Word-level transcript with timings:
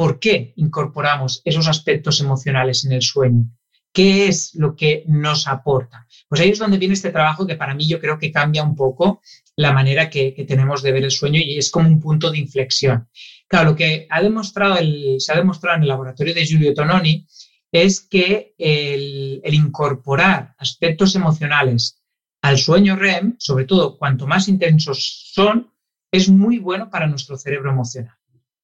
¿Por 0.00 0.18
qué 0.18 0.54
incorporamos 0.56 1.42
esos 1.44 1.68
aspectos 1.68 2.22
emocionales 2.22 2.86
en 2.86 2.92
el 2.92 3.02
sueño? 3.02 3.50
¿Qué 3.92 4.28
es 4.28 4.54
lo 4.54 4.74
que 4.74 5.04
nos 5.06 5.46
aporta? 5.46 6.06
Pues 6.26 6.40
ahí 6.40 6.48
es 6.48 6.58
donde 6.58 6.78
viene 6.78 6.94
este 6.94 7.10
trabajo 7.10 7.46
que 7.46 7.56
para 7.56 7.74
mí 7.74 7.86
yo 7.86 8.00
creo 8.00 8.18
que 8.18 8.32
cambia 8.32 8.62
un 8.62 8.74
poco 8.74 9.20
la 9.56 9.74
manera 9.74 10.08
que, 10.08 10.32
tenemos 10.48 10.82
de 10.82 10.92
ver 10.92 11.04
el 11.04 11.10
sueño 11.10 11.38
y 11.38 11.58
es 11.58 11.70
como 11.70 11.86
un 11.86 12.00
punto 12.00 12.30
de 12.30 12.38
inflexión. 12.38 13.10
Claro, 13.46 13.72
lo 13.72 13.76
que 13.76 14.06
ha 14.08 14.22
demostrado 14.22 14.78
se 15.18 15.32
ha 15.34 15.36
demostrado 15.36 15.76
en 15.76 15.82
el 15.82 15.88
laboratorio 15.88 16.32
de 16.32 16.46
Giulio 16.46 16.72
Tononi 16.72 17.26
es 17.70 18.00
que 18.00 18.54
el 18.56 19.52
incorporar 19.52 20.54
aspectos 20.56 21.14
emocionales 21.14 22.00
al 22.40 22.56
sueño 22.56 22.96
REM, 22.96 23.36
sobre 23.38 23.66
todo 23.66 23.98
cuanto 23.98 24.26
más 24.26 24.48
intensos 24.48 25.30
son, 25.34 25.74
es 26.10 26.30
muy 26.30 26.56
bueno 26.56 26.88
para 26.88 27.06
nuestro 27.06 27.36
cerebro 27.36 27.70
emocional. 27.70 28.19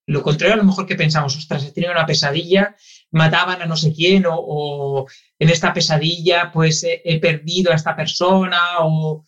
Lo 0.06 0.22
contrario 0.22 0.54
a 0.54 0.58
lo 0.58 0.64
mejor 0.64 0.86
que 0.86 0.94
pensamos, 0.94 1.36
ostras, 1.36 1.64
he 1.64 1.72
tenido 1.72 1.92
una 1.92 2.06
pesadilla, 2.06 2.76
mataban 3.10 3.60
a 3.60 3.66
no 3.66 3.76
sé 3.76 3.92
quién, 3.92 4.24
o, 4.28 5.06
en 5.38 5.48
esta 5.50 5.72
pesadilla 5.72 6.50
pues 6.52 6.84
he, 6.84 7.02
he 7.04 7.18
perdido 7.18 7.72
a 7.72 7.74
esta 7.74 7.96
persona, 7.96 8.60
o 8.80 9.24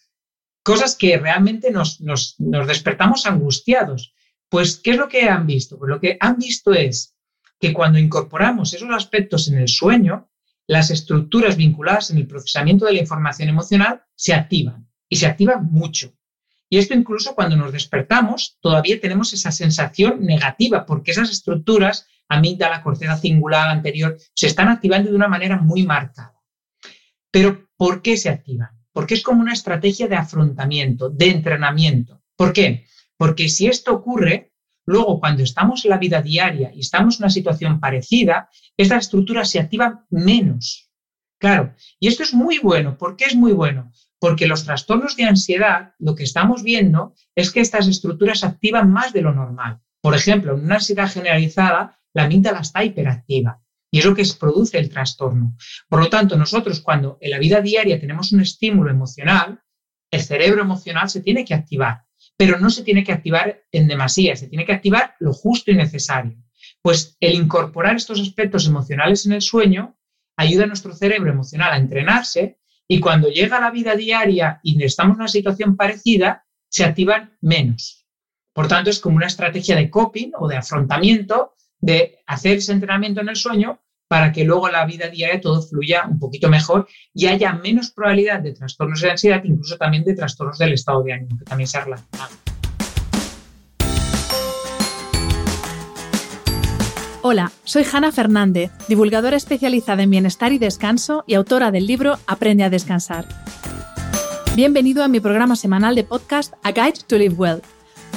cosas 0.62 0.96
que 0.96 1.16
realmente 1.16 1.70
nos, 1.70 2.00
nos, 2.00 2.36
nos 2.38 2.66
despertamos 2.66 3.26
angustiados. 3.26 4.12
Pues, 4.48 4.78
¿qué 4.78 4.92
es 4.92 4.96
lo 4.98 5.08
que 5.08 5.28
han 5.28 5.46
visto? 5.46 5.78
Pues 5.78 5.88
lo 5.88 6.00
que 6.00 6.16
han 6.20 6.36
visto 6.36 6.72
es 6.72 7.16
que 7.58 7.72
cuando 7.72 7.98
incorporamos 7.98 8.72
esos 8.72 8.90
aspectos 8.90 9.48
en 9.48 9.58
el 9.58 9.68
sueño, 9.68 10.30
las 10.66 10.90
estructuras 10.90 11.56
vinculadas 11.56 12.10
en 12.10 12.18
el 12.18 12.26
procesamiento 12.26 12.84
de 12.84 12.92
la 12.92 13.00
información 13.00 13.48
emocional 13.48 14.02
se 14.14 14.34
activan 14.34 14.88
y 15.08 15.16
se 15.16 15.26
activan 15.26 15.70
mucho. 15.70 16.12
Y 16.70 16.78
esto 16.78 16.94
incluso 16.94 17.34
cuando 17.34 17.56
nos 17.56 17.72
despertamos, 17.72 18.58
todavía 18.60 19.00
tenemos 19.00 19.32
esa 19.32 19.50
sensación 19.50 20.24
negativa, 20.24 20.84
porque 20.84 21.12
esas 21.12 21.30
estructuras, 21.30 22.06
amígdala, 22.28 22.82
corteza 22.82 23.16
cingular 23.16 23.68
anterior, 23.70 24.18
se 24.34 24.46
están 24.46 24.68
activando 24.68 25.10
de 25.10 25.16
una 25.16 25.28
manera 25.28 25.56
muy 25.56 25.84
marcada. 25.84 26.34
Pero, 27.30 27.68
¿por 27.76 28.02
qué 28.02 28.16
se 28.16 28.28
activan? 28.28 28.70
Porque 28.92 29.14
es 29.14 29.22
como 29.22 29.40
una 29.40 29.52
estrategia 29.52 30.08
de 30.08 30.16
afrontamiento, 30.16 31.08
de 31.08 31.30
entrenamiento. 31.30 32.22
¿Por 32.36 32.52
qué? 32.52 32.86
Porque 33.16 33.48
si 33.48 33.66
esto 33.66 33.94
ocurre, 33.94 34.52
luego 34.86 35.20
cuando 35.20 35.42
estamos 35.42 35.84
en 35.84 35.90
la 35.90 35.98
vida 35.98 36.22
diaria 36.22 36.70
y 36.74 36.80
estamos 36.80 37.16
en 37.16 37.24
una 37.24 37.30
situación 37.30 37.80
parecida, 37.80 38.48
estas 38.76 39.04
estructuras 39.04 39.50
se 39.50 39.60
activan 39.60 40.04
menos. 40.10 40.90
Claro, 41.38 41.74
y 42.00 42.08
esto 42.08 42.22
es 42.22 42.34
muy 42.34 42.58
bueno. 42.58 42.98
¿Por 42.98 43.16
qué 43.16 43.26
es 43.26 43.36
muy 43.36 43.52
bueno? 43.52 43.92
Porque 44.20 44.46
los 44.46 44.64
trastornos 44.64 45.16
de 45.16 45.24
ansiedad, 45.24 45.94
lo 45.98 46.14
que 46.14 46.24
estamos 46.24 46.62
viendo 46.62 47.14
es 47.34 47.50
que 47.52 47.60
estas 47.60 47.86
estructuras 47.86 48.44
activan 48.44 48.90
más 48.90 49.12
de 49.12 49.22
lo 49.22 49.32
normal. 49.32 49.80
Por 50.00 50.14
ejemplo, 50.14 50.54
en 50.54 50.64
una 50.64 50.76
ansiedad 50.76 51.10
generalizada, 51.10 52.00
la 52.14 52.24
amígdala 52.24 52.60
está 52.60 52.84
hiperactiva 52.84 53.62
y 53.90 53.98
es 53.98 54.04
lo 54.04 54.14
que 54.14 54.24
produce 54.38 54.78
el 54.78 54.90
trastorno. 54.90 55.56
Por 55.88 56.00
lo 56.00 56.08
tanto, 56.08 56.36
nosotros 56.36 56.80
cuando 56.80 57.18
en 57.20 57.30
la 57.30 57.38
vida 57.38 57.60
diaria 57.60 58.00
tenemos 58.00 58.32
un 58.32 58.40
estímulo 58.40 58.90
emocional, 58.90 59.60
el 60.10 60.22
cerebro 60.22 60.62
emocional 60.62 61.08
se 61.08 61.20
tiene 61.20 61.44
que 61.44 61.54
activar, 61.54 62.04
pero 62.36 62.58
no 62.58 62.70
se 62.70 62.82
tiene 62.82 63.04
que 63.04 63.12
activar 63.12 63.62
en 63.72 63.88
demasía, 63.88 64.36
se 64.36 64.48
tiene 64.48 64.64
que 64.64 64.72
activar 64.72 65.14
lo 65.20 65.32
justo 65.32 65.70
y 65.70 65.74
necesario. 65.74 66.36
Pues 66.82 67.16
el 67.20 67.34
incorporar 67.34 67.96
estos 67.96 68.20
aspectos 68.20 68.66
emocionales 68.66 69.26
en 69.26 69.32
el 69.32 69.42
sueño 69.42 69.98
ayuda 70.36 70.64
a 70.64 70.68
nuestro 70.68 70.94
cerebro 70.94 71.30
emocional 71.30 71.72
a 71.72 71.76
entrenarse 71.76 72.57
y 72.88 73.00
cuando 73.00 73.28
llega 73.28 73.60
la 73.60 73.70
vida 73.70 73.94
diaria 73.94 74.60
y 74.62 74.82
estamos 74.82 75.16
en 75.16 75.20
una 75.20 75.28
situación 75.28 75.76
parecida, 75.76 76.46
se 76.70 76.84
activan 76.84 77.36
menos. 77.40 78.06
Por 78.54 78.66
tanto, 78.66 78.90
es 78.90 78.98
como 78.98 79.16
una 79.16 79.26
estrategia 79.26 79.76
de 79.76 79.90
coping 79.90 80.32
o 80.38 80.48
de 80.48 80.56
afrontamiento 80.56 81.54
de 81.78 82.18
hacer 82.26 82.56
ese 82.56 82.72
entrenamiento 82.72 83.20
en 83.20 83.28
el 83.28 83.36
sueño 83.36 83.80
para 84.08 84.32
que 84.32 84.44
luego 84.44 84.68
la 84.70 84.86
vida 84.86 85.08
diaria 85.08 85.40
todo 85.40 85.60
fluya 85.60 86.06
un 86.08 86.18
poquito 86.18 86.48
mejor 86.48 86.88
y 87.12 87.26
haya 87.26 87.52
menos 87.52 87.90
probabilidad 87.90 88.40
de 88.40 88.54
trastornos 88.54 89.02
de 89.02 89.10
ansiedad, 89.10 89.44
incluso 89.44 89.76
también 89.76 90.02
de 90.02 90.14
trastornos 90.14 90.58
del 90.58 90.72
estado 90.72 91.02
de 91.02 91.12
ánimo, 91.12 91.38
que 91.38 91.44
también 91.44 91.68
se 91.68 91.76
ha 91.76 91.84
relacionado. 91.84 92.47
Hola, 97.30 97.52
soy 97.62 97.84
Hanna 97.84 98.10
Fernández, 98.10 98.70
divulgadora 98.88 99.36
especializada 99.36 100.02
en 100.02 100.08
bienestar 100.08 100.50
y 100.54 100.58
descanso 100.58 101.24
y 101.26 101.34
autora 101.34 101.70
del 101.70 101.86
libro 101.86 102.16
Aprende 102.26 102.64
a 102.64 102.70
descansar. 102.70 103.26
Bienvenido 104.56 105.04
a 105.04 105.08
mi 105.08 105.20
programa 105.20 105.54
semanal 105.54 105.94
de 105.94 106.04
podcast 106.04 106.54
A 106.62 106.72
Guide 106.72 107.04
to 107.06 107.18
Live 107.18 107.34
Well, 107.34 107.60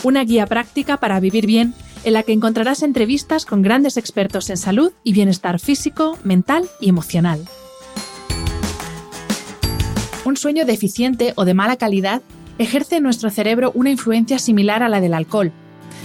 una 0.04 0.24
guía 0.24 0.46
práctica 0.46 0.96
para 0.96 1.20
vivir 1.20 1.46
bien 1.46 1.74
en 2.06 2.14
la 2.14 2.24
que 2.24 2.32
encontrarás 2.32 2.84
entrevistas 2.84 3.46
con 3.46 3.62
grandes 3.62 3.98
expertos 3.98 4.50
en 4.50 4.56
salud 4.56 4.94
y 5.04 5.12
bienestar 5.12 5.60
físico, 5.60 6.18
mental 6.24 6.70
y 6.80 6.88
emocional. 6.88 7.44
Un 10.24 10.38
sueño 10.38 10.64
deficiente 10.64 11.34
o 11.36 11.44
de 11.44 11.54
mala 11.54 11.76
calidad 11.76 12.22
ejerce 12.60 12.96
en 12.96 13.04
nuestro 13.04 13.30
cerebro 13.30 13.74
una 13.76 13.90
influencia 13.90 14.40
similar 14.40 14.84
a 14.84 14.88
la 14.88 15.02
del 15.02 15.16
alcohol. 15.16 15.52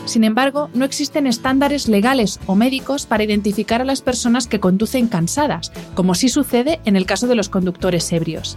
Sin 0.07 0.23
embargo, 0.23 0.71
no 0.73 0.85
existen 0.85 1.27
estándares 1.27 1.89
legales 1.89 2.39
o 2.47 2.55
médicos 2.55 3.07
para 3.07 3.25
identificar 3.25 3.83
a 3.83 3.85
las 3.85 4.03
personas 4.03 4.47
que 4.47 4.61
conducen 4.61 5.09
cansadas, 5.09 5.73
como 5.95 6.15
sí 6.15 6.29
sucede 6.29 6.81
en 6.85 6.95
el 6.97 7.07
caso 7.07 7.27
de 7.27 7.35
los 7.35 7.49
conductores 7.49 8.11
ebrios. 8.13 8.57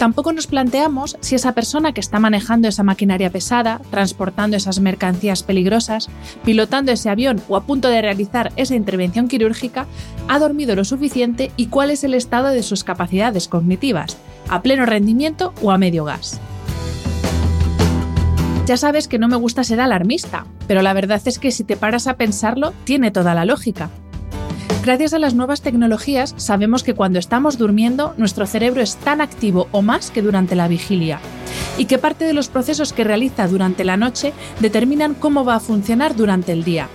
Tampoco 0.00 0.32
nos 0.32 0.46
planteamos 0.46 1.18
si 1.20 1.34
esa 1.34 1.52
persona 1.52 1.92
que 1.92 2.00
está 2.00 2.18
manejando 2.18 2.66
esa 2.66 2.82
maquinaria 2.82 3.30
pesada, 3.30 3.80
transportando 3.90 4.56
esas 4.56 4.80
mercancías 4.80 5.42
peligrosas, 5.42 6.08
pilotando 6.44 6.90
ese 6.90 7.10
avión 7.10 7.40
o 7.48 7.56
a 7.56 7.64
punto 7.64 7.88
de 7.88 8.00
realizar 8.00 8.50
esa 8.56 8.74
intervención 8.74 9.28
quirúrgica, 9.28 9.86
ha 10.26 10.38
dormido 10.38 10.74
lo 10.74 10.84
suficiente 10.84 11.52
y 11.56 11.66
cuál 11.66 11.90
es 11.90 12.02
el 12.02 12.14
estado 12.14 12.48
de 12.48 12.62
sus 12.62 12.82
capacidades 12.82 13.46
cognitivas, 13.46 14.16
a 14.48 14.62
pleno 14.62 14.86
rendimiento 14.86 15.52
o 15.62 15.70
a 15.70 15.78
medio 15.78 16.04
gas. 16.04 16.40
Ya 18.70 18.76
sabes 18.76 19.08
que 19.08 19.18
no 19.18 19.26
me 19.26 19.34
gusta 19.34 19.64
ser 19.64 19.80
alarmista, 19.80 20.46
pero 20.68 20.80
la 20.80 20.92
verdad 20.92 21.20
es 21.24 21.40
que 21.40 21.50
si 21.50 21.64
te 21.64 21.76
paras 21.76 22.06
a 22.06 22.14
pensarlo, 22.14 22.72
tiene 22.84 23.10
toda 23.10 23.34
la 23.34 23.44
lógica. 23.44 23.90
Gracias 24.84 25.12
a 25.12 25.18
las 25.18 25.34
nuevas 25.34 25.60
tecnologías 25.60 26.34
sabemos 26.36 26.84
que 26.84 26.94
cuando 26.94 27.18
estamos 27.18 27.58
durmiendo 27.58 28.14
nuestro 28.16 28.46
cerebro 28.46 28.80
es 28.80 28.94
tan 28.94 29.20
activo 29.20 29.66
o 29.72 29.82
más 29.82 30.12
que 30.12 30.22
durante 30.22 30.54
la 30.54 30.68
vigilia 30.68 31.18
y 31.78 31.86
que 31.86 31.98
parte 31.98 32.24
de 32.24 32.32
los 32.32 32.46
procesos 32.46 32.92
que 32.92 33.02
realiza 33.02 33.48
durante 33.48 33.82
la 33.82 33.96
noche 33.96 34.32
determinan 34.60 35.14
cómo 35.14 35.44
va 35.44 35.56
a 35.56 35.60
funcionar 35.60 36.14
durante 36.14 36.52
el 36.52 36.62
día. 36.62 36.86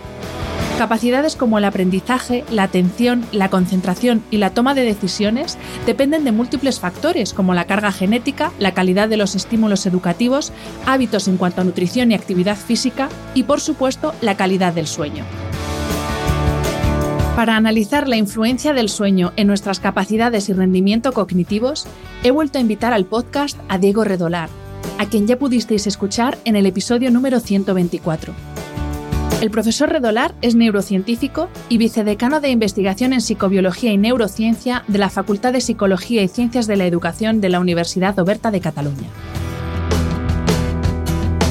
Capacidades 0.78 1.38
como 1.38 1.58
el 1.58 1.64
aprendizaje, 1.64 2.44
la 2.52 2.64
atención, 2.64 3.26
la 3.32 3.50
concentración 3.50 4.22
y 4.30 4.38
la 4.38 4.50
toma 4.50 4.74
de 4.74 4.84
decisiones 4.84 5.58
dependen 5.86 6.26
de 6.26 6.34
múltiples 6.34 6.82
factores 6.82 7.34
como 7.34 7.54
la 7.54 7.64
carga 7.64 7.94
genética, 7.94 8.52
la 8.60 8.74
calidad 8.74 9.08
de 9.08 9.16
los 9.16 9.36
estímulos 9.36 9.86
educativos, 9.86 10.52
hábitos 10.86 11.30
en 11.30 11.38
cuanto 11.38 11.62
a 11.62 11.64
nutrición 11.64 12.12
y 12.12 12.16
actividad 12.16 12.58
física 12.58 13.08
y 13.34 13.44
por 13.44 13.62
supuesto 13.62 14.14
la 14.20 14.36
calidad 14.36 14.74
del 14.74 14.86
sueño. 14.86 15.24
Para 17.38 17.56
analizar 17.56 18.10
la 18.10 18.18
influencia 18.18 18.74
del 18.74 18.90
sueño 18.90 19.32
en 19.38 19.48
nuestras 19.48 19.80
capacidades 19.80 20.50
y 20.50 20.54
rendimiento 20.54 21.14
cognitivos, 21.14 21.86
he 22.24 22.32
vuelto 22.32 22.58
a 22.58 22.62
invitar 22.62 22.92
al 22.92 23.06
podcast 23.06 23.58
a 23.70 23.78
Diego 23.78 24.04
Redolar, 24.04 24.50
a 25.00 25.06
quien 25.06 25.26
ya 25.26 25.40
pudisteis 25.40 25.88
escuchar 25.88 26.38
en 26.44 26.58
el 26.58 26.66
episodio 26.66 27.12
número 27.12 27.40
124. 27.40 28.55
El 29.42 29.52
profesor 29.52 29.90
Redolar 29.90 30.34
es 30.42 30.56
neurocientífico 30.56 31.50
y 31.68 31.78
vicedecano 31.78 32.40
de 32.40 32.50
investigación 32.50 33.12
en 33.12 33.20
psicobiología 33.20 33.92
y 33.92 33.98
neurociencia 33.98 34.84
de 34.88 34.98
la 34.98 35.10
Facultad 35.10 35.52
de 35.52 35.62
Psicología 35.62 36.24
y 36.24 36.30
Ciencias 36.30 36.68
de 36.68 36.78
la 36.78 36.86
Educación 36.86 37.42
de 37.42 37.50
la 37.50 37.60
Universidad 37.60 38.18
Oberta 38.18 38.50
de 38.50 38.62
Cataluña. 38.62 39.10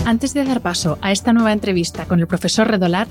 Antes 0.06 0.32
de 0.34 0.44
dar 0.44 0.60
paso 0.60 0.98
a 1.02 1.12
esta 1.12 1.32
nueva 1.32 1.52
entrevista 1.52 2.06
con 2.06 2.20
el 2.20 2.26
profesor 2.26 2.68
Redolar, 2.68 3.06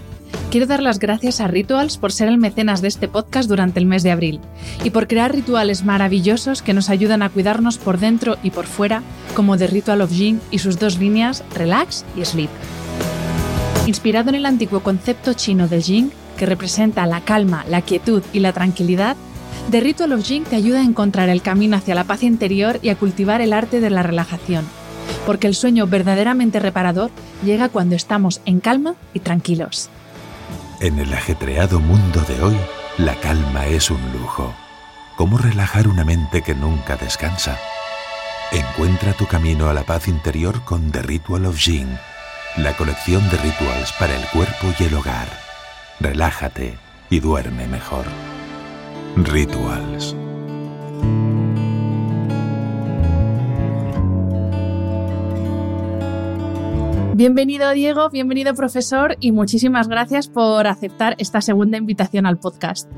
quiero 0.50 0.66
dar 0.66 0.82
las 0.82 1.00
gracias 1.00 1.40
a 1.40 1.48
Rituals 1.48 1.98
por 1.98 2.12
ser 2.12 2.28
el 2.28 2.40
mecenas 2.40 2.82
de 2.82 2.88
este 2.88 3.08
podcast 3.08 3.48
durante 3.48 3.80
el 3.80 3.86
mes 3.86 4.02
de 4.02 4.12
abril 4.12 4.42
y 4.84 4.90
por 4.90 5.08
crear 5.08 5.34
rituales 5.34 5.84
maravillosos 5.86 6.64
que 6.64 6.74
nos 6.74 6.90
ayudan 6.90 7.22
a 7.22 7.30
cuidarnos 7.30 7.78
por 7.78 8.00
dentro 8.00 8.38
y 8.42 8.50
por 8.50 8.66
fuera, 8.66 9.04
como 9.36 9.56
The 9.56 9.68
Ritual 9.68 10.02
of 10.02 10.12
Jing 10.12 10.40
y 10.50 10.60
sus 10.60 10.80
dos 10.80 10.98
líneas 10.98 11.44
Relax 11.56 12.06
y 12.18 12.26
Sleep. 12.26 12.50
Inspirado 13.86 14.30
en 14.30 14.36
el 14.36 14.46
antiguo 14.46 14.80
concepto 14.80 15.34
chino 15.34 15.68
del 15.68 15.84
Jing, 15.84 16.10
que 16.38 16.46
representa 16.46 17.06
la 17.06 17.20
calma, 17.20 17.66
la 17.68 17.82
quietud 17.82 18.24
y 18.32 18.40
la 18.40 18.54
tranquilidad, 18.54 19.18
The 19.72 19.82
Ritual 19.82 20.14
of 20.14 20.26
Jing 20.26 20.46
te 20.46 20.56
ayuda 20.56 20.80
a 20.80 20.84
encontrar 20.84 21.28
el 21.28 21.42
camino 21.42 21.76
hacia 21.76 21.94
la 21.94 22.06
paz 22.06 22.24
interior 22.24 22.80
y 22.82 22.90
a 22.90 22.96
cultivar 22.96 23.42
el 23.42 23.52
arte 23.52 23.82
de 23.82 23.90
la 23.90 24.02
relajación, 24.02 24.66
porque 25.26 25.48
el 25.48 25.56
sueño 25.56 25.86
verdaderamente 25.86 26.60
reparador 26.60 27.12
llega 27.44 27.68
cuando 27.68 27.96
estamos 27.96 28.42
en 28.46 28.62
calma 28.62 28.96
y 29.14 29.20
tranquilos. 29.20 29.90
En 30.80 30.98
el 31.00 31.14
ajetreado 31.14 31.82
mundo 31.82 32.22
de 32.28 32.42
hoy, 32.42 32.56
la 32.98 33.16
calma 33.16 33.68
es 33.68 33.92
un 33.92 34.00
lujo. 34.14 34.54
¿Cómo 35.18 35.38
relajar 35.38 35.90
una 35.90 36.06
mente 36.06 36.42
que 36.42 36.56
nunca 36.56 36.96
descansa? 36.96 37.58
Encuentra 38.54 39.12
tu 39.14 39.28
camino 39.28 39.68
a 39.68 39.74
la 39.74 39.84
paz 39.84 40.08
interior 40.08 40.64
con 40.64 40.92
The 40.92 41.02
Ritual 41.02 41.46
of 41.46 41.58
Jing, 41.58 41.98
la 42.58 42.74
colección 42.74 43.28
de 43.30 43.38
rituals 43.38 43.92
para 43.94 44.16
el 44.16 44.24
cuerpo 44.28 44.68
y 44.80 44.84
el 44.84 44.94
hogar. 44.94 45.28
Relájate 46.00 46.78
y 47.10 47.20
duerme 47.20 47.68
mejor. 47.68 48.06
Rituals. 49.16 50.16
Bienvenido 57.16 57.72
Diego, 57.72 58.10
bienvenido 58.10 58.54
profesor 58.54 59.18
y 59.20 59.32
muchísimas 59.32 59.88
gracias 59.88 60.28
por 60.28 60.68
aceptar 60.68 61.16
esta 61.18 61.42
segunda 61.42 61.78
invitación 61.78 62.26
al 62.26 62.38
podcast. 62.38 62.92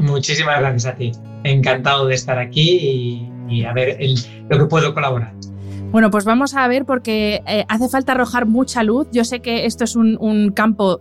Muchísimas 0.00 0.58
gracias 0.60 0.86
a 0.86 0.96
ti. 0.96 1.12
Encantado 1.44 2.06
de 2.06 2.14
estar 2.14 2.38
aquí 2.38 3.28
y, 3.48 3.64
a 3.64 3.72
ver 3.72 3.98
lo 4.48 4.58
que 4.58 4.64
puedo 4.66 4.94
colaborar. 4.94 5.34
Bueno, 5.92 6.12
pues 6.12 6.24
vamos 6.24 6.54
a 6.54 6.68
ver 6.68 6.84
porque 6.84 7.42
eh, 7.48 7.64
hace 7.68 7.88
falta 7.88 8.12
arrojar 8.12 8.46
mucha 8.46 8.84
luz. 8.84 9.08
Yo 9.12 9.24
sé 9.24 9.40
que 9.40 9.66
esto 9.66 9.82
es 9.82 9.96
un, 9.96 10.52
campo 10.54 11.00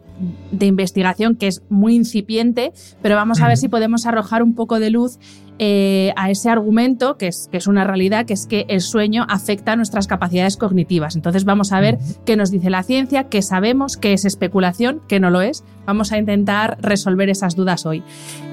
de 0.52 0.66
investigación 0.66 1.36
que 1.36 1.46
es 1.46 1.62
muy 1.70 1.96
incipiente, 1.96 2.72
pero 3.04 3.16
vamos 3.16 3.40
a 3.42 3.48
ver 3.48 3.58
si 3.58 3.68
podemos 3.68 4.08
arrojar 4.08 4.42
un 4.42 4.56
poco 4.56 4.80
de 4.80 4.90
luz 4.90 5.20
eh, 5.60 6.12
a 6.16 6.32
ese 6.32 6.50
argumento, 6.50 7.18
que 7.18 7.28
es, 7.28 7.50
que 7.52 7.58
es 7.58 7.68
una 7.68 7.84
realidad, 7.84 8.26
que 8.26 8.34
es 8.34 8.48
que 8.48 8.66
el 8.68 8.82
sueño 8.82 9.28
afecta 9.30 9.74
a 9.74 9.76
nuestras 9.76 10.08
capacidades 10.08 10.58
cognitivas. 10.58 11.16
Entonces 11.16 11.46
vamos 11.46 11.72
a 11.72 11.80
ver 11.80 12.00
qué 12.26 12.36
nos 12.36 12.50
dice 12.50 12.72
la 12.72 12.82
ciencia, 12.82 13.26
qué 13.26 13.44
sabemos, 13.44 13.96
qué 13.96 14.14
es 14.14 14.26
especulación, 14.26 15.02
qué 15.08 15.20
no 15.20 15.30
lo 15.30 15.42
es. 15.42 15.64
Vamos 15.86 16.12
a 16.12 16.18
intentar 16.18 16.78
resolver 16.82 17.30
esas 17.30 17.56
dudas 17.56 17.86
hoy. 17.86 18.02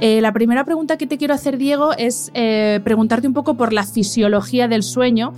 Eh, 0.03 0.21
la 0.21 0.33
primera 0.33 0.65
pregunta 0.65 0.99
que 0.99 1.07
te 1.07 1.17
quiero 1.17 1.33
hacer, 1.33 1.57
Diego, 1.57 1.93
es 1.97 2.31
preguntarte 2.85 3.27
un 3.27 3.35
poco 3.35 3.55
por 3.55 3.73
la 3.73 3.85
fisiología 3.85 4.69
del 4.69 4.83
sueño 4.83 5.33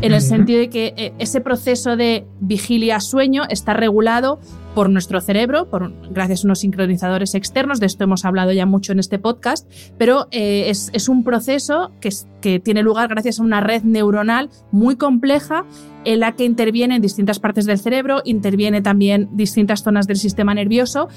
en 0.00 0.12
el 0.12 0.20
sentido 0.20 0.60
de 0.60 0.68
que 0.68 0.94
eh, 0.96 1.12
ese 1.18 1.40
proceso 1.40 1.96
de 1.96 2.26
vigilia-sueño 2.40 3.44
está 3.48 3.74
regulado 3.74 4.40
por 4.74 4.88
nuestro 4.88 5.20
cerebro, 5.20 5.68
por, 5.68 5.92
gracias 6.10 6.44
a 6.44 6.46
unos 6.46 6.60
sincronizadores 6.60 7.34
externos, 7.34 7.78
de 7.78 7.86
esto 7.86 8.04
hemos 8.04 8.24
hablado 8.24 8.52
ya 8.52 8.64
mucho 8.66 8.92
en 8.92 8.98
este 8.98 9.18
podcast, 9.18 9.70
pero 9.98 10.28
eh, 10.30 10.70
es, 10.70 11.08
un 11.08 11.24
proceso 11.24 11.92
que, 12.00 12.10
que 12.40 12.58
tiene 12.58 12.82
lugar 12.82 13.08
gracias 13.08 13.38
a 13.38 13.42
una 13.42 13.60
red 13.60 13.82
neuronal 13.82 14.50
muy 14.70 14.96
compleja 14.96 15.64
en 16.04 16.20
la 16.20 16.32
que 16.32 16.44
intervienen 16.44 17.02
distintas 17.02 17.38
partes 17.38 17.66
del 17.66 17.78
cerebro, 17.78 18.22
interviene 18.24 18.80
también 18.80 19.28
distintas 19.32 19.82
zonas 19.82 20.06
del 20.06 20.16
sistema 20.16 20.54
nervioso 20.54 21.08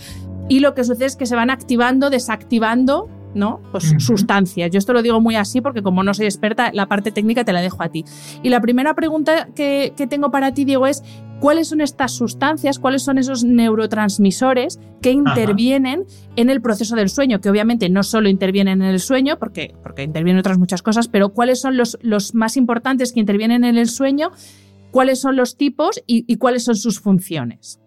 y 0.48 0.60
lo 0.60 0.76
que 0.76 0.84
sucede 0.84 1.06
es 1.06 1.16
que 1.16 1.26
se 1.26 1.36
van 1.36 1.50
activando, 1.50 2.10
desactivando 2.10 3.10
¿no? 3.36 3.62
Pues 3.72 3.94
sustancias. 4.00 4.72
Yo 4.72 4.80
esto 4.80 4.94
lo 4.94 5.04
digo 5.04 5.22
muy 5.22 5.36
así 5.36 5.62
porque 5.62 5.84
como 5.84 6.04
no 6.04 6.14
soy 6.14 6.26
experta, 6.26 6.72
la 6.74 6.88
parte 6.88 7.12
técnica 7.12 7.44
te 7.44 7.54
la 7.54 7.62
dejo 7.62 7.84
a 7.84 7.90
ti. 7.90 8.06
Y 8.42 8.50
la 8.50 8.62
primera 8.62 8.96
pregunta 8.96 9.50
que, 9.54 9.94
tengo 10.10 10.32
para 10.32 10.54
ti, 10.54 10.66
Diego, 10.66 10.88
es 10.88 11.04
¿cuáles 11.40 11.68
son 11.68 11.82
estas 11.82 12.14
sustancias, 12.14 12.80
cuáles 12.80 13.04
son 13.04 13.18
esos 13.18 13.44
neurotransmisores 13.44 14.80
que 15.02 15.12
intervienen 15.12 16.06
en 16.36 16.50
el 16.50 16.62
proceso 16.62 16.96
del 16.96 17.10
sueño? 17.10 17.42
Que 17.42 17.50
obviamente 17.50 17.90
no 17.90 18.04
solo 18.04 18.30
intervienen 18.30 18.82
en 18.82 18.88
el 18.88 19.00
sueño, 19.00 19.38
porque, 19.38 19.76
porque 19.84 20.04
intervienen 20.04 20.40
otras 20.40 20.58
muchas 20.58 20.82
cosas, 20.82 21.08
pero 21.08 21.30
¿cuáles 21.30 21.60
son 21.60 21.78
los, 21.78 21.98
los 22.02 22.34
más 22.34 22.58
importantes 22.58 23.12
que 23.12 23.20
intervienen 23.20 23.66
en 23.66 23.78
el 23.78 23.90
sueño? 23.90 24.32
¿Cuáles 24.92 25.20
son 25.20 25.36
los 25.36 25.58
tipos 25.58 26.02
y, 26.08 26.38
cuáles 26.38 26.64
son 26.64 26.78
sus 26.78 27.02
funciones? 27.02 27.82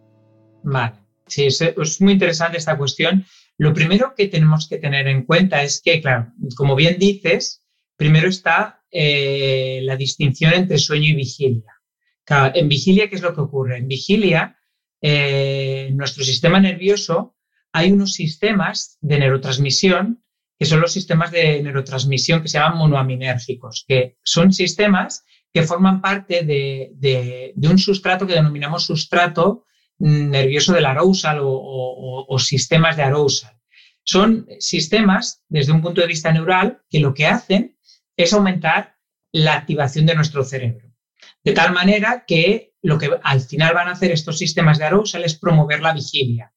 Vale, 0.63 0.93
sí, 1.27 1.47
es 1.47 2.01
muy 2.03 2.13
interesante 2.13 2.59
esta 2.59 2.77
cuestión 2.77 3.25
lo 3.59 3.75
primero 3.75 4.15
que 4.17 4.29
tenemos 4.29 4.69
que 4.69 4.79
tener 4.79 5.09
en 5.09 5.25
cuenta 5.25 5.63
es 5.63 5.83
que, 5.83 6.01
claro, 6.01 6.33
como 6.57 6.77
bien 6.77 6.97
dices, 6.97 7.65
primero 7.97 8.29
está 8.29 8.85
eh, 8.91 9.81
la 9.83 9.97
distinción 9.97 10.55
entre 10.55 10.79
sueño 10.79 11.11
y 11.11 11.15
vigilia. 11.15 11.75
en 12.55 12.69
vigilia, 12.69 13.09
¿qué 13.09 13.17
es 13.17 13.23
lo 13.23 13.35
que 13.35 13.41
ocurre? 13.41 13.79
En 13.79 13.89
vigilia, 13.89 14.57
eh, 15.03 15.91
nuestro 15.93 16.25
sistema 16.25 16.61
nervioso, 16.61 17.37
hay 17.73 17.91
unos 17.91 18.13
sistemas 18.13 18.97
de 19.01 19.19
neurotransmisión 19.19 20.23
que 20.57 20.67
son 20.67 20.81
los 20.81 20.93
sistemas 20.93 21.31
de 21.31 21.63
neurotransmisión 21.63 22.43
que 22.43 22.49
se 22.49 22.59
llaman 22.59 22.79
monoaminérgicos, 22.79 23.85
que 23.87 24.19
son 24.25 24.53
sistemas 24.53 25.25
que 25.53 25.63
forman 25.63 26.01
parte 26.01 26.43
de 26.45 27.55
un 27.57 27.79
sustrato 27.79 28.27
que 28.27 28.35
denominamos 28.35 28.85
sustrato 28.85 29.67
nervioso 29.99 30.73
del 30.73 30.87
arousal 30.87 31.39
o, 31.43 32.39
sistemas 32.39 32.97
de 32.97 33.03
arousal. 33.03 33.59
Son 34.05 34.47
sistemas, 34.59 35.43
desde 35.49 35.73
un 35.73 35.83
punto 35.83 36.01
de 36.01 36.07
vista 36.07 36.33
neural, 36.33 36.83
que 36.89 37.01
lo 37.01 37.13
que 37.13 37.27
hacen 37.27 37.77
es 38.17 38.33
aumentar 38.33 38.97
la 39.33 39.55
activación 39.55 40.07
de 40.07 40.15
nuestro 40.15 40.45
cerebro. 40.45 40.89
De 41.45 41.53
tal 41.53 41.73
manera 41.73 42.25
que 42.27 42.75
lo 42.83 42.99
que 42.99 43.11
al 43.23 43.41
final 43.41 43.75
van 43.75 43.89
a 43.89 43.93
hacer 43.93 44.13
estos 44.13 44.39
sistemas 44.39 44.79
de 44.79 44.85
arousal 44.85 45.25
es 45.25 45.35
promover 45.35 45.81
la 45.81 45.93
vigilia. 45.93 46.53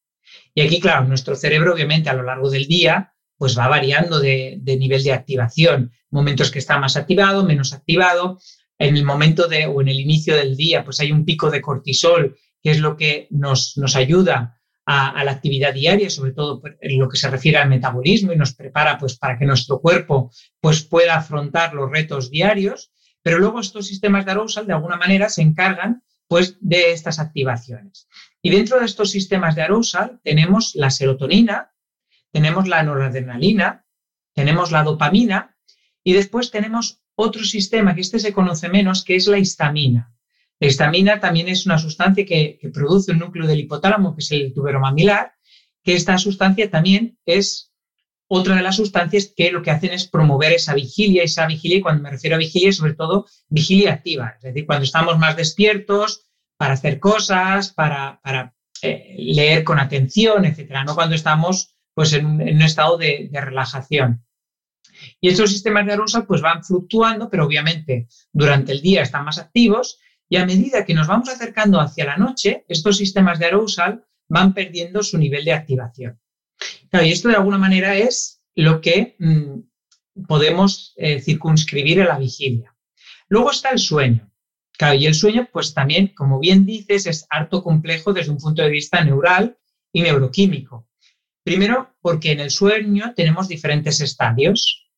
Y 0.54 0.62
aquí, 0.62 0.80
claro, 0.80 1.06
nuestro 1.06 1.36
cerebro, 1.36 1.74
obviamente, 1.74 2.10
a 2.10 2.14
lo 2.14 2.22
largo 2.22 2.50
del 2.50 2.66
día, 2.66 3.14
pues 3.36 3.58
va 3.58 3.68
variando 3.68 4.20
de, 4.20 4.60
nivel 4.64 5.02
de 5.02 5.12
activación. 5.12 5.92
Momentos 6.10 6.50
que 6.50 6.58
está 6.58 6.78
más 6.78 6.96
activado, 6.96 7.44
menos 7.44 7.72
activado. 7.72 8.38
En 8.78 8.96
el 8.96 9.04
momento 9.04 9.48
de, 9.48 9.66
o 9.66 9.80
en 9.80 9.88
el 9.88 10.00
inicio 10.00 10.36
del 10.36 10.56
día, 10.56 10.84
pues 10.84 11.00
hay 11.00 11.12
un 11.12 11.24
pico 11.24 11.50
de 11.50 11.60
cortisol 11.60 12.36
que 12.62 12.70
es 12.70 12.78
lo 12.78 12.96
que 12.96 13.26
nos, 13.30 13.76
nos 13.76 13.96
ayuda 13.96 14.60
a, 14.84 15.22
la 15.24 15.32
actividad 15.32 15.74
diaria, 15.74 16.10
sobre 16.10 16.32
todo 16.32 16.62
en 16.80 16.98
lo 16.98 17.08
que 17.08 17.16
se 17.16 17.30
refiere 17.30 17.58
al 17.58 17.68
metabolismo 17.68 18.32
y 18.32 18.36
nos 18.36 18.54
prepara 18.54 18.98
pues, 18.98 19.16
para 19.16 19.38
que 19.38 19.46
nuestro 19.46 19.80
cuerpo 19.80 20.30
pues, 20.60 20.82
pueda 20.82 21.16
afrontar 21.16 21.74
los 21.74 21.90
retos 21.90 22.30
diarios. 22.30 22.92
Pero 23.22 23.38
luego 23.38 23.60
estos 23.60 23.86
sistemas 23.86 24.24
de 24.24 24.32
arousal 24.32 24.66
de 24.66 24.72
alguna 24.72 24.96
manera 24.96 25.28
se 25.28 25.42
encargan 25.42 26.02
pues, 26.26 26.56
de 26.60 26.92
estas 26.92 27.18
activaciones. 27.18 28.08
Y 28.40 28.50
dentro 28.50 28.80
de 28.80 28.86
estos 28.86 29.10
sistemas 29.10 29.54
de 29.54 29.62
arousal 29.62 30.20
tenemos 30.24 30.72
la 30.74 30.90
serotonina, 30.90 31.72
tenemos 32.32 32.66
la 32.66 32.82
noradrenalina, 32.82 33.86
tenemos 34.34 34.72
la 34.72 34.82
dopamina 34.82 35.56
y 36.02 36.14
después 36.14 36.50
tenemos 36.50 37.02
otro 37.14 37.44
sistema 37.44 37.94
que 37.94 38.00
este 38.00 38.18
se 38.18 38.32
conoce 38.32 38.68
menos, 38.68 39.04
que 39.04 39.14
es 39.14 39.28
la 39.28 39.38
histamina. 39.38 40.12
La 40.62 40.68
histamina 40.68 41.18
también 41.18 41.48
es 41.48 41.66
una 41.66 41.76
sustancia 41.76 42.24
que, 42.24 42.60
produce 42.72 43.10
un 43.10 43.18
núcleo 43.18 43.48
del 43.48 43.58
hipotálamo, 43.58 44.14
que 44.14 44.20
es 44.20 44.30
el 44.30 44.54
tubero 44.54 44.78
mamilar, 44.78 45.32
que 45.82 45.94
esta 45.94 46.16
sustancia 46.18 46.70
también 46.70 47.18
es 47.26 47.72
otra 48.28 48.54
de 48.54 48.62
las 48.62 48.76
sustancias 48.76 49.32
que 49.36 49.50
lo 49.50 49.60
que 49.60 49.72
hacen 49.72 49.92
es 49.92 50.06
promover 50.06 50.52
esa 50.52 50.72
vigilia, 50.74 51.24
esa 51.24 51.48
vigilia, 51.48 51.78
y 51.78 51.80
cuando 51.80 52.04
me 52.04 52.10
refiero 52.10 52.36
a 52.36 52.38
vigilia, 52.38 52.70
sobre 52.70 52.94
todo 52.94 53.26
vigilia 53.48 53.92
activa, 53.92 54.34
es 54.36 54.42
decir, 54.42 54.64
cuando 54.64 54.84
estamos 54.84 55.18
más 55.18 55.36
despiertos 55.36 56.28
para 56.56 56.74
hacer 56.74 57.00
cosas, 57.00 57.72
para, 57.72 58.20
eh, 58.82 59.16
leer 59.18 59.64
con 59.64 59.80
atención, 59.80 60.44
etcétera, 60.44 60.84
no 60.84 60.94
cuando 60.94 61.16
estamos 61.16 61.74
pues, 61.92 62.12
en, 62.12 62.24
un 62.26 62.62
estado 62.62 62.98
de, 62.98 63.28
relajación. 63.32 64.24
Y 65.20 65.28
estos 65.28 65.50
sistemas 65.50 65.86
de 65.86 65.94
arousal 65.94 66.24
pues 66.24 66.40
van 66.40 66.62
fluctuando, 66.62 67.28
pero 67.28 67.46
obviamente 67.46 68.06
durante 68.32 68.70
el 68.70 68.80
día 68.80 69.02
están 69.02 69.24
más 69.24 69.38
activos 69.38 69.98
y 70.32 70.38
a 70.38 70.46
medida 70.46 70.86
que 70.86 70.94
nos 70.94 71.08
vamos 71.08 71.28
acercando 71.28 71.78
hacia 71.78 72.06
la 72.06 72.16
noche, 72.16 72.64
estos 72.66 72.96
sistemas 72.96 73.38
de 73.38 73.44
arousal 73.44 74.06
van 74.30 74.54
perdiendo 74.54 75.02
su 75.02 75.18
nivel 75.18 75.44
de 75.44 75.52
activación. 75.52 76.18
Claro, 76.88 77.04
y 77.04 77.12
esto 77.12 77.28
de 77.28 77.34
alguna 77.34 77.58
manera 77.58 77.98
es 77.98 78.42
lo 78.54 78.80
que 78.80 79.14
mm, 79.18 80.24
podemos 80.26 80.94
eh, 80.96 81.20
circunscribir 81.20 81.98
en 81.98 82.06
la 82.06 82.18
vigilia. 82.18 82.74
Luego 83.28 83.50
está 83.50 83.72
el 83.72 83.78
sueño. 83.78 84.32
Claro, 84.78 84.94
y 84.94 85.04
el 85.04 85.14
sueño, 85.14 85.50
pues 85.52 85.74
también, 85.74 86.14
como 86.14 86.38
bien 86.38 86.64
dices, 86.64 87.04
es 87.04 87.26
harto 87.28 87.62
complejo 87.62 88.14
desde 88.14 88.30
un 88.30 88.38
punto 88.38 88.62
de 88.62 88.70
vista 88.70 89.04
neural 89.04 89.58
y 89.92 90.00
neuroquímico. 90.00 90.88
Primero, 91.44 91.94
porque 92.00 92.32
en 92.32 92.40
el 92.40 92.50
sueño 92.50 93.12
tenemos 93.14 93.48
diferentes 93.48 94.00
estadios. 94.00 94.90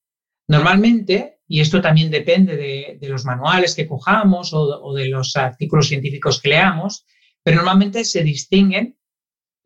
Normalmente, 0.47 1.34
y 1.47 1.61
esto 1.61 1.81
también 1.81 2.11
depende 2.11 2.57
de, 2.57 3.09
los 3.09 3.25
manuales 3.25 3.75
que 3.75 3.87
cojamos 3.87 4.53
o 4.55 4.95
de 4.95 5.09
los 5.09 5.37
artículos 5.37 5.89
científicos 5.89 6.41
que 6.41 6.51
leamos, 6.51 7.05
pero 7.43 7.59
normalmente 7.59 8.05
se 8.05 8.23
distinguen 8.23 8.97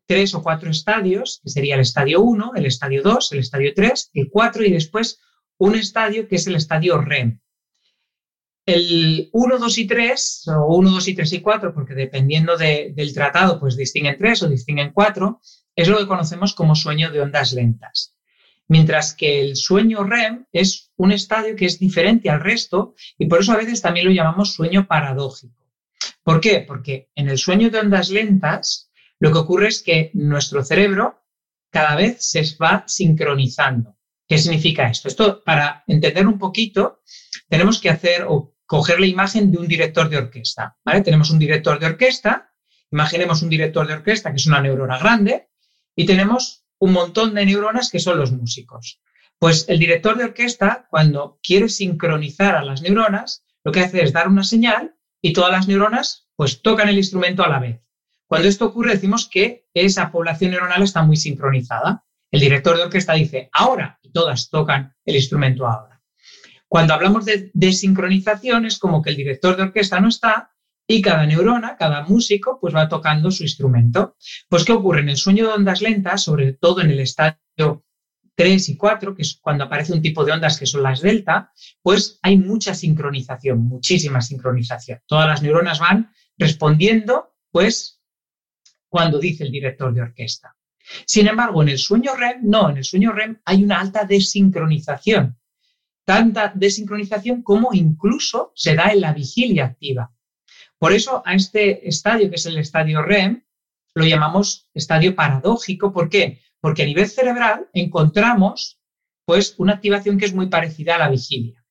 tres 0.08 0.34
o 0.34 0.42
cuatro 0.42 0.70
estadios, 0.70 1.40
que 1.44 1.50
sería 1.50 1.74
el 1.74 1.82
estadio 1.82 2.22
1, 2.22 2.52
el 2.56 2.66
estadio 2.66 3.02
2, 3.02 3.32
el 3.32 3.38
estadio 3.40 3.72
3, 3.74 4.10
el 4.14 4.28
4 4.30 4.64
y 4.64 4.72
después 4.72 5.20
un 5.58 5.76
estadio 5.76 6.26
que 6.26 6.36
es 6.36 6.46
el 6.46 6.56
estadio 6.56 6.98
REM. 6.98 7.40
El 8.64 9.28
1, 9.32 9.58
2 9.58 9.78
y 9.78 9.86
3, 9.86 10.48
o 10.48 10.76
1, 10.76 10.90
2 10.90 11.08
y 11.08 11.14
3 11.14 11.32
y 11.34 11.40
4, 11.40 11.74
porque 11.74 11.94
dependiendo 11.94 12.56
del 12.56 13.14
tratado, 13.14 13.60
pues 13.60 13.76
distinguen 13.76 14.16
3 14.18 14.42
o 14.42 14.48
distinguen 14.48 14.92
4, 14.92 15.40
es 15.76 15.88
lo 15.88 15.98
que 15.98 16.06
conocemos 16.06 16.54
como 16.54 16.74
sueño 16.74 17.10
de 17.10 17.20
ondas 17.20 17.52
lentas. 17.52 18.17
Mientras 18.68 19.14
que 19.14 19.40
el 19.40 19.56
sueño 19.56 20.04
REM 20.04 20.44
es 20.52 20.92
un 20.96 21.10
estadio 21.10 21.56
que 21.56 21.64
es 21.64 21.78
diferente 21.78 22.28
al 22.28 22.40
resto 22.40 22.94
y 23.16 23.26
por 23.26 23.40
eso 23.40 23.52
a 23.52 23.56
veces 23.56 23.80
también 23.80 24.06
lo 24.06 24.12
llamamos 24.12 24.52
sueño 24.52 24.86
paradójico. 24.86 25.66
¿Por 26.22 26.40
qué? 26.40 26.60
Porque 26.60 27.10
en 27.14 27.28
el 27.30 27.38
sueño 27.38 27.70
de 27.70 27.78
ondas 27.78 28.10
lentas 28.10 28.90
lo 29.18 29.32
que 29.32 29.38
ocurre 29.38 29.68
es 29.68 29.82
que 29.82 30.10
nuestro 30.14 30.62
cerebro 30.62 31.24
cada 31.70 31.96
vez 31.96 32.18
se 32.20 32.44
va 32.62 32.84
sincronizando. 32.86 33.96
¿Qué 34.28 34.36
significa 34.36 34.88
esto? 34.90 35.08
Esto, 35.08 35.42
para 35.42 35.84
entender 35.86 36.26
un 36.26 36.38
poquito, 36.38 37.00
tenemos 37.48 37.80
que 37.80 37.88
hacer 37.88 38.26
o 38.28 38.54
coger 38.66 39.00
la 39.00 39.06
imagen 39.06 39.50
de 39.50 39.58
un 39.58 39.66
director 39.66 40.10
de 40.10 40.18
orquesta. 40.18 40.76
Tenemos 41.02 41.30
un 41.30 41.38
director 41.38 41.78
de 41.78 41.86
orquesta, 41.86 42.52
imaginemos 42.90 43.40
un 43.40 43.48
director 43.48 43.86
de 43.86 43.94
orquesta 43.94 44.30
que 44.30 44.36
es 44.36 44.46
una 44.46 44.60
neurona 44.60 44.98
grande 44.98 45.48
y 45.96 46.04
tenemos 46.04 46.66
un 46.78 46.92
montón 46.92 47.34
de 47.34 47.46
neuronas 47.46 47.90
que 47.90 47.98
son 47.98 48.18
los 48.18 48.32
músicos. 48.32 49.00
Pues 49.38 49.68
el 49.68 49.78
director 49.78 50.16
de 50.16 50.24
orquesta, 50.24 50.86
cuando 50.90 51.38
quiere 51.42 51.68
sincronizar 51.68 52.56
a 52.56 52.64
las 52.64 52.82
neuronas, 52.82 53.44
lo 53.64 53.72
que 53.72 53.80
hace 53.80 54.02
es 54.02 54.12
dar 54.12 54.28
una 54.28 54.44
señal 54.44 54.96
y 55.20 55.32
todas 55.32 55.52
las 55.52 55.68
neuronas 55.68 56.28
pues 56.36 56.62
tocan 56.62 56.88
el 56.88 56.98
instrumento 56.98 57.44
a 57.44 57.48
la 57.48 57.58
vez. 57.58 57.80
Cuando 58.26 58.48
esto 58.48 58.66
ocurre, 58.66 58.92
decimos 58.92 59.28
que 59.28 59.66
esa 59.74 60.12
población 60.12 60.50
neuronal 60.50 60.82
está 60.82 61.02
muy 61.02 61.16
sincronizada. 61.16 62.04
El 62.30 62.40
director 62.40 62.76
de 62.76 62.82
orquesta 62.84 63.14
dice 63.14 63.48
ahora 63.52 63.98
y 64.02 64.10
todas 64.10 64.50
tocan 64.50 64.94
el 65.04 65.16
instrumento 65.16 65.66
ahora. 65.66 66.02
Cuando 66.68 66.92
hablamos 66.92 67.24
de 67.24 67.50
desincronización 67.54 68.66
es 68.66 68.78
como 68.78 69.00
que 69.00 69.10
el 69.10 69.16
director 69.16 69.56
de 69.56 69.62
orquesta 69.62 69.98
no 70.00 70.08
está 70.08 70.54
y 70.90 71.02
cada 71.02 71.26
neurona, 71.26 71.76
cada 71.76 72.02
músico, 72.02 72.58
pues 72.58 72.74
va 72.74 72.88
tocando 72.88 73.30
su 73.30 73.42
instrumento. 73.42 74.16
Pues 74.48 74.64
¿qué 74.64 74.72
ocurre? 74.72 75.02
En 75.02 75.10
el 75.10 75.18
sueño 75.18 75.46
de 75.46 75.52
ondas 75.52 75.82
lentas, 75.82 76.22
sobre 76.22 76.54
todo 76.54 76.80
en 76.80 76.90
el 76.90 77.00
estadio 77.00 77.84
3 78.34 78.68
y 78.70 78.76
4, 78.76 79.14
que 79.14 79.22
es 79.22 79.38
cuando 79.40 79.64
aparece 79.64 79.92
un 79.92 80.00
tipo 80.00 80.24
de 80.24 80.32
ondas 80.32 80.58
que 80.58 80.64
son 80.64 80.82
las 80.82 81.02
delta, 81.02 81.52
pues 81.82 82.18
hay 82.22 82.38
mucha 82.38 82.74
sincronización, 82.74 83.58
muchísima 83.58 84.22
sincronización. 84.22 85.00
Todas 85.06 85.28
las 85.28 85.42
neuronas 85.42 85.78
van 85.78 86.10
respondiendo, 86.38 87.34
pues, 87.50 88.00
cuando 88.88 89.18
dice 89.18 89.44
el 89.44 89.50
director 89.50 89.92
de 89.92 90.00
orquesta. 90.00 90.56
Sin 91.04 91.28
embargo, 91.28 91.60
en 91.62 91.68
el 91.68 91.78
sueño 91.78 92.14
REM, 92.14 92.38
no, 92.44 92.70
en 92.70 92.78
el 92.78 92.84
sueño 92.84 93.12
REM 93.12 93.42
hay 93.44 93.62
una 93.62 93.78
alta 93.78 94.04
desincronización. 94.04 95.38
Tanta 96.06 96.50
desincronización 96.54 97.42
como 97.42 97.74
incluso 97.74 98.52
se 98.54 98.74
da 98.74 98.90
en 98.90 99.02
la 99.02 99.12
vigilia 99.12 99.66
activa. 99.66 100.14
Por 100.78 100.92
eso 100.92 101.22
a 101.26 101.34
este 101.34 101.88
estadio, 101.88 102.30
que 102.30 102.36
es 102.36 102.46
el 102.46 102.58
estadio 102.58 103.02
REM, 103.02 103.44
lo 103.94 104.04
llamamos 104.04 104.68
estadio 104.74 105.14
paradójico. 105.14 105.92
¿Por 105.92 106.08
qué? 106.08 106.40
Porque 106.60 106.82
a 106.82 106.86
nivel 106.86 107.08
cerebral 107.08 107.68
encontramos 107.72 108.80
pues 109.24 109.54
una 109.58 109.74
activación 109.74 110.18
que 110.18 110.26
es 110.26 110.34
muy 110.34 110.46
parecida 110.46 110.94
a 110.94 110.98
la 110.98 111.10
vigilia. 111.10 111.62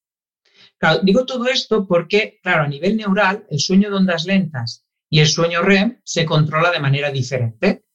digo 1.01 1.25
todo 1.25 1.47
esto 1.47 1.87
porque, 1.87 2.39
claro, 2.43 2.63
a 2.63 2.67
nivel 2.67 2.97
neural, 2.97 3.47
el 3.49 3.59
sueño 3.59 3.89
de 3.89 3.95
ondas 3.95 4.25
lentas 4.25 4.85
y 5.09 5.21
el 5.21 5.27
sueño 5.27 5.61
REM 5.61 5.99
se 6.03 6.25
controla 6.25 6.71
de 6.71 6.79
manera 6.79 7.09
diferente. 7.09 7.85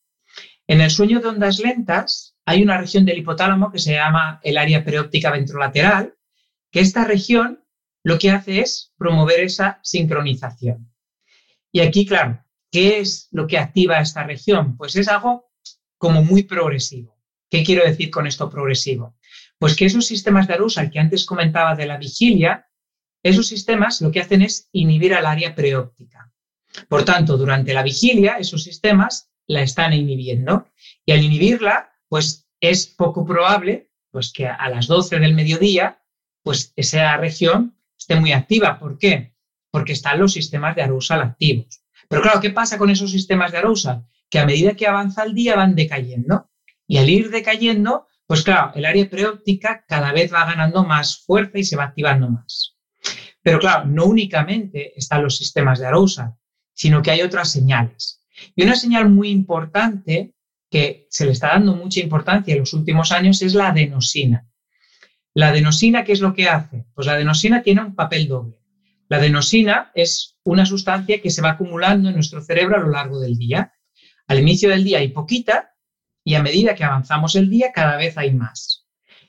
En 0.67 0.81
el 0.81 0.91
sueño 0.91 1.21
de 1.21 1.29
ondas 1.29 1.59
lentas 1.59 2.37
hay 2.45 2.63
una 2.63 2.79
región 2.79 3.05
del 3.05 3.19
hipotálamo 3.19 3.71
que 3.71 3.79
se 3.79 3.93
llama 3.93 4.41
el 4.43 4.57
área 4.57 4.85
preóptica 4.85 5.31
ventrolateral, 5.31 6.17
que 6.71 6.81
esta 6.81 7.05
región 7.05 7.65
lo 8.03 8.19
que 8.19 8.31
hace 8.31 8.61
es 8.61 8.93
promover 8.97 9.41
esa 9.41 9.79
sincronización. 9.83 10.92
Y 11.73 11.81
aquí, 11.81 12.05
claro, 12.05 12.45
¿qué 12.71 13.01
es 13.01 13.29
lo 13.33 13.47
que 13.47 13.59
activa 13.59 14.01
esta 14.01 14.25
región? 14.25 14.77
Pues 14.77 14.95
es 14.95 15.09
algo 15.09 15.51
como 15.99 16.23
muy 16.23 16.43
progresivo. 16.43 17.19
¿Qué 17.51 17.65
quiero 17.65 17.85
decir 17.85 18.11
con 18.11 18.27
esto 18.27 18.51
progresivo? 18.51 19.17
Pues 19.59 19.75
que 19.75 19.87
esos 19.87 20.07
sistemas 20.07 20.47
de 20.47 20.55
arousal 20.55 20.91
que 20.91 20.99
antes 20.99 21.25
comentaba 21.25 21.75
de 21.75 21.87
la 21.87 21.97
vigilia, 21.97 22.69
esos 23.23 23.47
sistemas 23.47 24.01
lo 24.01 24.11
que 24.11 24.21
hacen 24.21 24.43
es 24.43 24.69
inhibir 24.73 25.15
al 25.15 25.27
área 25.27 25.55
preóptica. 25.55 26.33
Por 26.89 27.05
tanto, 27.05 27.37
durante 27.37 27.75
la 27.75 27.83
vigilia, 27.83 28.37
esos 28.39 28.63
sistemas 28.63 29.31
la 29.47 29.63
están 29.63 29.93
inhibiendo 29.93 30.69
y 31.05 31.13
al 31.13 31.23
inhibirla, 31.23 31.93
pues 32.09 32.49
es 32.61 32.87
poco 32.87 33.25
probable 33.25 33.91
pues, 34.11 34.33
que 34.33 34.47
a 34.47 34.69
las 34.69 34.87
12 34.87 35.19
del 35.19 35.35
mediodía, 35.35 36.03
pues 36.43 36.73
esa 36.77 37.17
región 37.17 37.77
esté 37.99 38.17
muy 38.17 38.33
activa. 38.33 38.79
¿Por 38.79 38.99
qué? 38.99 39.32
Porque 39.73 39.95
están 39.95 40.21
los 40.21 40.33
sistemas 40.33 40.77
de 40.77 40.83
arousal 40.83 41.23
activos. 41.23 41.83
Pero 42.09 42.23
claro, 42.23 42.41
¿qué 42.41 42.51
pasa 42.51 42.79
con 42.79 42.91
esos 42.91 43.11
sistemas 43.11 43.51
de 43.51 43.59
arousal? 43.59 44.07
Que 44.31 44.39
a 44.39 44.47
medida 44.47 44.75
que 44.75 44.87
avanza 44.87 45.25
el 45.25 45.35
día 45.35 45.57
van 45.57 45.75
decayendo. 45.75 46.49
Y 46.87 46.99
al 46.99 47.11
ir 47.11 47.31
decayendo, 47.31 48.07
pues 48.27 48.43
claro, 48.43 48.73
el 48.77 48.85
área 48.85 49.11
preóptica 49.11 49.85
cada 49.89 50.13
vez 50.13 50.33
va 50.33 50.45
ganando 50.45 50.85
más 50.85 51.25
fuerza 51.25 51.59
y 51.59 51.65
se 51.65 51.77
va 51.77 51.85
activando 51.85 52.31
más. 52.31 52.77
Pero 53.43 53.59
claro, 53.59 53.87
no 53.87 54.05
únicamente 54.05 54.93
están 54.97 55.23
los 55.23 55.37
sistemas 55.37 55.81
de 55.81 55.87
arousal, 55.87 56.35
sino 56.73 57.03
que 57.03 57.11
hay 57.11 57.23
otras 57.23 57.51
señales. 57.51 58.23
Y 58.55 58.63
una 58.63 58.77
señal 58.77 59.11
muy 59.11 59.31
importante 59.31 60.35
que 60.71 61.07
se 61.11 61.27
le 61.27 61.33
está 61.33 61.49
dando 61.49 61.75
mucha 61.75 62.01
importancia 62.01 62.55
en 62.55 62.61
los 62.61 62.73
últimos 62.73 63.13
años 63.13 63.43
es 63.43 63.55
la 63.55 63.69
adenosina. 63.69 64.49
La 65.35 65.49
adenosina, 65.49 66.05
¿qué 66.05 66.13
es 66.13 66.21
lo 66.21 66.35
que 66.35 66.49
hace? 66.49 66.87
Pues 66.95 67.07
la 67.07 67.15
adenosina 67.15 67.63
tiene 67.63 67.83
un 67.83 67.95
papel 67.95 68.29
doble. 68.29 68.62
La 69.13 69.19
adenosina 69.19 69.91
es 69.95 70.39
una 70.43 70.65
sustancia 70.65 71.21
que 71.21 71.29
se 71.29 71.43
va 71.43 71.51
acumulando 71.51 72.09
en 72.09 72.15
nuestro 72.15 72.41
cerebro 72.41 72.77
a 72.79 72.81
lo 72.81 72.89
largo 72.89 73.21
del 73.21 73.37
día. 73.37 73.75
Al 74.27 74.41
inicio 74.41 74.71
del 74.71 74.85
día 74.85 75.01
hay 75.01 75.09
poquita 75.09 75.75
y 76.25 76.35
a 76.35 76.43
medida 76.43 76.75
que 76.75 76.85
avanzamos 76.85 77.37
el 77.37 77.51
día 77.51 77.73
cada 77.75 77.99
vez 77.99 78.17
hay 78.17 78.33
más. 78.33 78.87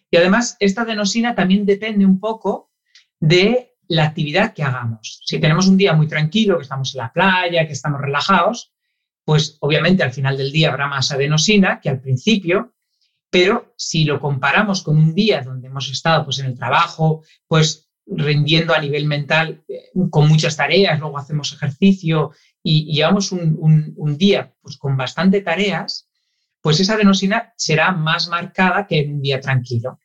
Y 0.09 0.15
además, 0.15 0.55
esta 0.61 0.83
adenosina 0.83 1.35
también 1.35 1.65
depende 1.65 2.05
un 2.05 2.21
poco 2.21 2.71
de 3.19 3.75
la 3.89 4.05
actividad 4.05 4.53
que 4.53 4.63
hagamos. 4.63 5.19
Si 5.25 5.37
tenemos 5.41 5.67
un 5.67 5.75
día 5.75 5.91
muy 5.91 6.07
tranquilo, 6.07 6.55
que 6.55 6.63
estamos 6.63 6.95
en 6.95 6.99
la 6.99 7.11
playa, 7.11 7.67
que 7.67 7.73
estamos 7.73 7.99
relajados, 7.99 8.71
pues 9.25 9.57
obviamente 9.59 10.01
al 10.01 10.13
final 10.13 10.37
del 10.37 10.53
día 10.53 10.69
habrá 10.69 10.87
más 10.87 11.11
adenosina 11.11 11.81
que 11.81 11.89
al 11.89 11.99
principio, 11.99 12.73
pero 13.29 13.73
si 13.75 14.05
lo 14.05 14.21
comparamos 14.21 14.81
con 14.81 14.95
un 14.95 15.13
día 15.13 15.41
donde 15.41 15.67
hemos 15.67 15.91
estado 15.91 16.23
pues 16.23 16.39
en 16.39 16.45
el 16.45 16.57
trabajo, 16.57 17.25
pues 17.49 17.89
rindiendo 18.05 18.73
a 18.73 18.79
nivel 18.79 19.05
mental 19.05 19.63
eh, 19.67 19.91
con 20.09 20.27
muchas 20.27 20.57
tareas, 20.57 20.99
luego 20.99 21.17
hacemos 21.17 21.53
ejercicio 21.53 22.31
y, 22.61 22.93
llevamos 22.93 23.31
un, 23.31 24.17
día 24.17 24.53
pues 24.61 24.77
con 24.77 24.95
bastante 24.97 25.41
tareas, 25.41 26.09
pues 26.61 26.79
esa 26.79 26.93
adenosina 26.93 27.53
será 27.57 27.91
más 27.91 28.29
marcada 28.29 28.87
que 28.87 28.99
en 28.99 29.15
un 29.15 29.21
día 29.21 29.41
tranquilo. 29.41 29.99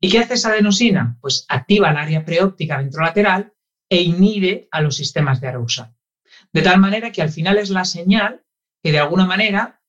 ¿Y 0.00 0.10
qué 0.10 0.18
hace 0.18 0.34
esa 0.34 0.50
adenosina? 0.50 1.16
Pues 1.20 1.46
activa 1.48 1.90
el 1.90 1.96
área 1.96 2.24
preóptica 2.24 2.76
ventrolateral 2.76 3.54
e 3.88 4.02
inhibe 4.02 4.68
a 4.70 4.82
los 4.82 4.96
sistemas 4.96 5.40
de 5.40 5.48
arousal. 5.48 5.94
De 6.52 6.62
tal 6.62 6.78
manera 6.78 7.10
que 7.10 7.22
al 7.22 7.30
final 7.30 7.58
es 7.58 7.70
la 7.70 7.84
señal 7.84 8.44
que 8.82 8.92
de 8.92 8.98
alguna 8.98 9.24
manera 9.24 9.80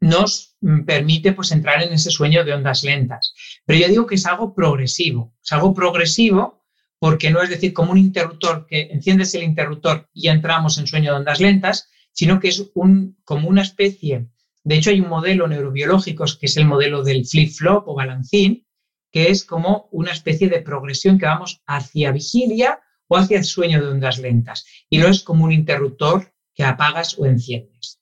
nos 0.00 0.56
mm, 0.60 0.84
permite 0.84 1.32
pues 1.32 1.52
entrar 1.52 1.82
en 1.82 1.92
ese 1.92 2.10
sueño 2.10 2.44
de 2.44 2.54
ondas 2.54 2.82
lentas. 2.82 3.34
Pero 3.66 3.78
yo 3.78 3.88
digo 3.88 4.06
que 4.06 4.16
es 4.16 4.26
algo 4.26 4.54
progresivo, 4.54 5.34
es 5.42 5.52
algo 5.52 5.74
progresivo 5.74 6.61
porque 7.02 7.32
no 7.32 7.42
es 7.42 7.50
decir 7.50 7.72
como 7.72 7.90
un 7.90 7.98
interruptor 7.98 8.64
que 8.64 8.82
enciendes 8.92 9.34
el 9.34 9.42
interruptor 9.42 10.08
y 10.14 10.28
entramos 10.28 10.78
en 10.78 10.86
sueño 10.86 11.10
de 11.10 11.16
ondas 11.18 11.40
lentas, 11.40 11.90
sino 12.12 12.38
que 12.38 12.46
es 12.46 12.70
un, 12.76 13.18
como 13.24 13.48
una 13.48 13.62
especie, 13.62 14.28
de 14.62 14.76
hecho 14.76 14.90
hay 14.90 15.00
un 15.00 15.08
modelo 15.08 15.48
neurobiológico 15.48 16.24
que 16.38 16.46
es 16.46 16.56
el 16.56 16.64
modelo 16.64 17.02
del 17.02 17.26
flip-flop 17.26 17.88
o 17.88 17.96
balancín, 17.96 18.68
que 19.10 19.30
es 19.30 19.44
como 19.44 19.88
una 19.90 20.12
especie 20.12 20.48
de 20.48 20.62
progresión 20.62 21.18
que 21.18 21.26
vamos 21.26 21.60
hacia 21.66 22.12
vigilia 22.12 22.78
o 23.08 23.16
hacia 23.16 23.42
sueño 23.42 23.82
de 23.82 23.88
ondas 23.88 24.18
lentas. 24.20 24.64
Y 24.88 24.98
no 24.98 25.08
es 25.08 25.24
como 25.24 25.44
un 25.44 25.50
interruptor 25.50 26.32
que 26.54 26.62
apagas 26.62 27.18
o 27.18 27.26
enciendes. 27.26 27.98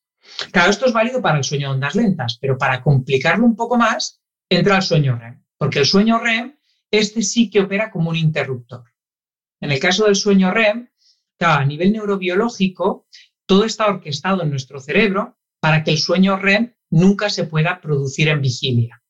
Claro, 0.53 0.73
esto 0.73 0.85
es 0.85 0.93
válido 0.93 1.23
para 1.23 1.39
el 1.39 1.45
sueño 1.45 1.69
de 1.69 1.75
ondas 1.77 1.95
lentas, 1.95 2.37
pero 2.39 2.59
para 2.59 2.83
complicarlo 2.83 3.47
un 3.47 3.57
poco 3.57 3.79
más, 3.79 4.21
entra 4.51 4.77
el 4.77 4.83
sueño 4.83 5.17
REM, 5.17 5.43
porque 5.57 5.79
el 5.79 5.87
sueño 5.87 6.19
REM, 6.19 6.55
este 6.91 7.23
sí 7.23 7.49
que 7.49 7.61
opera 7.61 7.91
como 7.91 8.11
un 8.11 8.17
interruptor. 8.17 8.90
En 9.61 9.73
el 9.73 9.79
caso 9.79 10.07
del 10.07 10.17
sueño 10.17 10.51
REM, 10.51 10.89
a 11.41 11.65
nivel 11.65 11.93
neurobiológico, 11.93 13.07
todo 13.47 13.65
está 13.65 13.87
orquestado 13.87 14.43
en 14.43 14.51
nuestro 14.51 14.81
cerebro 14.81 15.39
para 15.61 15.85
que 15.85 15.91
el 15.93 15.99
sueño 15.99 16.37
REM 16.37 16.75
nunca 16.91 17.31
se 17.31 17.45
pueda 17.45 17.81
producir 17.81 18.29
en 18.29 18.41
vigilia. 18.41 19.03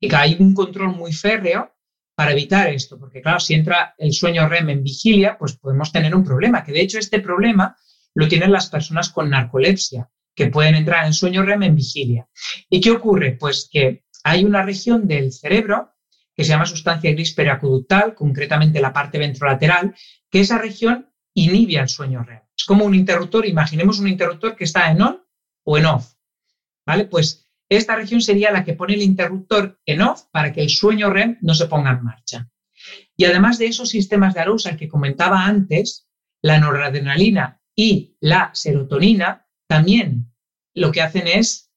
Y 0.00 0.08
que 0.08 0.16
hay 0.16 0.36
un 0.38 0.54
control 0.54 0.96
muy 0.96 1.12
férreo 1.12 1.74
para 2.14 2.32
evitar 2.32 2.68
esto, 2.68 2.98
porque 2.98 3.22
claro, 3.22 3.40
si 3.40 3.54
entra 3.54 3.94
el 3.98 4.12
sueño 4.12 4.48
REM 4.48 4.70
en 4.70 4.82
vigilia, 4.82 5.38
pues 5.38 5.56
podemos 5.56 5.92
tener 5.92 6.14
un 6.14 6.24
problema, 6.24 6.64
que 6.64 6.72
de 6.72 6.82
hecho 6.82 6.98
este 6.98 7.20
problema 7.20 7.76
lo 8.14 8.28
tienen 8.28 8.52
las 8.52 8.68
personas 8.68 9.10
con 9.10 9.30
narcolepsia, 9.30 10.10
que 10.34 10.46
pueden 10.46 10.74
entrar 10.74 11.06
en 11.06 11.12
sueño 11.12 11.42
REM 11.42 11.62
en 11.62 11.76
vigilia. 11.76 12.28
¿Y 12.68 12.80
qué 12.80 12.90
ocurre? 12.90 13.32
Pues 13.32 13.68
que 13.70 14.04
hay 14.24 14.44
una 14.44 14.62
región 14.62 15.06
del 15.06 15.32
cerebro 15.32 15.92
que 16.40 16.44
se 16.44 16.52
llama 16.52 16.64
sustancia 16.64 17.12
gris 17.12 17.34
periacuductal, 17.34 18.14
concretamente 18.14 18.80
la 18.80 18.94
parte 18.94 19.18
ventrolateral, 19.18 19.94
que 20.30 20.40
esa 20.40 20.56
región 20.56 21.12
inhibe 21.34 21.78
al 21.78 21.90
sueño 21.90 22.22
REM. 22.22 22.40
Es 22.56 22.64
como 22.64 22.86
un 22.86 22.94
interruptor, 22.94 23.44
imaginemos 23.44 23.98
un 23.98 24.08
interruptor 24.08 24.56
que 24.56 24.64
está 24.64 24.90
en 24.90 25.02
on 25.02 25.22
o 25.64 25.76
en 25.76 25.84
off. 25.84 26.14
¿Vale? 26.86 27.04
Pues 27.04 27.46
esta 27.68 27.94
región 27.94 28.22
sería 28.22 28.52
la 28.52 28.64
que 28.64 28.72
pone 28.72 28.94
el 28.94 29.02
interruptor 29.02 29.78
en 29.84 30.00
off 30.00 30.22
para 30.32 30.50
que 30.50 30.62
el 30.62 30.70
sueño 30.70 31.10
REM 31.10 31.36
no 31.42 31.52
se 31.52 31.66
ponga 31.66 31.90
en 31.90 32.04
marcha. 32.04 32.48
Y 33.14 33.26
además 33.26 33.58
de 33.58 33.66
esos 33.66 33.90
sistemas 33.90 34.32
de 34.32 34.40
arousal 34.40 34.78
que 34.78 34.88
comentaba 34.88 35.44
antes, 35.44 36.08
la 36.40 36.58
noradrenalina 36.58 37.60
y 37.76 38.16
la 38.18 38.50
serotonina 38.54 39.46
también 39.68 40.32
lo 40.72 40.90
que 40.90 41.02
hacen 41.02 41.26
es 41.26 41.70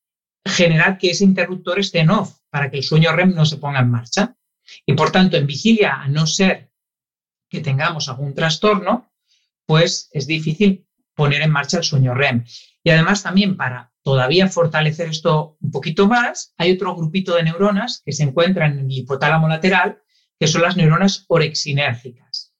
generar 0.45 0.97
que 0.97 1.11
ese 1.11 1.25
interruptor 1.25 1.79
esté 1.79 1.99
en 1.99 2.11
off 2.11 2.37
para 2.49 2.71
que 2.71 2.77
el 2.77 2.83
sueño 2.83 3.11
REM 3.11 3.35
no 3.35 3.43
se 3.43 3.57
ponga 3.57 3.81
en 3.81 3.91
marcha. 3.91 4.37
Y 4.85 4.93
por 4.93 5.11
tanto, 5.11 5.37
en 5.37 5.47
vigilia, 5.47 6.01
a 6.01 6.07
no 6.07 6.25
ser 6.27 6.71
que 7.49 7.61
tengamos 7.61 8.09
algún 8.09 8.33
trastorno, 8.33 9.11
pues 9.65 10.09
es 10.11 10.27
difícil 10.27 10.85
poner 11.15 11.41
en 11.41 11.51
marcha 11.51 11.77
el 11.77 11.83
sueño 11.83 12.13
REM. 12.13 12.45
Y 12.83 12.89
además 12.89 13.23
también 13.23 13.55
para 13.55 13.93
todavía 14.01 14.47
fortalecer 14.47 15.07
esto 15.07 15.57
un 15.61 15.71
poquito 15.71 16.07
más, 16.07 16.53
hay 16.57 16.73
otro 16.73 16.95
grupito 16.95 17.35
de 17.35 17.43
neuronas 17.43 18.01
que 18.05 18.11
se 18.11 18.23
encuentran 18.23 18.79
en 18.79 18.85
el 18.85 18.91
hipotálamo 18.91 19.47
lateral, 19.47 20.01
que 20.39 20.47
son 20.47 20.63
las 20.63 20.75
neuronas 20.75 21.25
orexinérgicas, 21.29 22.53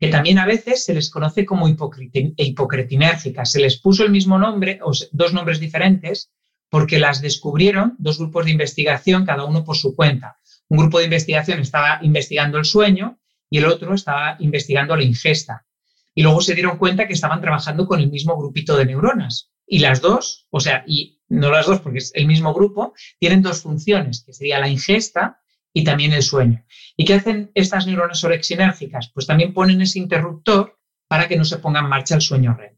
que 0.00 0.08
también 0.08 0.38
a 0.38 0.46
veces 0.46 0.84
se 0.84 0.94
les 0.94 1.10
conoce 1.10 1.44
como 1.44 1.68
hipocretinérgicas. 1.68 3.50
Se 3.50 3.60
les 3.60 3.78
puso 3.78 4.04
el 4.04 4.10
mismo 4.10 4.38
nombre, 4.38 4.80
o 4.82 4.92
dos 5.12 5.32
nombres 5.34 5.60
diferentes, 5.60 6.30
porque 6.70 6.98
las 6.98 7.20
descubrieron 7.20 7.96
dos 7.98 8.18
grupos 8.18 8.46
de 8.46 8.52
investigación, 8.52 9.26
cada 9.26 9.44
uno 9.44 9.64
por 9.64 9.76
su 9.76 9.94
cuenta. 9.94 10.38
Un 10.68 10.78
grupo 10.78 10.98
de 10.98 11.04
investigación 11.04 11.60
estaba 11.60 11.98
investigando 12.02 12.58
el 12.58 12.64
sueño 12.64 13.18
y 13.50 13.58
el 13.58 13.66
otro 13.66 13.94
estaba 13.94 14.36
investigando 14.40 14.96
la 14.96 15.04
ingesta. 15.04 15.66
Y 16.14 16.22
luego 16.22 16.40
se 16.40 16.54
dieron 16.54 16.78
cuenta 16.78 17.06
que 17.06 17.12
estaban 17.12 17.40
trabajando 17.40 17.86
con 17.86 18.00
el 18.00 18.10
mismo 18.10 18.36
grupito 18.36 18.76
de 18.76 18.86
neuronas. 18.86 19.50
Y 19.66 19.78
las 19.80 20.00
dos, 20.00 20.46
o 20.50 20.60
sea, 20.60 20.84
y 20.86 21.20
no 21.28 21.50
las 21.50 21.66
dos 21.66 21.80
porque 21.80 21.98
es 21.98 22.12
el 22.14 22.26
mismo 22.26 22.54
grupo, 22.54 22.94
tienen 23.18 23.42
dos 23.42 23.62
funciones, 23.62 24.24
que 24.24 24.32
sería 24.32 24.58
la 24.58 24.68
ingesta 24.68 25.40
y 25.72 25.84
también 25.84 26.12
el 26.12 26.22
sueño. 26.22 26.64
¿Y 26.96 27.04
qué 27.04 27.14
hacen 27.14 27.50
estas 27.54 27.86
neuronas 27.86 28.24
orexinérgicas? 28.24 29.10
Pues 29.12 29.26
también 29.26 29.52
ponen 29.54 29.80
ese 29.82 29.98
interruptor 29.98 30.78
para 31.06 31.28
que 31.28 31.36
no 31.36 31.44
se 31.44 31.58
ponga 31.58 31.80
en 31.80 31.88
marcha 31.88 32.14
el 32.14 32.22
sueño 32.22 32.54
REM. 32.54 32.77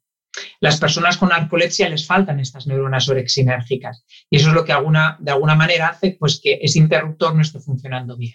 Las 0.61 0.79
personas 0.79 1.17
con 1.17 1.31
narcolepsia 1.31 1.89
les 1.89 2.07
faltan 2.07 2.41
estas 2.41 2.67
neuronas 2.67 3.09
orexinérgicas 3.09 4.05
y 4.29 4.37
eso 4.37 4.49
es 4.49 4.55
lo 4.55 4.65
que 4.65 4.73
de 4.73 5.31
alguna 5.31 5.55
manera 5.55 5.89
hace 5.89 6.17
pues, 6.19 6.41
que 6.43 6.59
ese 6.63 6.79
interruptor 6.79 7.35
no 7.35 7.43
esté 7.43 7.61
funcionando 7.61 8.17
bien. 8.17 8.35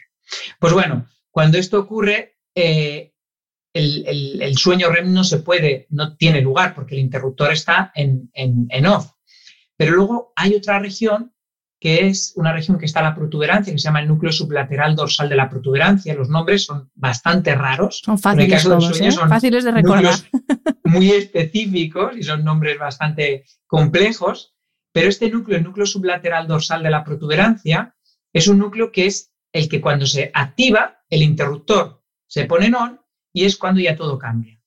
Pues 0.59 0.73
bueno, 0.73 1.07
cuando 1.31 1.57
esto 1.57 1.79
ocurre, 1.79 2.37
eh, 2.55 3.13
el, 3.73 4.57
sueño 4.57 4.89
REM 4.89 5.13
no 5.13 5.23
se 5.23 5.39
puede, 5.39 5.87
no 5.89 6.15
tiene 6.15 6.41
lugar 6.41 6.73
porque 6.73 6.95
el 6.95 7.01
interruptor 7.01 7.51
está 7.51 7.91
en, 7.93 8.29
off. 8.85 9.11
Pero 9.75 9.95
luego 9.95 10.31
hay 10.35 10.55
otra 10.55 10.79
región 10.79 11.34
que 11.85 12.07
es 12.07 12.33
una 12.35 12.51
región 12.51 12.79
que 12.79 12.87
está 12.87 13.01
en 13.01 13.05
la 13.05 13.13
protuberancia, 13.13 13.71
que 13.71 13.77
se 13.77 13.83
llama 13.83 13.99
el 13.99 14.07
núcleo 14.07 14.31
sublateral 14.31 14.95
dorsal 14.95 15.29
de 15.29 15.35
la 15.35 15.47
protuberancia. 15.47 16.15
Los 16.15 16.29
nombres 16.29 16.65
son 16.65 16.89
bastante 16.95 17.53
raros. 17.53 18.01
Son 18.03 18.17
fáciles, 18.17 18.65
¿eh? 18.65 19.11
son 19.11 19.29
fáciles 19.29 19.63
de 19.63 19.69
recordar. 19.69 20.15
Muy 20.83 21.11
específicos 21.11 22.17
y 22.17 22.23
son 22.23 22.43
nombres 22.43 22.79
bastante 22.79 23.45
complejos. 23.67 24.55
Pero 24.91 25.09
este 25.09 25.29
núcleo, 25.29 25.59
el 25.59 25.63
núcleo 25.63 25.85
sublateral 25.85 26.47
dorsal 26.47 26.81
de 26.81 26.89
la 26.89 27.03
protuberancia, 27.03 27.95
es 28.33 28.47
un 28.47 28.57
núcleo 28.57 28.91
que 28.91 29.05
es 29.05 29.31
el 29.53 29.69
que 29.69 29.79
cuando 29.79 30.07
se 30.07 30.31
activa, 30.33 31.03
el 31.11 31.21
interruptor 31.21 32.03
se 32.25 32.45
pone 32.45 32.65
en 32.65 32.73
on 32.73 33.01
y 33.31 33.45
es 33.45 33.57
cuando 33.57 33.79
ya 33.79 33.95
todo 33.95 34.17
cambia. 34.17 34.59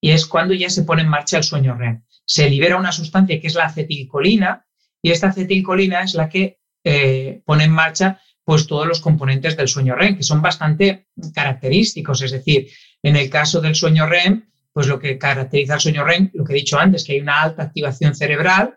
Y 0.00 0.10
es 0.10 0.26
cuando 0.26 0.54
ya 0.54 0.70
se 0.70 0.82
pone 0.82 1.02
en 1.02 1.08
marcha 1.08 1.36
el 1.36 1.44
sueño 1.44 1.76
REM. 1.76 2.04
Se 2.26 2.50
libera 2.50 2.76
una 2.76 2.90
sustancia 2.90 3.40
que 3.40 3.46
es 3.46 3.54
la 3.54 3.66
acetilcolina 3.66 4.66
y 5.00 5.12
esta 5.12 5.28
acetilcolina 5.28 6.02
es 6.02 6.14
la 6.14 6.28
que 6.28 6.63
eh, 6.84 7.42
pone 7.44 7.64
en 7.64 7.72
marcha 7.72 8.20
pues 8.44 8.66
todos 8.66 8.86
los 8.86 9.00
componentes 9.00 9.56
del 9.56 9.68
sueño 9.68 9.94
REM, 9.94 10.18
que 10.18 10.22
son 10.22 10.42
bastante 10.42 11.08
característicos. 11.34 12.20
Es 12.20 12.30
decir, 12.30 12.68
en 13.02 13.16
el 13.16 13.30
caso 13.30 13.60
del 13.62 13.74
sueño 13.74 14.06
REM, 14.06 14.50
pues 14.70 14.86
lo 14.86 14.98
que 14.98 15.16
caracteriza 15.16 15.74
el 15.74 15.80
sueño 15.80 16.04
REM, 16.04 16.30
lo 16.34 16.44
que 16.44 16.52
he 16.52 16.56
dicho 16.56 16.78
antes, 16.78 17.04
que 17.04 17.14
hay 17.14 17.20
una 17.20 17.40
alta 17.40 17.62
activación 17.62 18.14
cerebral, 18.14 18.76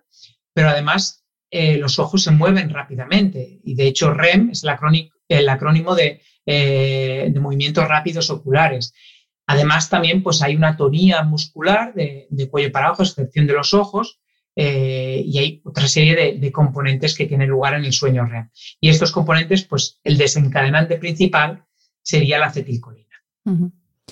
pero 0.53 0.69
además 0.69 1.25
eh, 1.51 1.77
los 1.77 1.99
ojos 1.99 2.23
se 2.23 2.31
mueven 2.31 2.69
rápidamente. 2.69 3.59
Y 3.63 3.75
de 3.75 3.87
hecho, 3.87 4.13
REM 4.13 4.51
es 4.51 4.63
el 4.63 4.69
acrónimo, 5.49 5.95
de, 5.95 6.21
eh, 6.45 7.27
de 7.29 7.39
movimientos 7.39 7.87
rápidos 7.87 8.29
oculares. 8.29 8.93
Además, 9.47 9.89
también 9.89 10.23
pues, 10.23 10.41
hay 10.41 10.55
una 10.55 10.75
tonía 10.75 11.23
muscular 11.23 11.93
de, 11.93 12.27
cuello 12.51 12.71
para 12.71 12.87
abajo, 12.87 13.03
excepción 13.03 13.47
de 13.47 13.53
los 13.53 13.73
ojos, 13.73 14.19
eh, 14.59 15.21
y 15.23 15.37
hay 15.37 15.61
otra 15.65 15.87
serie 15.87 16.39
de, 16.39 16.51
componentes 16.51 17.15
que 17.15 17.27
tienen 17.27 17.47
lugar 17.47 17.75
en 17.75 17.85
el 17.85 17.93
sueño 17.93 18.25
REM. 18.25 18.49
Y 18.81 18.89
estos 18.89 19.11
componentes, 19.11 19.63
pues 19.65 19.99
el 20.03 20.17
desencadenante 20.17 20.97
principal 20.97 21.63
sería 22.01 22.39
la 22.39 22.47
acetilcolina. 22.47 23.05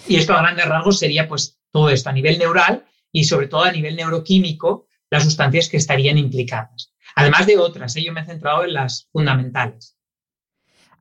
Y 0.07 0.17
esto 0.17 0.33
a 0.33 0.41
grandes 0.43 0.67
rasgos 0.67 0.99
sería 0.99 1.27
pues 1.27 1.59
todo 1.71 1.89
esto 1.89 2.11
a 2.11 2.13
nivel 2.13 2.37
neural 2.37 2.85
y 3.11 3.23
sobre 3.23 3.47
todo 3.47 3.63
a 3.63 3.71
nivel 3.71 3.95
neuroquímico, 3.95 4.85
las 5.09 5.23
sustancias 5.23 5.67
que 5.67 5.77
estarían 5.77 6.19
implicadas. 6.19 6.93
Además 7.15 7.47
de 7.47 7.57
otras, 7.57 7.95
¿eh? 7.95 8.03
yo 8.03 8.13
me 8.13 8.21
he 8.21 8.25
centrado 8.25 8.65
en 8.65 8.73
las 8.73 9.09
fundamentales. 9.11 9.97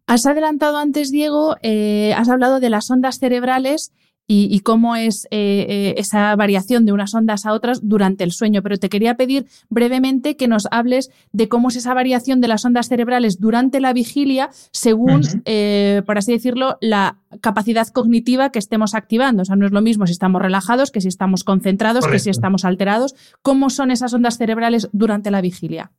Has 0.07 0.24
adelantado 0.24 0.78
antes, 0.78 1.11
Diego, 1.11 1.57
eh, 1.61 2.14
has 2.16 2.30
hablado 2.30 2.61
de 2.61 2.70
las 2.70 2.90
ondas 2.90 3.18
cerebrales 3.18 3.92
y, 4.26 4.60
cómo 4.60 4.96
es 4.96 5.26
eh, 5.30 5.66
eh, 5.68 5.94
esa 5.98 6.34
variación 6.34 6.87
de 6.87 6.92
unas 6.92 7.14
ondas 7.14 7.44
a 7.44 7.52
otras 7.52 7.80
durante 7.82 8.24
el 8.24 8.32
sueño. 8.32 8.62
Pero 8.62 8.78
te 8.78 8.88
quería 8.88 9.16
pedir 9.16 9.46
brevemente 9.68 10.37
que 10.37 10.48
nos 10.48 10.66
hables 10.70 11.10
de 11.32 11.48
cómo 11.48 11.68
es 11.68 11.76
esa 11.76 11.92
variación 11.92 12.40
de 12.40 12.48
las 12.48 12.64
ondas 12.64 12.88
cerebrales 12.88 13.38
durante 13.38 13.80
la 13.80 13.92
vigilia 13.92 14.50
según, 14.70 15.22
eh, 15.44 16.02
por 16.06 16.16
así 16.16 16.32
decirlo, 16.32 16.78
la 16.80 17.18
capacidad 17.42 17.87
cognitiva 17.88 18.50
que 18.50 18.58
estemos 18.58 18.94
activando. 18.94 19.42
O 19.42 19.44
sea, 19.44 19.56
no 19.56 19.66
es 19.66 19.72
lo 19.72 19.82
mismo 19.82 20.06
si 20.06 20.12
estamos 20.12 20.40
relajados 20.40 20.90
que 20.90 21.02
si 21.02 21.08
estamos 21.08 21.44
concentrados, 21.44 22.06
que 22.06 22.18
si 22.18 22.30
estamos 22.30 22.64
alterados. 22.64 23.14
¿Cómo 23.42 23.68
son 23.68 23.90
esas 23.90 24.14
ondas 24.14 24.38
cerebrales 24.38 24.88
durante 24.92 25.30
la 25.30 25.42
vigilia? 25.42 25.92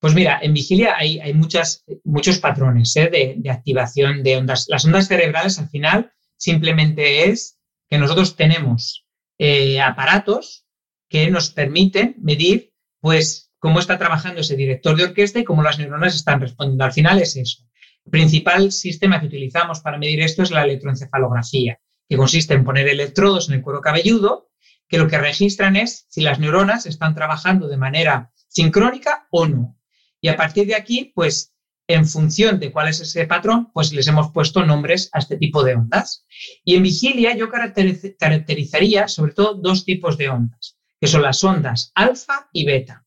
Pues 0.00 0.14
mira, 0.14 0.38
en 0.42 0.52
vigilia 0.52 0.94
hay, 0.96 1.32
muchas, 1.32 1.84
muchos 2.04 2.38
patrones 2.38 2.92
de, 2.94 3.36
de 3.38 3.50
activación 3.50 4.22
de 4.22 4.36
ondas. 4.36 4.66
Las 4.68 4.84
ondas 4.84 5.08
cerebrales 5.08 5.58
al 5.58 5.68
final 5.68 6.12
simplemente 6.36 7.28
es 7.30 7.58
que 7.88 7.98
nosotros 7.98 8.36
tenemos 8.36 9.06
eh, 9.38 9.80
aparatos 9.80 10.66
que 11.08 11.30
nos 11.30 11.50
permiten 11.50 12.16
medir, 12.18 12.72
pues, 13.00 13.52
cómo 13.58 13.80
está 13.80 13.98
trabajando 13.98 14.40
ese 14.40 14.56
director 14.56 14.96
de 14.96 15.04
orquesta 15.04 15.38
y 15.38 15.44
cómo 15.44 15.62
las 15.62 15.78
neuronas 15.78 16.14
están 16.14 16.40
respondiendo. 16.40 16.84
Al 16.84 16.92
final 16.92 17.20
es 17.20 17.36
eso. 17.36 17.64
El 18.04 18.10
principal 18.10 18.72
sistema 18.72 19.20
que 19.20 19.26
utilizamos 19.26 19.80
para 19.80 19.98
medir 19.98 20.20
esto 20.20 20.42
es 20.42 20.50
la 20.50 20.64
electroencefalografía, 20.64 21.80
que 22.08 22.16
consiste 22.16 22.54
en 22.54 22.64
poner 22.64 22.88
electrodos 22.88 23.48
en 23.48 23.56
el 23.56 23.62
cuero 23.62 23.80
cabelludo, 23.80 24.50
que 24.88 24.98
lo 24.98 25.08
que 25.08 25.18
registran 25.18 25.76
es 25.76 26.06
si 26.08 26.20
las 26.20 26.38
neuronas 26.38 26.86
están 26.86 27.14
trabajando 27.14 27.66
de 27.66 27.76
manera 27.76 28.32
sincrónica 28.48 29.26
o 29.30 29.46
no. 29.46 29.76
Y 30.20 30.28
a 30.28 30.36
partir 30.36 30.66
de 30.66 30.76
aquí, 30.76 31.12
pues 31.14 31.52
en 31.88 32.06
función 32.06 32.58
de 32.58 32.72
cuál 32.72 32.88
es 32.88 33.00
ese 33.00 33.26
patrón, 33.26 33.70
pues 33.72 33.92
les 33.92 34.08
hemos 34.08 34.32
puesto 34.32 34.64
nombres 34.64 35.08
a 35.12 35.18
este 35.18 35.36
tipo 35.36 35.62
de 35.62 35.74
ondas. 35.74 36.26
Y 36.64 36.74
en 36.74 36.82
vigilia 36.82 37.36
yo 37.36 37.48
caracterizaría 37.48 39.08
sobre 39.08 39.32
todo 39.32 39.54
dos 39.54 39.84
tipos 39.84 40.18
de 40.18 40.28
ondas, 40.28 40.76
que 41.00 41.06
son 41.06 41.22
las 41.22 41.42
ondas 41.44 41.92
alfa 41.94 42.48
y 42.52 42.64
beta. 42.64 43.04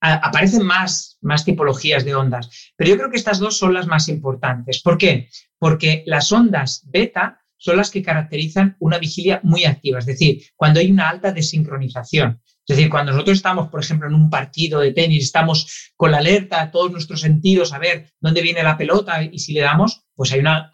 aparecen 0.00 0.64
más, 0.64 1.18
más 1.20 1.44
tipologías 1.44 2.04
de 2.04 2.14
ondas, 2.14 2.72
pero 2.76 2.90
yo 2.90 2.96
creo 2.96 3.10
que 3.10 3.16
estas 3.16 3.38
dos 3.38 3.58
son 3.58 3.74
las 3.74 3.86
más 3.86 4.08
importantes. 4.08 4.80
¿Por 4.82 4.98
qué? 4.98 5.28
Porque 5.58 6.02
las 6.06 6.30
ondas 6.32 6.82
beta 6.86 7.40
son 7.56 7.78
las 7.78 7.90
que 7.90 8.02
caracterizan 8.02 8.76
una 8.78 8.98
vigilia 8.98 9.40
muy 9.42 9.64
activa, 9.64 9.98
es 9.98 10.06
decir, 10.06 10.42
cuando 10.54 10.80
hay 10.80 10.90
una 10.90 11.08
alta 11.08 11.32
desincronización. 11.32 12.40
Es 12.68 12.76
decir, 12.76 12.90
cuando 12.90 13.12
nosotros 13.12 13.36
estamos, 13.36 13.68
por 13.68 13.80
ejemplo, 13.80 14.08
en 14.08 14.14
un 14.14 14.28
partido 14.28 14.80
de 14.80 14.92
tenis, 14.92 15.24
estamos 15.24 15.92
con 15.94 16.10
la 16.10 16.18
alerta 16.18 16.70
todos 16.72 16.90
nuestros 16.90 17.20
sentidos 17.20 17.72
a 17.72 17.78
ver 17.78 18.12
dónde 18.18 18.42
viene 18.42 18.64
la 18.64 18.76
pelota 18.76 19.22
y 19.22 19.38
si 19.38 19.52
le 19.52 19.60
damos, 19.60 20.02
pues 20.16 20.32
hay 20.32 20.40
una, 20.40 20.70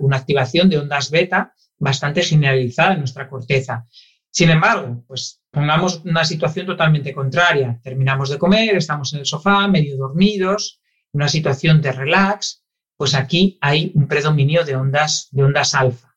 una 0.00 0.16
activación 0.18 0.68
de 0.68 0.78
ondas 0.78 1.10
beta 1.10 1.54
bastante 1.78 2.22
generalizada 2.22 2.92
en 2.92 2.98
nuestra 2.98 3.26
corteza. 3.26 3.86
Sin 4.30 4.50
embargo, 4.50 5.02
pues 5.08 5.40
pongamos 5.50 6.02
una 6.04 6.26
situación 6.26 6.66
totalmente 6.66 7.14
contraria. 7.14 7.80
Terminamos 7.82 8.28
de 8.28 8.38
comer, 8.38 8.76
estamos 8.76 9.12
en 9.14 9.20
el 9.20 9.26
sofá, 9.26 9.66
medio 9.66 9.96
dormidos, 9.96 10.80
una 11.12 11.28
situación 11.28 11.80
de 11.80 11.92
relax, 11.92 12.64
pues 12.96 13.14
aquí 13.14 13.58
hay 13.62 13.92
un 13.94 14.06
predominio 14.06 14.62
de 14.64 14.76
ondas, 14.76 15.28
de 15.30 15.42
ondas 15.42 15.74
alfa. 15.74 16.14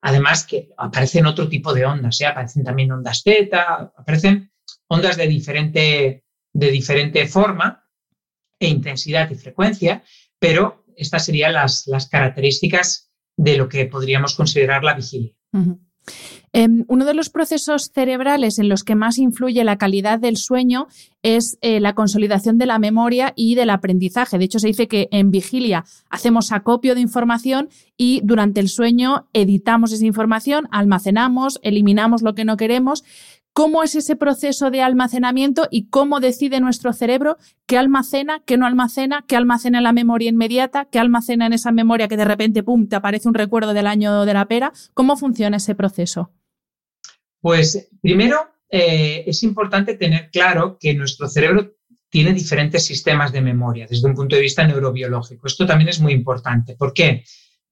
Además 0.00 0.46
que 0.46 0.70
aparecen 0.78 1.26
otro 1.26 1.48
tipo 1.48 1.74
de 1.74 1.84
ondas, 1.84 2.20
¿eh? 2.20 2.26
aparecen 2.26 2.64
también 2.64 2.92
ondas 2.92 3.22
teta, 3.22 3.92
aparecen 3.96 4.50
ondas 4.88 5.16
de 5.16 5.26
diferente, 5.26 6.24
de 6.52 6.70
diferente 6.70 7.26
forma 7.26 7.84
e 8.58 8.68
intensidad 8.68 9.30
y 9.30 9.34
frecuencia, 9.34 10.02
pero 10.38 10.84
estas 10.96 11.24
serían 11.24 11.54
las, 11.54 11.86
las 11.86 12.08
características 12.08 13.10
de 13.36 13.56
lo 13.56 13.68
que 13.68 13.86
podríamos 13.86 14.34
considerar 14.34 14.84
la 14.84 14.94
vigilia. 14.94 15.32
Em, 16.52 16.84
uno 16.88 17.04
de 17.04 17.14
los 17.14 17.30
procesos 17.30 17.92
cerebrales 17.94 18.58
en 18.58 18.68
los 18.68 18.82
que 18.82 18.96
más 18.96 19.18
influye 19.18 19.62
la 19.62 19.78
calidad 19.78 20.18
del 20.18 20.36
sueño 20.36 20.88
es 21.22 21.58
eh, 21.60 21.78
la 21.78 21.94
consolidación 21.94 22.58
de 22.58 22.66
la 22.66 22.80
memoria 22.80 23.32
y 23.36 23.54
del 23.54 23.70
aprendizaje. 23.70 24.36
De 24.36 24.46
hecho, 24.46 24.58
se 24.58 24.66
dice 24.66 24.88
que 24.88 25.08
en 25.12 25.30
vigilia 25.30 25.84
hacemos 26.08 26.50
acopio 26.50 26.96
de 26.96 27.02
información 27.02 27.68
y 27.96 28.20
durante 28.24 28.58
el 28.58 28.68
sueño 28.68 29.28
editamos 29.32 29.92
esa 29.92 30.04
información, 30.04 30.66
almacenamos, 30.72 31.60
eliminamos 31.62 32.22
lo 32.22 32.34
que 32.34 32.44
no 32.44 32.56
queremos 32.56 33.04
cómo 33.52 33.82
es 33.82 33.94
ese 33.94 34.16
proceso 34.16 34.70
de 34.70 34.82
almacenamiento 34.82 35.68
y 35.70 35.88
cómo 35.88 36.20
decide 36.20 36.60
nuestro 36.60 36.92
cerebro 36.92 37.36
qué 37.66 37.78
almacena, 37.78 38.42
qué 38.46 38.56
no 38.56 38.66
almacena, 38.66 39.24
qué 39.26 39.36
almacena 39.36 39.78
en 39.78 39.84
la 39.84 39.92
memoria 39.92 40.28
inmediata, 40.28 40.88
qué 40.90 40.98
almacena 40.98 41.46
en 41.46 41.52
esa 41.52 41.72
memoria 41.72 42.08
que 42.08 42.16
de 42.16 42.24
repente, 42.24 42.62
pum, 42.62 42.88
te 42.88 42.96
aparece 42.96 43.28
un 43.28 43.34
recuerdo 43.34 43.74
del 43.74 43.86
año 43.86 44.24
de 44.24 44.34
la 44.34 44.46
pera. 44.46 44.72
¿Cómo 44.94 45.16
funciona 45.16 45.56
ese 45.56 45.74
proceso? 45.74 46.32
Pues 47.40 47.88
primero 48.00 48.36
eh, 48.68 49.24
es 49.26 49.42
importante 49.42 49.94
tener 49.94 50.30
claro 50.30 50.78
que 50.78 50.94
nuestro 50.94 51.28
cerebro 51.28 51.74
tiene 52.08 52.32
diferentes 52.32 52.84
sistemas 52.84 53.32
de 53.32 53.40
memoria 53.40 53.86
desde 53.88 54.06
un 54.08 54.14
punto 54.14 54.36
de 54.36 54.42
vista 54.42 54.66
neurobiológico. 54.66 55.46
Esto 55.46 55.66
también 55.66 55.88
es 55.88 56.00
muy 56.00 56.12
importante. 56.12 56.76
¿Por 56.76 56.92
qué? 56.92 57.24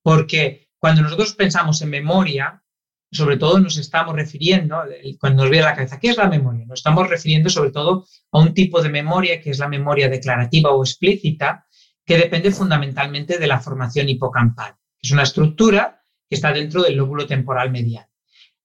Porque 0.03 0.69
cuando 0.79 1.03
nosotros 1.03 1.35
pensamos 1.35 1.83
en 1.83 1.91
memoria, 1.91 2.63
sobre 3.11 3.39
todo 3.39 3.59
nos 3.59 3.79
estamos 3.79 4.15
refiriendo, 4.15 4.83
cuando 5.19 5.43
nos 5.43 5.51
viene 5.51 5.67
a 5.67 5.71
la 5.71 5.77
cabeza, 5.77 5.99
¿qué 5.99 6.11
es 6.11 6.17
la 6.17 6.29
memoria? 6.29 6.67
Nos 6.67 6.81
estamos 6.81 7.09
refiriendo 7.09 7.49
sobre 7.49 7.71
todo 7.71 8.07
a 8.33 8.39
un 8.39 8.53
tipo 8.53 8.83
de 8.83 8.91
memoria 8.91 9.41
que 9.41 9.51
es 9.51 9.59
la 9.59 9.69
memoria 9.69 10.09
declarativa 10.09 10.71
o 10.71 10.83
explícita, 10.83 11.67
que 12.05 12.19
depende 12.19 12.51
fundamentalmente 12.51 13.39
de 13.39 13.47
la 13.47 13.61
formación 13.61 14.09
hipocampal. 14.09 14.75
Es 15.01 15.11
una 15.11 15.23
estructura 15.23 16.03
que 16.29 16.37
está 16.37 16.53
dentro 16.53 16.83
del 16.83 16.97
lóbulo 16.97 17.27
temporal 17.27 17.71
medial. 17.71 18.07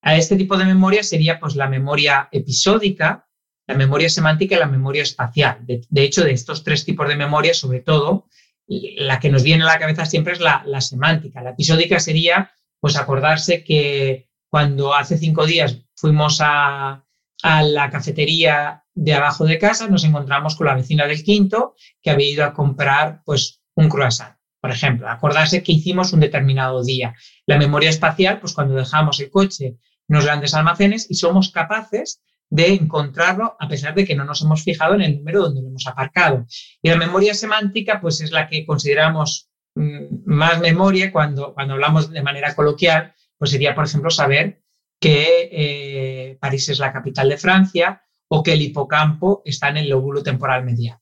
A 0.01 0.17
este 0.17 0.36
tipo 0.36 0.58
de 0.58 0.65
memoria 0.65 1.03
sería 1.03 1.39
pues 1.39 1.56
la 1.56 1.69
memoria 1.69 2.27
episódica, 2.32 3.27
la 3.67 3.75
memoria 3.75 4.10
semántica 4.10 4.56
y 4.56 4.60
la 4.60 4.67
memoria 4.67 5.03
espacial. 5.03 5.60
De, 5.62 6.03
hecho, 6.03 6.25
de 6.25 6.32
estos 6.32 6.63
tres 6.63 6.84
tipos 6.84 7.08
de 7.08 7.15
memoria, 7.15 7.53
sobre 7.53 7.79
todo, 7.79 8.27
la 8.67 9.19
que 9.19 9.29
nos 9.29 9.43
viene 9.43 9.63
a 9.63 9.67
la 9.67 9.79
cabeza 9.79 10.06
siempre 10.06 10.34
es 10.34 10.41
la, 10.41 10.63
la 10.65 10.82
semántica. 10.82 11.41
La 11.41 11.51
episódica 11.51 12.01
sería 12.01 12.51
pues 12.82 12.97
acordarse 12.97 13.63
que 13.63 14.27
cuando 14.54 14.94
hace 14.94 15.18
cinco 15.18 15.48
días 15.48 15.80
fuimos 15.96 16.38
a, 16.39 17.04
la 17.42 17.89
cafetería 17.89 18.84
de 18.94 19.13
abajo 19.16 19.46
de 19.46 19.58
casa, 19.58 19.88
nos 19.88 20.04
encontramos 20.04 20.56
con 20.56 20.68
la 20.68 20.76
vecina 20.76 21.08
del 21.08 21.24
quinto 21.24 21.74
que 22.04 22.12
había 22.12 22.30
ido 22.30 22.46
a 22.46 22.54
comprar 22.54 23.24
pues, 23.26 23.63
un 23.74 23.89
croissant, 23.89 24.38
por 24.62 24.70
ejemplo. 24.70 25.10
Acordarse 25.10 25.63
que 25.63 25.72
hicimos 25.72 26.13
un 26.13 26.20
determinado 26.20 26.84
día. 26.84 27.16
La 27.48 27.58
memoria 27.58 27.89
espacial, 27.89 28.39
pues 28.39 28.54
cuando 28.54 28.76
dejamos 28.76 29.20
el 29.22 29.32
coche 29.32 29.66
en 29.66 30.16
los 30.16 30.26
grandes 30.26 30.54
almacenes 30.54 31.08
y 31.10 31.16
somos 31.16 31.50
capaces 31.50 32.22
de 32.52 32.76
encontrarlo 32.76 33.58
a 33.60 33.68
pesar 33.68 33.96
de 33.96 34.06
que 34.06 34.16
no 34.16 34.24
nos 34.24 34.44
hemos 34.44 34.63
fijado 34.63 34.94
en 34.94 35.02
el 35.02 35.18
número 35.18 35.42
donde 35.42 35.63
lo 35.63 35.70
hemos 35.70 35.88
aparcado. 35.88 36.46
Y 36.80 36.89
la 36.89 36.98
memoria 36.98 37.34
semántica, 37.34 38.00
pues 38.00 38.22
es 38.22 38.30
la 38.30 38.48
que 38.48 38.68
consideramos 38.68 39.50
mm, 39.74 40.26
más 40.26 40.60
memoria 40.60 41.12
cuando, 41.12 41.56
cuando 41.56 41.74
hablamos 41.74 42.12
de 42.12 42.22
manera 42.22 42.54
coloquial, 42.54 43.16
pues 43.43 43.51
sería, 43.51 43.75
por 43.75 43.84
ejemplo, 43.84 44.10
saber 44.10 44.63
que 45.01 45.49
eh, 45.51 46.38
París 46.39 46.69
es 46.69 46.79
la 46.79 46.93
capital 46.93 47.27
de 47.27 47.38
Francia 47.38 48.01
o 48.29 48.41
que 48.41 48.53
el 48.53 48.62
hipocampo 48.62 49.41
está 49.43 49.67
en 49.67 49.75
el 49.75 49.89
lóbulo 49.89 50.23
temporal 50.23 50.63
medial. 50.63 50.97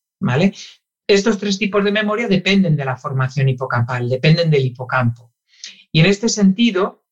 Estos 1.05 1.37
tres 1.37 1.59
tipos 1.59 1.83
de 1.83 1.91
memoria 1.91 2.27
dependen 2.27 2.75
de 2.75 2.83
la 2.83 2.97
formación 2.97 3.47
hipocampal, 3.47 4.09
dependen 4.09 4.49
del 4.49 4.65
hipocampo. 4.65 5.35
Y 5.91 5.99
en 5.99 6.07
este 6.07 6.29
sentido, 6.29 7.05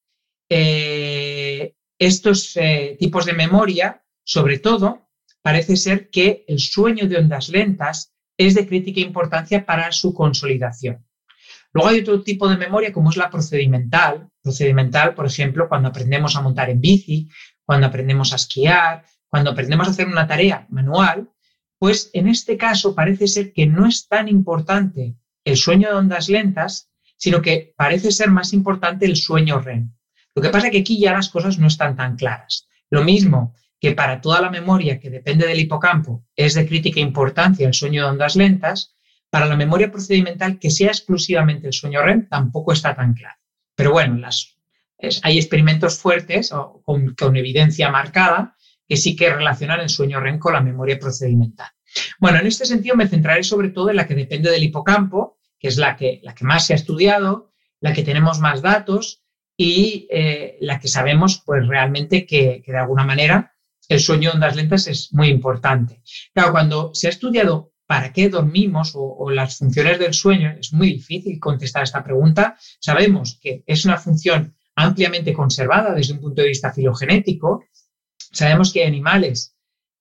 eh, 0.49 1.75
estos 1.99 2.57
eh, 2.57 2.97
tipos 2.97 3.27
de 3.27 3.33
memoria, 3.33 4.03
sobre 4.23 4.57
todo, 4.57 5.11
parece 5.43 5.77
ser 5.77 6.09
que 6.09 6.43
el 6.47 6.57
sueño 6.57 7.07
de 7.07 7.17
ondas 7.17 7.49
lentas 7.49 8.15
es 8.35 8.55
de 8.55 8.65
crítica 8.65 9.01
importancia 9.01 9.63
para 9.63 9.91
su 9.91 10.11
consolidación. 10.11 11.05
Luego 11.73 11.89
hay 11.89 11.99
otro 11.99 12.23
tipo 12.23 12.49
de 12.49 12.57
memoria 12.57 12.91
como 12.91 13.11
es 13.11 13.17
la 13.17 13.29
procedimental. 13.29 14.29
Procedimental, 14.41 15.13
por 15.15 15.25
ejemplo, 15.25 15.67
cuando 15.67 15.89
aprendemos 15.89 16.35
a 16.35 16.41
montar 16.41 16.69
en 16.69 16.81
bici, 16.81 17.29
cuando 17.65 17.87
aprendemos 17.87 18.33
a 18.33 18.37
esquiar, 18.37 19.05
cuando 19.27 19.51
aprendemos 19.51 19.87
a 19.87 19.91
hacer 19.91 20.07
una 20.07 20.27
tarea 20.27 20.65
manual, 20.69 21.29
pues 21.77 22.09
en 22.13 22.27
este 22.27 22.57
caso 22.57 22.95
parece 22.95 23.27
ser 23.27 23.53
que 23.53 23.65
no 23.65 23.87
es 23.87 24.07
tan 24.07 24.27
importante 24.27 25.15
el 25.45 25.55
sueño 25.55 25.89
de 25.89 25.95
ondas 25.95 26.29
lentas, 26.29 26.91
sino 27.17 27.41
que 27.41 27.73
parece 27.77 28.11
ser 28.11 28.29
más 28.29 28.53
importante 28.53 29.05
el 29.05 29.15
sueño 29.15 29.59
REM. 29.59 29.93
Lo 30.35 30.41
que 30.41 30.49
pasa 30.49 30.67
es 30.67 30.71
que 30.71 30.79
aquí 30.79 30.99
ya 30.99 31.13
las 31.13 31.29
cosas 31.29 31.57
no 31.57 31.67
están 31.67 31.95
tan 31.95 32.15
claras. 32.15 32.67
Lo 32.89 33.03
mismo 33.03 33.55
que 33.79 33.93
para 33.93 34.19
toda 34.19 34.41
la 34.41 34.49
memoria 34.49 34.99
que 34.99 35.09
depende 35.09 35.47
del 35.47 35.59
hipocampo 35.59 36.25
es 36.35 36.53
de 36.53 36.67
crítica 36.67 36.99
importancia 36.99 37.67
el 37.67 37.73
sueño 37.73 38.03
de 38.03 38.09
ondas 38.09 38.35
lentas, 38.35 38.95
para 39.29 39.45
la 39.45 39.55
memoria 39.55 39.91
procedimental, 39.91 40.57
que 40.59 40.71
sea 40.71 40.87
exclusivamente 40.87 41.67
el 41.67 41.73
sueño 41.73 42.01
REM, 42.01 42.27
tampoco 42.27 42.73
está 42.73 42.95
tan 42.95 43.13
claro. 43.13 43.38
Pero 43.79 43.93
bueno, 43.93 44.27
hay 45.23 45.37
experimentos 45.37 45.97
fuertes 45.97 46.53
con, 46.83 47.37
evidencia 47.37 47.89
marcada 47.89 48.57
que 48.85 48.97
sí 48.97 49.15
que 49.15 49.33
relacionan 49.33 49.79
el 49.79 49.87
sueño 49.87 50.19
REM 50.19 50.37
con 50.37 50.51
la 50.51 50.59
memoria 50.59 50.99
procedimental. 50.99 51.69
Bueno, 52.19 52.39
en 52.39 52.47
este 52.47 52.65
sentido 52.65 52.97
me 52.97 53.07
centraré 53.07 53.41
sobre 53.41 53.69
todo 53.69 53.89
en 53.89 53.95
la 53.95 54.05
que 54.05 54.15
depende 54.15 54.51
del 54.51 54.63
hipocampo, 54.63 55.37
que 55.57 55.69
es 55.69 55.77
la 55.77 55.95
que, 55.95 56.19
la 56.23 56.35
que 56.35 56.43
más 56.43 56.65
se 56.65 56.73
ha 56.73 56.75
estudiado, 56.75 57.53
la 57.79 57.93
que 57.93 58.03
tenemos 58.03 58.41
más 58.41 58.61
datos 58.61 59.23
y 59.55 60.09
eh, 60.11 60.57
la 60.59 60.77
que 60.81 60.89
sabemos 60.89 61.41
pues 61.45 61.65
realmente 61.65 62.25
que, 62.25 62.61
que 62.65 62.73
de 62.73 62.79
alguna 62.79 63.05
manera 63.05 63.55
el 63.87 64.01
sueño 64.01 64.31
de 64.31 64.35
ondas 64.35 64.57
lentas 64.57 64.87
es 64.87 65.13
muy 65.13 65.29
importante. 65.29 66.01
Claro, 66.33 66.51
cuando 66.51 66.93
se 66.93 67.07
ha 67.07 67.11
estudiado 67.11 67.71
para 67.89 68.13
qué 68.13 68.29
dormimos 68.29 68.91
o, 68.93 69.31
las 69.31 69.57
funciones 69.57 69.97
del 69.97 70.13
sueño, 70.13 70.55
es 70.59 70.71
muy 70.73 70.93
difícil 70.93 71.39
contestar 71.39 71.81
esta 71.81 72.03
pregunta. 72.03 72.55
Sabemos 72.79 73.39
que 73.41 73.63
es 73.65 73.83
una 73.83 73.97
función 73.97 74.55
ampliamente 74.75 75.33
conservada 75.33 75.95
desde 75.95 76.13
un 76.13 76.19
punto 76.19 76.43
de 76.43 76.49
vista 76.49 76.71
filogenético. 76.71 77.65
Sabemos 78.15 78.71
que 78.71 78.81
hay 78.81 78.87
animales 78.87 79.55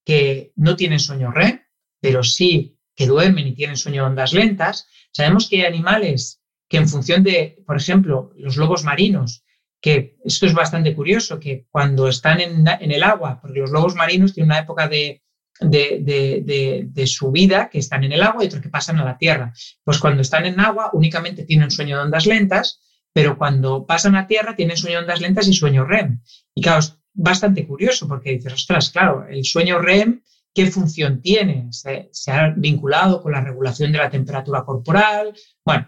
que 0.05 0.53
no 0.55 0.75
tienen 0.75 0.99
sueño 0.99 1.31
REM, 1.31 1.61
pero 1.99 2.21
sí 2.21 2.77
que 2.95 3.07
duermen 3.07 3.47
y 3.47 3.55
tienen 3.55 3.75
sueño 3.75 4.03
de 4.03 4.09
ondas 4.09 4.33
lentas. 4.33 4.85
Sabemos 5.11 5.49
que 5.49 5.61
hay 5.61 5.65
animales 5.65 6.43
que 6.67 6.77
en 6.77 6.87
función 6.87 7.23
de, 7.23 7.57
por 7.65 7.75
ejemplo, 7.75 8.33
los 8.37 8.55
lobos 8.55 8.83
marinos, 8.83 9.43
que 9.81 10.15
esto 10.23 10.45
es 10.45 10.53
bastante 10.53 10.93
curioso, 10.93 11.39
que 11.39 11.65
cuando 11.71 12.07
están 12.07 12.39
en, 12.39 12.67
en 12.67 12.91
el 12.91 13.01
agua, 13.01 13.39
porque 13.41 13.61
los 13.61 13.71
lobos 13.71 13.95
marinos 13.95 14.35
tienen 14.35 14.51
una 14.51 14.59
época 14.59 14.87
de, 14.87 15.23
de, 15.59 17.03
su 17.05 17.31
vida 17.31 17.69
que 17.69 17.79
están 17.79 18.03
en 18.03 18.13
el 18.13 18.23
agua 18.23 18.43
y 18.43 18.47
otros 18.47 18.61
que 18.61 18.69
pasan 18.69 18.99
a 18.99 19.05
la 19.05 19.17
tierra. 19.17 19.53
Pues 19.83 19.99
cuando 19.99 20.21
están 20.21 20.45
en 20.45 20.59
agua 20.59 20.89
únicamente 20.93 21.43
tienen 21.43 21.71
sueño 21.71 21.97
de 21.97 22.03
ondas 22.03 22.25
lentas, 22.25 22.81
pero 23.13 23.37
cuando 23.37 23.85
pasan 23.85 24.15
a 24.15 24.27
tierra 24.27 24.55
tienen 24.55 24.77
sueño 24.77 24.97
de 24.97 25.03
ondas 25.03 25.21
lentas 25.21 25.47
y 25.47 25.53
sueño 25.53 25.85
REM. 25.85 26.21
Y 26.53 26.61
claro, 26.61 26.79
es 26.79 26.97
bastante 27.13 27.67
curioso 27.67 28.07
porque 28.07 28.31
dices, 28.31 28.53
ostras, 28.53 28.89
claro, 28.89 29.25
el 29.27 29.43
sueño 29.43 29.79
REM 29.79 30.21
qué 30.53 30.71
función 30.71 31.21
tiene, 31.21 31.67
se, 31.71 32.09
ha 32.31 32.53
vinculado 32.55 33.21
con 33.21 33.31
la 33.31 33.41
regulación 33.41 33.91
de 33.91 33.99
la 33.99 34.09
temperatura 34.09 34.63
corporal. 34.63 35.33
Bueno, 35.63 35.87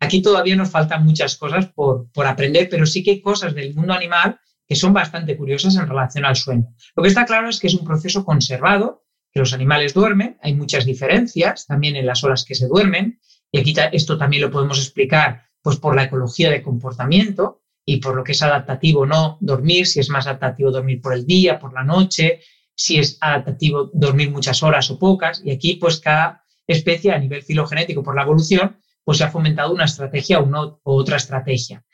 aquí 0.00 0.20
todavía 0.22 0.56
nos 0.56 0.70
faltan 0.70 1.04
muchas 1.04 1.36
cosas 1.36 1.66
por, 1.66 2.10
por 2.12 2.26
aprender, 2.26 2.68
pero 2.68 2.86
sí 2.86 3.02
que 3.02 3.12
hay 3.12 3.20
cosas 3.20 3.54
del 3.54 3.74
mundo 3.74 3.94
animal 3.94 4.38
que 4.68 4.76
son 4.76 4.92
bastante 4.92 5.36
curiosas 5.36 5.76
en 5.76 5.88
relación 5.88 6.24
al 6.24 6.36
sueño. 6.36 6.74
Lo 6.94 7.02
que 7.02 7.08
está 7.08 7.24
claro 7.24 7.48
es 7.48 7.58
que 7.58 7.66
es 7.66 7.74
un 7.74 7.84
proceso 7.84 8.24
conservado, 8.24 9.04
que 9.32 9.40
los 9.40 9.52
animales 9.52 9.94
duermen, 9.94 10.38
hay 10.42 10.54
muchas 10.54 10.84
diferencias 10.84 11.66
también 11.66 11.96
en 11.96 12.06
las 12.06 12.22
horas 12.22 12.44
que 12.44 12.54
se 12.54 12.68
duermen, 12.68 13.18
y 13.50 13.58
aquí 13.58 13.74
esto 13.92 14.16
también 14.16 14.42
lo 14.42 14.50
podemos 14.50 14.78
explicar 14.78 15.44
pues, 15.62 15.76
por 15.76 15.94
la 15.94 16.04
ecología 16.04 16.50
de 16.50 16.62
comportamiento 16.62 17.62
y 17.84 17.98
por 17.98 18.14
lo 18.14 18.24
que 18.24 18.32
es 18.32 18.42
adaptativo 18.42 19.06
no 19.06 19.38
dormir, 19.40 19.86
si 19.86 20.00
es 20.00 20.08
más 20.08 20.26
adaptativo 20.26 20.70
dormir 20.70 21.00
por 21.00 21.14
el 21.14 21.26
día, 21.26 21.58
por 21.58 21.72
la 21.72 21.84
noche, 21.84 22.40
si 22.74 22.98
es 22.98 23.18
adaptativo 23.20 23.90
dormir 23.92 24.30
muchas 24.30 24.62
horas 24.62 24.90
o 24.90 24.98
pocas. 24.98 25.42
Y 25.44 25.50
aquí, 25.50 25.74
pues 25.74 26.00
cada 26.00 26.44
especie 26.66 27.12
a 27.12 27.18
nivel 27.18 27.42
filogenético 27.42 28.02
por 28.02 28.14
la 28.14 28.22
evolución, 28.22 28.78
pues 29.04 29.18
se 29.18 29.24
ha 29.24 29.30
fomentado 29.30 29.72
una 29.72 29.84
estrategia 29.84 30.40
o, 30.40 30.80
o 30.82 30.94
otra 30.94 31.16
estrategia. 31.16 31.84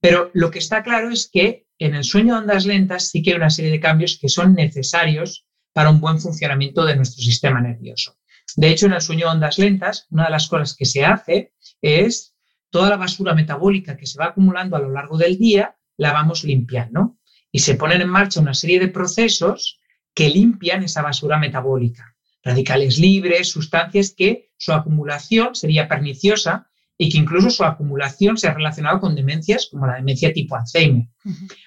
Pero 0.00 0.30
lo 0.32 0.50
que 0.50 0.60
está 0.60 0.82
claro 0.82 1.10
es 1.10 1.28
que 1.30 1.66
en 1.78 1.94
el 1.94 2.04
sueño 2.04 2.34
de 2.34 2.40
ondas 2.40 2.64
lentas 2.64 3.08
sí 3.08 3.22
que 3.22 3.30
hay 3.30 3.36
una 3.36 3.50
serie 3.50 3.70
de 3.70 3.80
cambios 3.80 4.18
que 4.18 4.28
son 4.28 4.54
necesarios 4.54 5.46
para 5.72 5.90
un 5.90 6.00
buen 6.00 6.20
funcionamiento 6.20 6.84
de 6.84 6.96
nuestro 6.96 7.22
sistema 7.22 7.60
nervioso. 7.60 8.16
De 8.56 8.70
hecho, 8.70 8.86
en 8.86 8.92
el 8.92 9.00
sueño 9.00 9.26
de 9.26 9.32
ondas 9.32 9.58
lentas, 9.58 10.06
una 10.10 10.24
de 10.24 10.30
las 10.30 10.48
cosas 10.48 10.76
que 10.76 10.84
se 10.84 11.04
hace 11.04 11.54
es 11.80 12.34
toda 12.70 12.90
la 12.90 12.96
basura 12.96 13.34
metabólica 13.34 13.96
que 13.96 14.06
se 14.06 14.18
va 14.18 14.26
acumulando 14.26 14.76
a 14.76 14.80
lo 14.80 14.90
largo 14.90 15.16
del 15.16 15.38
día, 15.38 15.76
la 15.96 16.12
vamos 16.12 16.44
limpiando. 16.44 17.18
Y 17.50 17.60
se 17.60 17.74
ponen 17.74 18.00
en 18.00 18.08
marcha 18.08 18.40
una 18.40 18.54
serie 18.54 18.80
de 18.80 18.88
procesos 18.88 19.78
que 20.14 20.30
limpian 20.30 20.82
esa 20.82 21.02
basura 21.02 21.38
metabólica. 21.38 22.16
Radicales 22.42 22.98
libres, 22.98 23.50
sustancias 23.50 24.14
que 24.16 24.52
su 24.56 24.72
acumulación 24.72 25.54
sería 25.54 25.86
perniciosa 25.86 26.71
y 27.02 27.08
que 27.08 27.18
incluso 27.18 27.50
su 27.50 27.64
acumulación 27.64 28.36
se 28.36 28.46
ha 28.46 28.54
relacionado 28.54 29.00
con 29.00 29.16
demencias 29.16 29.66
como 29.68 29.88
la 29.88 29.96
demencia 29.96 30.32
tipo 30.32 30.54
Alzheimer. 30.54 31.08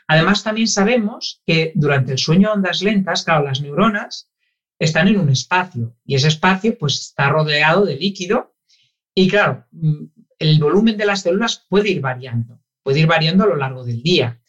Además, 0.07 0.45
también 0.45 0.69
sabemos 0.69 1.41
que 1.45 1.73
durante 1.75 2.13
el 2.13 2.17
sueño 2.17 2.47
de 2.47 2.53
ondas 2.53 2.81
lentas, 2.81 3.25
claro, 3.25 3.43
las 3.43 3.59
neuronas 3.59 4.31
están 4.79 5.09
en 5.09 5.19
un 5.19 5.29
espacio 5.29 5.97
y 6.05 6.15
ese 6.15 6.29
espacio 6.29 6.77
pues 6.77 7.01
está 7.01 7.27
rodeado 7.27 7.83
de 7.83 7.97
líquido 7.97 8.55
y 9.13 9.27
claro, 9.27 9.65
mm, 9.71 10.05
el 10.39 10.57
volumen 10.57 10.95
de 10.95 11.05
las 11.05 11.23
células 11.23 11.65
puede 11.67 11.89
ir 11.89 11.99
variando, 11.99 12.61
puede 12.81 13.01
ir 13.01 13.07
variando 13.07 13.43
a 13.43 13.47
lo 13.47 13.57
largo 13.57 13.83
del 13.83 14.01
día. 14.01 14.39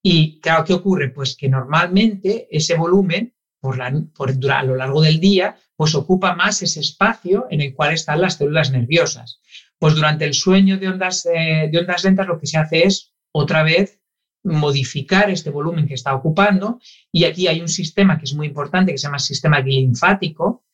Y 0.00 0.38
claro, 0.38 0.64
¿qué 0.64 0.72
ocurre? 0.72 1.10
Pues 1.10 1.36
que 1.36 1.48
normalmente 1.48 2.46
ese 2.52 2.76
volumen 2.76 3.34
por 3.58 3.76
la, 3.76 3.92
por, 4.14 4.30
a 4.30 4.62
lo 4.62 4.76
largo 4.76 5.02
del 5.02 5.18
día 5.18 5.56
pues 5.74 5.96
ocupa 5.96 6.36
más 6.36 6.62
ese 6.62 6.78
espacio 6.78 7.46
en 7.50 7.60
el 7.60 7.74
cual 7.74 7.92
están 7.92 8.20
las 8.20 8.34
células 8.36 8.70
nerviosas. 8.70 9.40
Pues 9.78 9.94
durante 9.94 10.24
el 10.24 10.34
sueño 10.34 10.78
de 10.78 10.88
ondas, 10.88 11.26
eh, 11.26 11.68
de 11.70 11.78
ondas 11.78 12.04
lentas 12.04 12.26
lo 12.26 12.38
que 12.38 12.46
se 12.46 12.58
hace 12.58 12.84
es 12.84 13.14
otra 13.32 13.62
vez 13.62 14.00
modificar 14.44 15.30
este 15.30 15.50
volumen 15.50 15.86
que 15.86 15.94
está 15.94 16.14
ocupando. 16.14 16.80
Y 17.12 17.24
aquí 17.24 17.46
hay 17.46 17.60
un 17.60 17.68
sistema 17.68 18.18
que 18.18 18.24
es 18.24 18.34
muy 18.34 18.46
importante 18.46 18.92
que 18.92 18.98
se 18.98 19.06
llama 19.06 19.18
sistema 19.18 19.60
linfático 19.60 20.64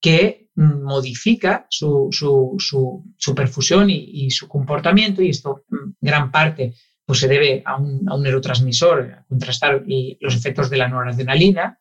que 0.00 0.48
modifica 0.56 1.66
su, 1.70 2.08
su, 2.10 3.34
perfusión 3.34 3.88
y, 3.88 4.30
su 4.30 4.48
comportamiento. 4.48 5.22
Y 5.22 5.30
esto 5.30 5.64
gran 6.00 6.30
parte 6.30 6.74
pues 7.04 7.20
se 7.20 7.28
debe 7.28 7.62
a 7.64 7.76
un, 7.76 8.08
a 8.08 8.14
un 8.14 8.22
neurotransmisor, 8.22 9.12
a 9.12 9.24
contrastar 9.26 9.82
los 10.20 10.36
efectos 10.36 10.70
de 10.70 10.76
la 10.76 10.88
noradrenalina. 10.88 11.78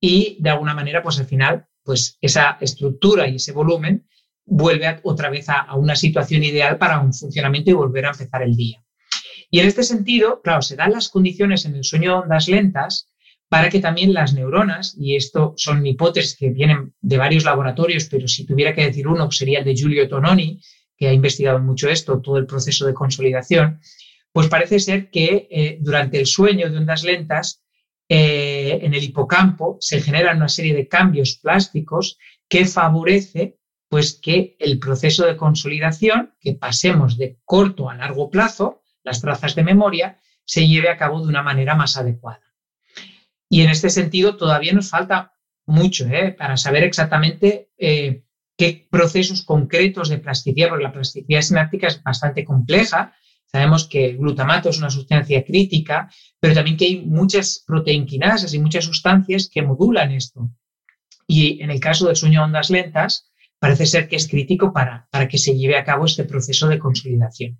Y 0.00 0.38
de 0.40 0.50
alguna 0.50 0.74
manera 0.74 1.02
pues 1.02 1.18
al 1.18 1.26
final 1.26 1.66
pues 1.82 2.18
esa 2.20 2.56
estructura 2.60 3.28
y 3.28 3.36
ese 3.36 3.52
volumen 3.52 4.06
vuelve 4.46 5.00
otra 5.02 5.30
vez 5.30 5.48
a, 5.48 5.74
una 5.74 5.96
situación 5.96 6.42
ideal 6.44 6.78
para 6.78 7.00
un 7.00 7.12
funcionamiento 7.12 7.70
y 7.70 7.74
volver 7.74 8.06
a 8.06 8.10
empezar 8.10 8.42
el 8.42 8.56
día. 8.56 8.82
Y 9.50 9.60
en 9.60 9.66
este 9.66 9.82
sentido, 9.82 10.40
claro, 10.42 10.62
se 10.62 10.76
dan 10.76 10.92
las 10.92 11.08
condiciones 11.08 11.64
en 11.64 11.74
el 11.76 11.84
sueño 11.84 12.10
de 12.10 12.22
ondas 12.22 12.48
lentas 12.48 13.08
para 13.48 13.68
que 13.68 13.80
también 13.80 14.12
las 14.12 14.34
neuronas, 14.34 14.96
y 14.98 15.16
esto 15.16 15.54
son 15.56 15.86
hipótesis 15.86 16.36
que 16.36 16.50
vienen 16.50 16.94
de 17.00 17.18
varios 17.18 17.44
laboratorios, 17.44 18.06
pero 18.06 18.26
si 18.26 18.46
tuviera 18.46 18.74
que 18.74 18.86
decir 18.86 19.06
uno, 19.06 19.30
sería 19.30 19.60
el 19.60 19.64
de 19.64 19.76
Giulio 19.76 20.08
Tononi, 20.08 20.60
que 20.96 21.08
ha 21.08 21.12
investigado 21.12 21.60
mucho 21.60 21.88
esto, 21.88 22.20
todo 22.20 22.38
el 22.38 22.46
proceso 22.46 22.86
de 22.86 22.94
consolidación, 22.94 23.80
pues 24.32 24.48
parece 24.48 24.80
ser 24.80 25.10
que 25.10 25.46
eh, 25.50 25.78
durante 25.80 26.18
el 26.18 26.26
sueño 26.26 26.68
de 26.68 26.78
ondas 26.78 27.04
lentas, 27.04 27.62
eh, 28.08 28.80
en 28.82 28.92
el 28.92 29.02
hipocampo 29.02 29.78
se 29.80 30.00
generan 30.00 30.36
una 30.36 30.48
serie 30.48 30.74
de 30.74 30.88
cambios 30.88 31.38
plásticos 31.40 32.18
que 32.48 32.66
favorece 32.66 33.56
pues 33.94 34.18
que 34.20 34.56
el 34.58 34.80
proceso 34.80 35.24
de 35.24 35.36
consolidación, 35.36 36.34
que 36.40 36.54
pasemos 36.54 37.16
de 37.16 37.38
corto 37.44 37.88
a 37.88 37.94
largo 37.94 38.28
plazo, 38.28 38.82
las 39.04 39.20
trazas 39.20 39.54
de 39.54 39.62
memoria, 39.62 40.18
se 40.44 40.66
lleve 40.66 40.88
a 40.88 40.96
cabo 40.96 41.20
de 41.20 41.28
una 41.28 41.44
manera 41.44 41.76
más 41.76 41.96
adecuada. 41.96 42.42
Y 43.48 43.60
en 43.60 43.70
este 43.70 43.90
sentido 43.90 44.36
todavía 44.36 44.72
nos 44.72 44.90
falta 44.90 45.34
mucho 45.64 46.08
¿eh? 46.08 46.34
para 46.36 46.56
saber 46.56 46.82
exactamente 46.82 47.70
eh, 47.78 48.24
qué 48.56 48.88
procesos 48.90 49.44
concretos 49.44 50.08
de 50.08 50.18
plasticidad, 50.18 50.70
porque 50.70 50.82
la 50.82 50.92
plasticidad 50.92 51.42
sináptica 51.42 51.86
es 51.86 52.02
bastante 52.02 52.44
compleja. 52.44 53.14
Sabemos 53.46 53.86
que 53.86 54.06
el 54.06 54.18
glutamato 54.18 54.70
es 54.70 54.78
una 54.78 54.90
sustancia 54.90 55.44
crítica, 55.44 56.10
pero 56.40 56.52
también 56.52 56.76
que 56.76 56.86
hay 56.86 57.00
muchas 57.06 57.62
proteinquinasas 57.64 58.52
y 58.54 58.58
muchas 58.58 58.86
sustancias 58.86 59.48
que 59.48 59.62
modulan 59.62 60.10
esto. 60.10 60.50
Y 61.28 61.62
en 61.62 61.70
el 61.70 61.78
caso 61.78 62.08
del 62.08 62.16
sueño 62.16 62.40
de 62.40 62.46
ondas 62.46 62.70
lentas, 62.70 63.30
parece 63.64 63.86
ser 63.86 64.08
que 64.08 64.16
es 64.16 64.28
crítico 64.28 64.74
para, 64.74 65.08
para 65.10 65.26
que 65.26 65.38
se 65.38 65.56
lleve 65.56 65.78
a 65.78 65.84
cabo 65.84 66.04
este 66.04 66.24
proceso 66.24 66.68
de 66.68 66.78
consolidación. 66.78 67.58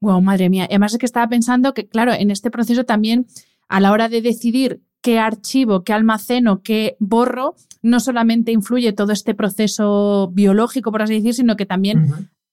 Wow, 0.00 0.22
madre 0.22 0.48
mía. 0.48 0.68
Además 0.70 0.92
es 0.92 0.98
que 1.00 1.06
estaba 1.06 1.26
pensando 1.26 1.74
que, 1.74 1.88
claro, 1.88 2.12
en 2.12 2.30
este 2.30 2.52
proceso 2.52 2.84
también, 2.84 3.26
a 3.68 3.80
la 3.80 3.90
hora 3.90 4.08
de 4.08 4.22
decidir 4.22 4.80
qué 5.00 5.18
archivo, 5.18 5.82
qué 5.82 5.92
almaceno, 5.92 6.62
qué 6.62 6.94
borro, 7.00 7.56
no 7.82 7.98
solamente 7.98 8.52
influye 8.52 8.92
todo 8.92 9.10
este 9.10 9.34
proceso 9.34 10.30
biológico, 10.32 10.92
por 10.92 11.02
así 11.02 11.14
decir, 11.14 11.34
sino 11.34 11.56
que 11.56 11.66
también 11.66 12.06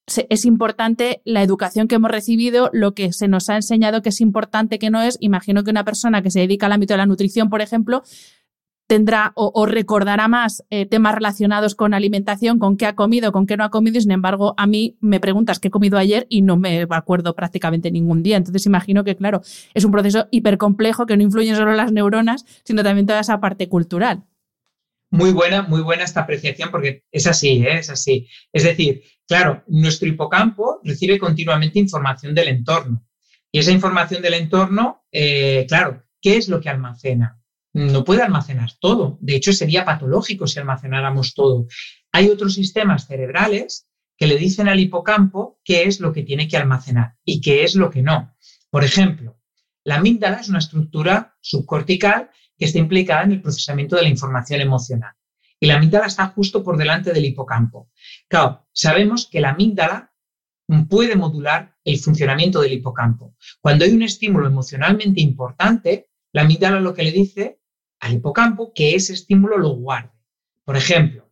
es 0.07 0.45
importante 0.45 1.21
la 1.25 1.43
educación 1.43 1.87
que 1.87 1.95
hemos 1.95 2.09
recibido, 2.09 2.71
lo 2.73 2.95
que 2.95 3.13
se 3.13 3.27
nos 3.27 3.47
ha 3.49 3.57
enseñado 3.57 4.01
que 4.01 4.09
es 4.09 4.21
importante, 4.21 4.79
que 4.79 4.89
no 4.89 5.03
es. 5.03 5.17
Imagino 5.19 5.63
que 5.63 5.69
una 5.69 5.85
persona 5.85 6.23
que 6.23 6.31
se 6.31 6.39
dedica 6.39 6.65
al 6.65 6.71
ámbito 6.71 6.95
de 6.95 6.97
la 6.97 7.05
nutrición, 7.05 7.49
por 7.51 7.61
ejemplo, 7.61 8.01
tendrá 8.89 9.33
o, 9.35 9.67
recordará 9.67 10.27
más 10.27 10.65
eh, 10.71 10.87
temas 10.87 11.13
relacionados 11.13 11.75
con 11.75 11.93
alimentación, 11.93 12.57
con 12.57 12.75
qué 12.75 12.87
ha 12.87 12.95
comido, 12.95 13.31
con 13.31 13.45
qué 13.45 13.55
no 13.55 13.63
ha 13.63 13.69
comido, 13.69 13.99
y 13.99 14.01
sin 14.01 14.09
embargo, 14.09 14.55
a 14.57 14.65
mí 14.65 14.97
me 14.99 15.19
preguntas 15.19 15.59
qué 15.59 15.67
he 15.67 15.71
comido 15.71 15.99
ayer 15.99 16.25
y 16.27 16.41
no 16.41 16.57
me 16.57 16.87
acuerdo 16.89 17.35
prácticamente 17.35 17.91
ningún 17.91 18.23
día. 18.23 18.35
Entonces, 18.35 18.65
imagino 18.65 19.03
que, 19.03 19.15
claro, 19.15 19.41
es 19.75 19.85
un 19.85 19.91
proceso 19.91 20.27
hipercomplejo 20.31 21.05
que 21.05 21.17
no 21.17 21.21
influye 21.21 21.53
solo 21.53 21.73
las 21.73 21.91
neuronas, 21.91 22.45
sino 22.63 22.81
también 22.81 23.05
toda 23.05 23.19
esa 23.19 23.39
parte 23.39 23.69
cultural. 23.69 24.23
Muy 25.11 25.33
buena, 25.33 25.61
muy 25.61 25.81
buena 25.81 26.03
esta 26.03 26.21
apreciación 26.21 26.71
porque 26.71 27.03
es 27.11 27.27
así, 27.27 27.63
¿eh? 27.63 27.77
es 27.77 27.91
así. 27.91 28.27
Es 28.51 28.63
decir, 28.63 29.03
claro, 29.27 29.63
nuestro 29.67 30.07
hipocampo 30.07 30.81
recibe 30.83 31.19
continuamente 31.19 31.77
información 31.77 32.33
del 32.33 32.47
entorno. 32.47 33.05
Y 33.51 33.59
esa 33.59 33.71
información 33.71 34.23
del 34.23 34.33
entorno, 34.33 35.03
eh, 35.11 35.67
claro, 35.67 36.05
¿qué 36.19 36.37
es 36.37 36.49
lo 36.49 36.59
que 36.59 36.69
almacena? 36.69 37.38
No 37.73 38.03
puede 38.03 38.21
almacenar 38.23 38.71
todo. 38.79 39.17
De 39.21 39.35
hecho, 39.35 39.53
sería 39.53 39.85
patológico 39.85 40.47
si 40.47 40.59
almacenáramos 40.59 41.33
todo. 41.33 41.67
Hay 42.11 42.29
otros 42.29 42.53
sistemas 42.55 43.07
cerebrales 43.07 43.87
que 44.17 44.27
le 44.27 44.37
dicen 44.37 44.67
al 44.67 44.79
hipocampo 44.79 45.59
qué 45.63 45.83
es 45.83 45.99
lo 45.99 46.11
que 46.11 46.23
tiene 46.23 46.47
que 46.47 46.57
almacenar 46.57 47.15
y 47.23 47.41
qué 47.41 47.63
es 47.63 47.75
lo 47.75 47.89
que 47.89 48.01
no. 48.01 48.35
Por 48.69 48.83
ejemplo, 48.83 49.39
la 49.83 49.95
amígdala 49.95 50.37
es 50.37 50.49
una 50.49 50.59
estructura 50.59 51.37
subcortical 51.41 52.29
que 52.57 52.65
está 52.65 52.79
implicada 52.79 53.23
en 53.23 53.31
el 53.31 53.41
procesamiento 53.41 53.95
de 53.95 54.03
la 54.03 54.09
información 54.09 54.59
emocional. 54.61 55.13
Y 55.59 55.67
la 55.67 55.75
amígdala 55.75 56.07
está 56.07 56.27
justo 56.27 56.63
por 56.63 56.77
delante 56.77 57.13
del 57.13 57.25
hipocampo. 57.25 57.89
Claro, 58.27 58.67
sabemos 58.73 59.27
que 59.27 59.39
la 59.39 59.51
amígdala 59.51 60.13
puede 60.87 61.15
modular 61.15 61.75
el 61.83 61.97
funcionamiento 61.99 62.61
del 62.61 62.73
hipocampo. 62.73 63.35
Cuando 63.61 63.85
hay 63.85 63.91
un 63.91 64.03
estímulo 64.03 64.47
emocionalmente 64.47 65.21
importante, 65.21 66.09
la 66.31 66.43
amígdala 66.43 66.79
lo 66.79 66.93
que 66.93 67.03
le 67.03 67.11
dice 67.11 67.58
al 67.99 68.13
hipocampo 68.13 68.71
que 68.73 68.95
ese 68.95 69.13
estímulo 69.13 69.57
lo 69.57 69.69
guarde. 69.69 70.11
Por 70.63 70.77
ejemplo, 70.77 71.29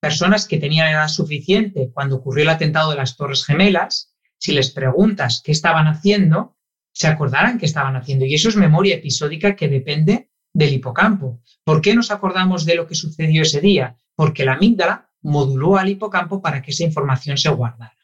personas 0.00 0.46
que 0.46 0.58
tenían 0.58 0.92
edad 0.92 1.08
suficiente 1.08 1.90
cuando 1.92 2.16
ocurrió 2.16 2.42
el 2.42 2.50
atentado 2.50 2.90
de 2.90 2.96
las 2.96 3.16
Torres 3.16 3.44
Gemelas, 3.44 4.14
si 4.38 4.52
les 4.52 4.70
preguntas 4.70 5.42
qué 5.44 5.52
estaban 5.52 5.86
haciendo, 5.86 6.56
se 6.92 7.08
acordarán 7.08 7.58
qué 7.58 7.66
estaban 7.66 7.96
haciendo. 7.96 8.24
Y 8.24 8.34
eso 8.34 8.48
es 8.48 8.56
memoria 8.56 8.96
episódica 8.96 9.56
que 9.56 9.68
depende 9.68 10.30
del 10.52 10.72
hipocampo. 10.72 11.40
¿Por 11.64 11.80
qué 11.80 11.94
nos 11.94 12.10
acordamos 12.10 12.64
de 12.64 12.76
lo 12.76 12.86
que 12.86 12.94
sucedió 12.94 13.42
ese 13.42 13.60
día? 13.60 13.96
Porque 14.14 14.44
la 14.44 14.52
amígdala 14.52 15.10
moduló 15.22 15.76
al 15.76 15.88
hipocampo 15.88 16.40
para 16.40 16.62
que 16.62 16.70
esa 16.70 16.84
información 16.84 17.36
se 17.36 17.48
guardara. 17.48 17.96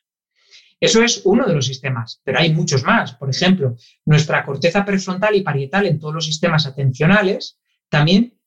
Eso 0.80 1.02
es 1.02 1.20
uno 1.24 1.46
de 1.46 1.54
los 1.54 1.66
sistemas, 1.66 2.20
pero 2.24 2.38
hay 2.38 2.52
muchos 2.52 2.82
más. 2.82 3.12
Por 3.12 3.28
ejemplo, 3.28 3.76
nuestra 4.06 4.44
corteza 4.44 4.84
prefrontal 4.84 5.36
y 5.36 5.42
parietal 5.42 5.86
en 5.86 5.98
todos 5.98 6.14
los 6.14 6.24
sistemas 6.24 6.66
atencionales 6.66 7.60
también 7.90 8.40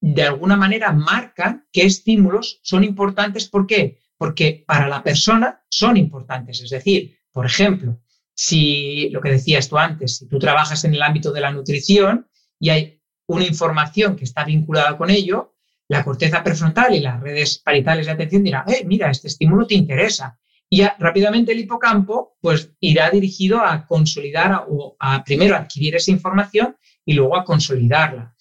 de 0.00 0.22
alguna 0.24 0.56
manera 0.56 0.92
marcan 0.92 1.66
qué 1.72 1.84
estímulos 1.84 2.58
son 2.62 2.82
importantes. 2.84 3.48
¿Por 3.48 3.66
qué? 3.66 3.98
Porque 4.16 4.64
para 4.66 4.88
la 4.88 5.02
persona 5.02 5.62
son 5.68 5.96
importantes. 5.96 6.60
Es 6.60 6.70
decir, 6.70 7.18
por 7.30 7.46
ejemplo, 7.46 8.00
si 8.34 9.10
lo 9.10 9.20
que 9.20 9.30
decías 9.30 9.68
tú 9.68 9.78
antes, 9.78 10.16
si 10.16 10.26
tú 10.26 10.38
trabajas 10.38 10.84
en 10.84 10.94
el 10.94 11.02
ámbito 11.02 11.30
de 11.32 11.42
la 11.42 11.52
nutrición 11.52 12.26
y 12.58 12.70
hay 12.70 13.00
una 13.26 13.44
información 13.44 14.16
que 14.16 14.24
está 14.24 14.44
vinculada 14.44 14.96
con 14.96 15.10
ello, 15.10 15.54
la 15.88 16.04
corteza 16.04 16.42
prefrontal 16.42 16.94
y 16.94 17.00
las 17.00 17.20
redes 17.20 17.58
paritales 17.58 18.06
de 18.06 18.12
atención 18.12 18.42
dirán, 18.42 18.64
eh, 18.68 18.84
mira, 18.86 19.10
este 19.10 19.28
estímulo 19.28 19.66
te 19.66 19.74
interesa. 19.74 20.38
Y 20.68 20.82
rápidamente 20.98 21.52
el 21.52 21.58
hipocampo 21.58 22.36
pues 22.40 22.72
irá 22.78 23.10
dirigido 23.10 23.60
a 23.60 23.86
consolidar 23.86 24.66
o 24.68 24.96
a 25.00 25.22
primero 25.24 25.56
adquirir 25.56 25.96
esa 25.96 26.12
información 26.12 26.76
y 27.04 27.14
luego 27.14 27.36
a 27.36 27.44
consolidarla. 27.44 28.36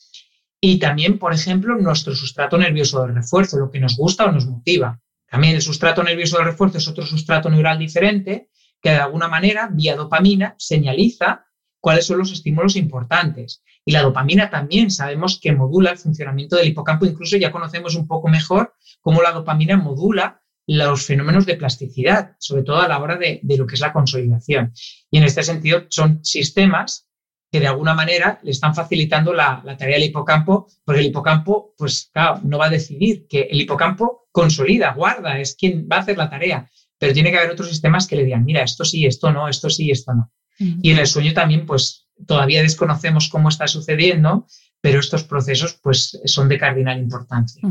Y 0.62 0.80
también, 0.80 1.18
por 1.18 1.34
ejemplo, 1.34 1.76
nuestro 1.78 2.14
sustrato 2.16 2.58
nervioso 2.58 3.06
de 3.06 3.14
refuerzo, 3.14 3.58
lo 3.58 3.72
que 3.72 3.80
nos 3.80 3.96
gusta 3.96 4.26
o 4.26 4.32
nos 4.32 4.46
motiva. 4.46 5.00
También 5.30 5.56
el 5.56 5.62
sustrato 5.62 6.04
nervioso 6.04 6.38
de 6.38 6.44
refuerzo 6.44 6.80
es 6.80 6.88
otro 6.88 7.06
sustrato 7.06 7.50
neural 7.50 7.78
diferente 7.78 8.50
que 8.82 8.92
de 8.92 8.98
alguna 8.98 9.28
manera, 9.28 9.70
vía 9.72 9.96
dopamina, 9.96 10.56
señaliza 10.58 11.46
cuáles 11.80 12.06
son 12.06 12.18
los 12.18 12.32
estímulos 12.32 12.76
importantes. 12.76 13.64
Y 13.86 13.92
la 13.92 14.02
dopamina 14.02 14.50
también 14.50 14.92
sabemos 14.92 15.40
que 15.42 15.52
modula 15.52 15.92
el 15.92 15.98
funcionamiento 15.98 16.56
del 16.56 16.70
hipocampo, 16.70 17.06
incluso 17.06 17.38
ya 17.38 17.52
conocemos 17.52 17.96
un 17.96 18.08
poco 18.08 18.28
mejor 18.28 18.74
cómo 19.02 19.22
la 19.22 19.32
dopamina 19.32 19.78
modula 19.78 20.42
los 20.68 21.06
fenómenos 21.06 21.48
de 21.48 21.56
plasticidad, 21.56 22.36
sobre 22.38 22.62
todo 22.62 22.80
a 22.80 22.88
la 22.88 23.00
hora 23.00 23.18
de, 23.18 23.42
lo 23.58 23.66
que 23.66 23.74
es 23.74 23.82
la 23.82 23.92
consolidación. 23.92 24.72
Y 25.10 25.18
en 25.18 25.24
este 25.24 25.42
sentido 25.42 25.86
son 25.90 26.24
sistemas 26.24 27.09
que 27.52 27.60
de 27.60 27.68
alguna 27.68 27.94
manera 27.94 28.40
le 28.44 28.52
están 28.52 28.76
facilitando 28.76 29.34
la, 29.34 29.64
tarea 29.78 29.98
del 29.98 30.10
hipocampo, 30.10 30.68
porque 30.84 31.02
el 31.02 31.08
hipocampo, 31.08 31.74
pues 31.78 32.10
claro, 32.14 32.40
no 32.44 32.58
va 32.58 32.68
a 32.68 32.70
decidir, 32.70 33.28
que 33.28 33.42
el 33.50 33.62
hipocampo 33.62 34.28
consolida, 34.32 34.94
guarda, 34.94 35.40
es 35.40 35.56
quien 35.56 35.88
va 35.92 35.98
a 35.98 36.00
hacer 36.00 36.18
la 36.18 36.30
tarea, 36.30 36.70
pero 36.98 37.14
tiene 37.14 37.32
que 37.32 37.38
haber 37.38 37.52
otros 37.52 37.70
sistemas 37.70 38.06
que 38.08 38.16
le 38.16 38.26
digan, 38.26 38.46
mira, 38.46 38.64
esto 38.64 38.86
sí, 38.86 39.06
esto 39.06 39.32
no, 39.32 39.48
esto 39.48 39.70
sí, 39.70 39.90
esto 39.90 40.14
no. 40.14 40.32
Y 40.60 40.92
en 40.92 41.00
el 41.00 41.08
sueño 41.08 41.34
también, 41.34 41.66
pues 41.66 42.08
todavía 42.28 42.62
desconocemos 42.62 43.30
cómo 43.30 43.48
está 43.48 43.66
sucediendo, 43.68 44.46
pero 44.82 45.00
estos 45.00 45.24
procesos, 45.24 45.80
pues 45.82 46.20
son 46.26 46.50
de 46.50 46.58
cardinal 46.58 47.00
importancia. 47.00 47.62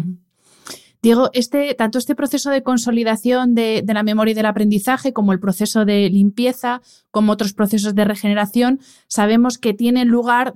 Diego, 1.02 1.30
este, 1.32 1.74
tanto 1.74 1.98
este 1.98 2.14
proceso 2.14 2.50
de 2.50 2.62
consolidación 2.62 3.54
de, 3.54 3.84
la 3.86 4.02
memoria 4.02 4.32
y 4.32 4.34
del 4.34 4.46
aprendizaje 4.46 5.12
como 5.12 5.32
el 5.32 5.40
proceso 5.40 5.84
de 5.84 6.08
limpieza, 6.10 6.82
como 7.10 7.32
otros 7.32 7.52
procesos 7.52 7.94
de 7.94 8.04
regeneración, 8.04 8.80
sabemos 9.06 9.58
que 9.58 9.74
tienen 9.74 10.08
lugar 10.08 10.54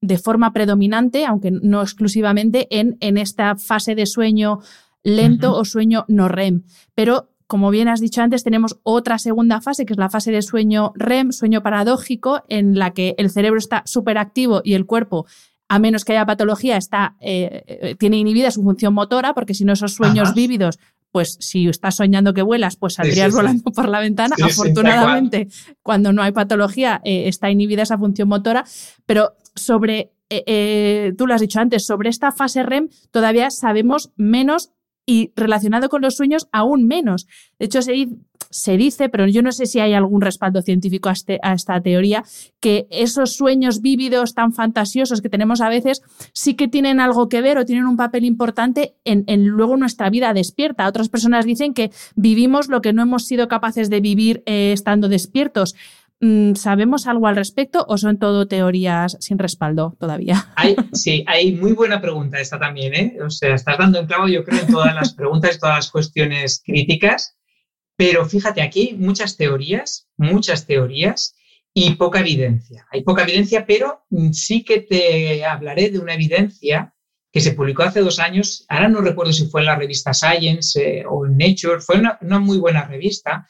de 0.00 0.18
forma 0.18 0.52
predominante, 0.52 1.24
aunque 1.24 1.50
no 1.50 1.80
exclusivamente, 1.80 2.66
en, 2.70 2.96
en 3.00 3.16
esta 3.16 3.56
fase 3.56 3.94
de 3.94 4.06
sueño 4.06 4.58
lento 5.02 5.54
o 5.54 5.64
sueño 5.64 6.04
no 6.08 6.28
REM. 6.28 6.64
Pero 6.94 7.30
como 7.46 7.70
bien 7.70 7.88
has 7.88 8.00
dicho 8.00 8.22
antes, 8.22 8.42
tenemos 8.42 8.80
otra 8.82 9.18
segunda 9.18 9.60
fase, 9.60 9.84
que 9.84 9.92
es 9.92 9.98
la 9.98 10.08
fase 10.08 10.32
de 10.32 10.42
sueño 10.42 10.92
REM, 10.96 11.30
sueño 11.30 11.62
paradójico, 11.62 12.42
en 12.48 12.78
la 12.78 12.92
que 12.92 13.14
el 13.18 13.30
cerebro 13.30 13.58
está 13.58 13.82
súper 13.86 14.18
activo 14.18 14.62
y 14.64 14.74
el 14.74 14.86
cuerpo, 14.86 15.26
a 15.68 15.78
menos 15.78 16.04
que 16.04 16.12
haya 16.12 16.26
patología, 16.26 16.76
está, 16.76 17.16
eh, 17.20 17.64
eh, 17.66 17.94
tiene 17.96 18.18
inhibida 18.18 18.50
su 18.50 18.62
función 18.62 18.94
motora, 18.94 19.34
porque 19.34 19.54
si 19.54 19.64
no 19.64 19.72
esos 19.72 19.94
sueños 19.94 20.34
vívidos, 20.34 20.78
pues 21.10 21.36
si 21.40 21.68
estás 21.68 21.96
soñando 21.96 22.34
que 22.34 22.42
vuelas, 22.42 22.76
pues 22.76 22.94
saldrías 22.94 23.32
volando 23.32 23.70
por 23.72 23.88
la 23.88 24.00
ventana. 24.00 24.34
Afortunadamente, 24.42 25.48
cuando 25.82 26.12
no 26.12 26.22
hay 26.22 26.32
patología, 26.32 27.00
eh, 27.04 27.28
está 27.28 27.50
inhibida 27.50 27.82
esa 27.82 27.98
función 27.98 28.28
motora. 28.28 28.64
Pero 29.06 29.36
sobre, 29.54 30.12
tú 31.16 31.26
lo 31.26 31.34
has 31.34 31.40
dicho 31.40 31.60
antes, 31.60 31.86
sobre 31.86 32.10
esta 32.10 32.32
fase 32.32 32.62
REM 32.64 32.88
todavía 33.10 33.50
sabemos 33.50 34.10
menos 34.16 34.73
y 35.06 35.32
relacionado 35.36 35.88
con 35.88 36.02
los 36.02 36.16
sueños 36.16 36.48
aún 36.52 36.86
menos. 36.86 37.26
De 37.58 37.66
hecho, 37.66 37.80
se, 37.82 38.76
dice, 38.76 39.08
pero 39.08 39.26
yo 39.26 39.42
no 39.42 39.52
sé 39.52 39.66
si 39.66 39.80
hay 39.80 39.92
algún 39.92 40.20
respaldo 40.20 40.62
científico 40.62 41.08
a, 41.08 41.12
este, 41.12 41.38
a, 41.42 41.52
esta 41.54 41.80
teoría, 41.80 42.24
que 42.60 42.86
esos 42.90 43.34
sueños 43.36 43.80
vívidos 43.80 44.34
tan 44.34 44.52
fantasiosos 44.52 45.20
que 45.20 45.28
tenemos 45.28 45.60
a 45.60 45.68
veces 45.68 46.02
sí 46.32 46.54
que 46.54 46.68
tienen 46.68 47.00
algo 47.00 47.28
que 47.28 47.42
ver 47.42 47.58
o 47.58 47.64
tienen 47.64 47.86
un 47.86 47.96
papel 47.96 48.24
importante 48.24 48.94
en, 49.04 49.24
luego 49.46 49.76
nuestra 49.76 50.08
vida 50.10 50.32
despierta. 50.32 50.88
Otras 50.88 51.08
personas 51.08 51.44
dicen 51.44 51.74
que 51.74 51.90
vivimos 52.14 52.68
lo 52.68 52.80
que 52.80 52.92
no 52.92 53.02
hemos 53.02 53.24
sido 53.24 53.48
capaces 53.48 53.90
de 53.90 54.00
vivir 54.00 54.42
eh, 54.46 54.72
estando 54.72 55.08
despiertos. 55.08 55.74
Mm, 56.24 56.54
¿Sabemos 56.54 57.06
algo 57.06 57.26
al 57.26 57.36
respecto 57.36 57.84
o 57.86 57.98
son 57.98 58.18
todo 58.18 58.48
teorías 58.48 59.18
sin 59.20 59.38
respaldo 59.38 59.94
todavía? 60.00 60.54
sí, 60.94 61.22
hay 61.26 61.52
muy 61.52 61.72
buena 61.72 62.00
pregunta 62.00 62.40
esta 62.40 62.58
también, 62.58 62.94
¿eh? 62.94 63.18
O 63.22 63.28
sea, 63.28 63.54
estás 63.54 63.76
dando 63.76 63.98
en 63.98 64.06
clavo, 64.06 64.26
yo 64.26 64.42
creo, 64.42 64.62
en 64.62 64.68
todas 64.68 64.94
las 64.94 65.12
preguntas, 65.12 65.60
todas 65.60 65.76
las 65.76 65.90
cuestiones 65.90 66.62
críticas, 66.64 67.36
pero 67.94 68.24
fíjate, 68.24 68.62
aquí 68.62 68.88
hay 68.88 68.96
muchas 68.96 69.36
teorías, 69.36 70.08
muchas 70.16 70.66
teorías 70.66 71.36
y 71.74 71.90
poca 71.96 72.20
evidencia. 72.20 72.86
Hay 72.90 73.02
poca 73.02 73.24
evidencia, 73.24 73.66
pero 73.66 74.06
sí 74.32 74.64
que 74.64 74.80
te 74.80 75.44
hablaré 75.44 75.90
de 75.90 75.98
una 75.98 76.14
evidencia 76.14 76.94
que 77.30 77.42
se 77.42 77.52
publicó 77.52 77.82
hace 77.82 78.00
dos 78.00 78.18
años, 78.18 78.64
ahora 78.70 78.88
no 78.88 79.02
recuerdo 79.02 79.34
si 79.34 79.48
fue 79.48 79.60
en 79.60 79.66
la 79.66 79.76
revista 79.76 80.14
Science 80.14 80.80
eh, 80.80 81.04
o 81.06 81.26
en 81.26 81.36
Nature, 81.36 81.82
fue 81.82 81.98
una, 81.98 82.16
una 82.22 82.38
muy 82.38 82.56
buena 82.56 82.86
revista, 82.86 83.46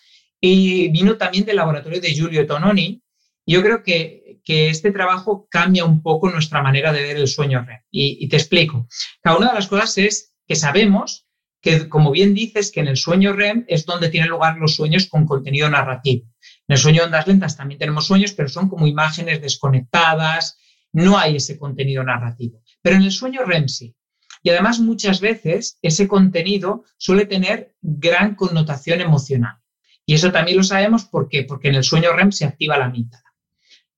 y 0.47 0.89
vino 0.89 1.17
también 1.17 1.47
del 1.47 1.57
laboratorio 1.57 2.03
de 2.03 2.11
Giulio 2.13 2.47
Tononi. 2.47 3.03
Yo 3.47 3.63
creo 3.63 3.83
que, 3.83 4.41
que 4.45 4.69
este 4.69 4.93
trabajo 4.93 5.49
cambia 5.51 5.87
un 5.87 6.03
poco 6.03 6.29
nuestra 6.29 6.63
manera 6.63 6.93
de 6.93 7.01
ver 7.01 7.17
el 7.17 7.29
sueño 7.29 7.65
REM. 7.65 7.81
Y, 7.91 8.29
te 8.29 8.37
explico. 8.37 8.87
Cada 9.23 9.39
una 9.39 9.49
de 9.49 9.55
las 9.55 9.69
cosas 9.69 9.97
es 9.97 10.35
que 10.47 10.55
sabemos 10.55 11.27
que, 11.63 11.89
como 11.89 12.11
bien 12.11 12.35
dices, 12.35 12.71
que 12.71 12.81
en 12.81 12.89
el 12.89 12.99
sueño 12.99 13.33
REM 13.33 13.65
es 13.69 13.87
donde 13.87 14.11
tienen 14.11 14.29
lugar 14.29 14.59
los 14.59 14.75
sueños 14.75 15.07
con 15.07 15.25
contenido 15.25 15.71
narrativo. 15.71 16.27
En 16.69 16.75
el 16.75 16.79
sueño 16.79 17.01
de 17.01 17.07
ondas 17.07 17.27
lentas 17.27 17.57
también 17.57 17.79
tenemos 17.79 18.07
sueños, 18.07 18.33
pero 18.33 18.51
son 18.51 18.69
como 18.69 18.87
imágenes 18.87 19.41
desconectadas, 19.41 20.59
no 20.93 21.17
hay 21.17 21.37
ese 21.37 21.59
contenido 21.59 22.05
narrativo. 22.05 22.61
Pero 22.83 22.97
en 22.97 23.03
el 23.03 23.13
sueño 23.13 23.45
REM 23.47 23.69
sí. 23.69 23.97
Y 24.43 24.51
además 24.51 24.79
muchas 24.79 25.23
veces 25.23 25.79
ese 25.81 26.07
contenido 26.07 26.85
suele 26.99 27.25
tener 27.25 27.75
gran 27.81 28.35
connotación 28.35 29.01
emocional. 29.01 29.64
Y 30.07 30.15
eso 30.15 30.33
también 30.33 30.59
lo 30.59 30.65
sabemos 30.65 31.05
porque 31.05 31.47
en 31.63 31.75
el 31.75 31.85
sueño 31.85 32.13
REM 32.13 32.33
se 32.33 32.45
activa 32.45 32.79
la 32.79 32.87
amígdala. 32.87 33.25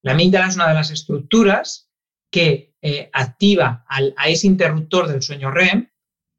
La 0.03 0.13
amígdala 0.13 0.49
es 0.49 0.55
una 0.55 0.69
de 0.69 0.75
las 0.75 0.91
estructuras 0.91 1.91
que 2.31 2.75
eh, 2.83 3.11
activa 3.13 3.85
a 3.89 4.29
ese 4.29 4.47
interruptor 4.47 5.09
del 5.09 5.23
sueño 5.23 5.51
REM 5.51 5.89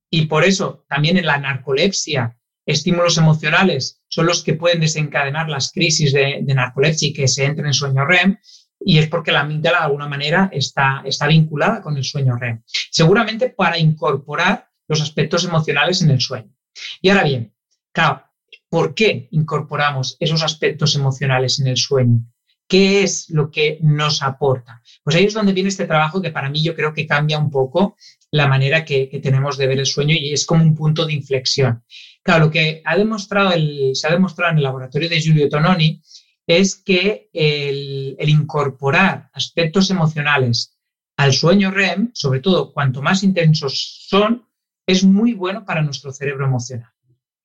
y 0.10 0.28
por 0.28 0.46
eso 0.46 0.86
también 0.88 1.18
en 1.18 1.26
la 1.26 1.38
narcolepsia 1.38 2.40
estímulos 2.66 3.18
emocionales 3.18 4.04
son 4.08 4.26
los 4.26 4.44
que 4.44 4.54
pueden 4.54 4.80
desencadenar 4.80 5.50
las 5.50 5.72
crisis 5.72 6.14
de, 6.14 6.42
narcolepsia 6.44 7.10
y 7.10 7.14
que 7.14 7.28
se 7.28 7.46
entre 7.46 7.66
en 7.66 7.74
sueño 7.74 8.06
REM 8.06 8.38
y 8.80 9.00
es 9.00 9.08
porque 9.08 9.32
la 9.32 9.42
amígdala 9.42 9.80
de 9.80 9.86
alguna 9.86 10.08
manera 10.08 10.50
está, 10.54 11.02
está 11.04 11.28
vinculada 11.28 11.82
con 11.82 11.98
el 11.98 12.04
sueño 12.04 12.38
REM. 12.38 12.62
Seguramente 12.92 13.50
para 13.50 13.78
incorporar 13.78 14.70
los 14.88 15.02
aspectos 15.02 15.44
emocionales 15.44 16.02
en 16.02 16.12
el 16.12 16.22
sueño. 16.22 16.54
Y 17.02 17.10
ahora 17.10 17.24
bien, 17.24 17.54
claro, 17.92 18.24
¿Por 18.70 18.94
qué 18.94 19.30
incorporamos 19.32 20.18
esos 20.20 20.44
aspectos 20.44 20.96
emocionales 20.96 21.60
en 21.60 21.68
el 21.68 21.78
sueño? 21.78 22.20
¿Qué 22.68 23.04
es 23.04 23.30
lo 23.30 23.50
que 23.50 23.80
nos 23.82 24.22
aporta? 24.22 24.82
Pues 25.04 25.16
ahí 25.16 25.24
es 25.24 25.34
donde 25.34 25.54
viene 25.54 25.70
este 25.70 25.86
trabajo 25.86 26.22
que 26.22 26.32
para 26.32 26.50
mí 26.50 26.62
yo 26.62 26.76
creo 26.76 26.94
que 26.94 27.08
cambia 27.08 27.40
un 27.40 27.50
poco 27.50 27.96
la 28.30 28.48
manera 28.48 28.84
que, 28.84 29.08
tenemos 29.24 29.58
de 29.58 29.68
ver 29.68 29.80
el 29.80 29.86
sueño 29.86 30.14
y 30.14 30.34
es 30.34 30.46
como 30.46 30.64
un 30.64 30.76
punto 30.76 31.06
de 31.06 31.14
inflexión. 31.14 31.84
Claro, 32.22 32.46
lo 32.46 32.52
que 32.52 32.82
ha 32.84 32.98
demostrado 32.98 33.52
se 33.94 34.08
ha 34.08 34.12
demostrado 34.12 34.52
en 34.52 34.58
el 34.58 34.64
laboratorio 34.64 35.08
de 35.08 35.22
Giulio 35.22 35.48
Tononi 35.48 36.02
es 36.46 36.76
que 36.76 37.30
el, 37.32 38.18
el 38.20 38.30
incorporar 38.30 39.30
aspectos 39.34 39.90
emocionales 39.90 40.78
al 41.16 41.34
sueño 41.34 41.72
REM, 41.72 42.12
sobre 42.14 42.42
todo 42.42 42.74
cuanto 42.74 43.02
más 43.02 43.24
intensos 43.24 44.06
son, 44.08 44.46
es 44.86 45.04
muy 45.04 45.34
bueno 45.34 45.66
para 45.66 45.82
nuestro 45.82 46.12
cerebro 46.12 46.46
emocional. 46.46 46.92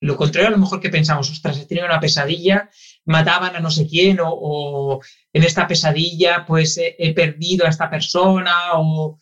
Lo 0.02 0.16
contrario 0.16 0.48
a 0.48 0.50
lo 0.50 0.58
mejor 0.58 0.80
que 0.80 0.90
pensamos, 0.90 1.30
ostras, 1.30 1.58
he 1.58 1.64
tenido 1.64 1.86
una 1.86 2.00
pesadilla, 2.00 2.68
mataban 3.04 3.54
a 3.54 3.60
no 3.60 3.70
sé 3.70 3.86
quién, 3.86 4.18
o, 4.20 5.00
en 5.32 5.44
esta 5.44 5.68
pesadilla 5.68 6.44
pues 6.44 6.76
he, 6.76 7.14
perdido 7.14 7.64
a 7.64 7.68
esta 7.68 7.88
persona, 7.88 8.52
o 8.74 9.16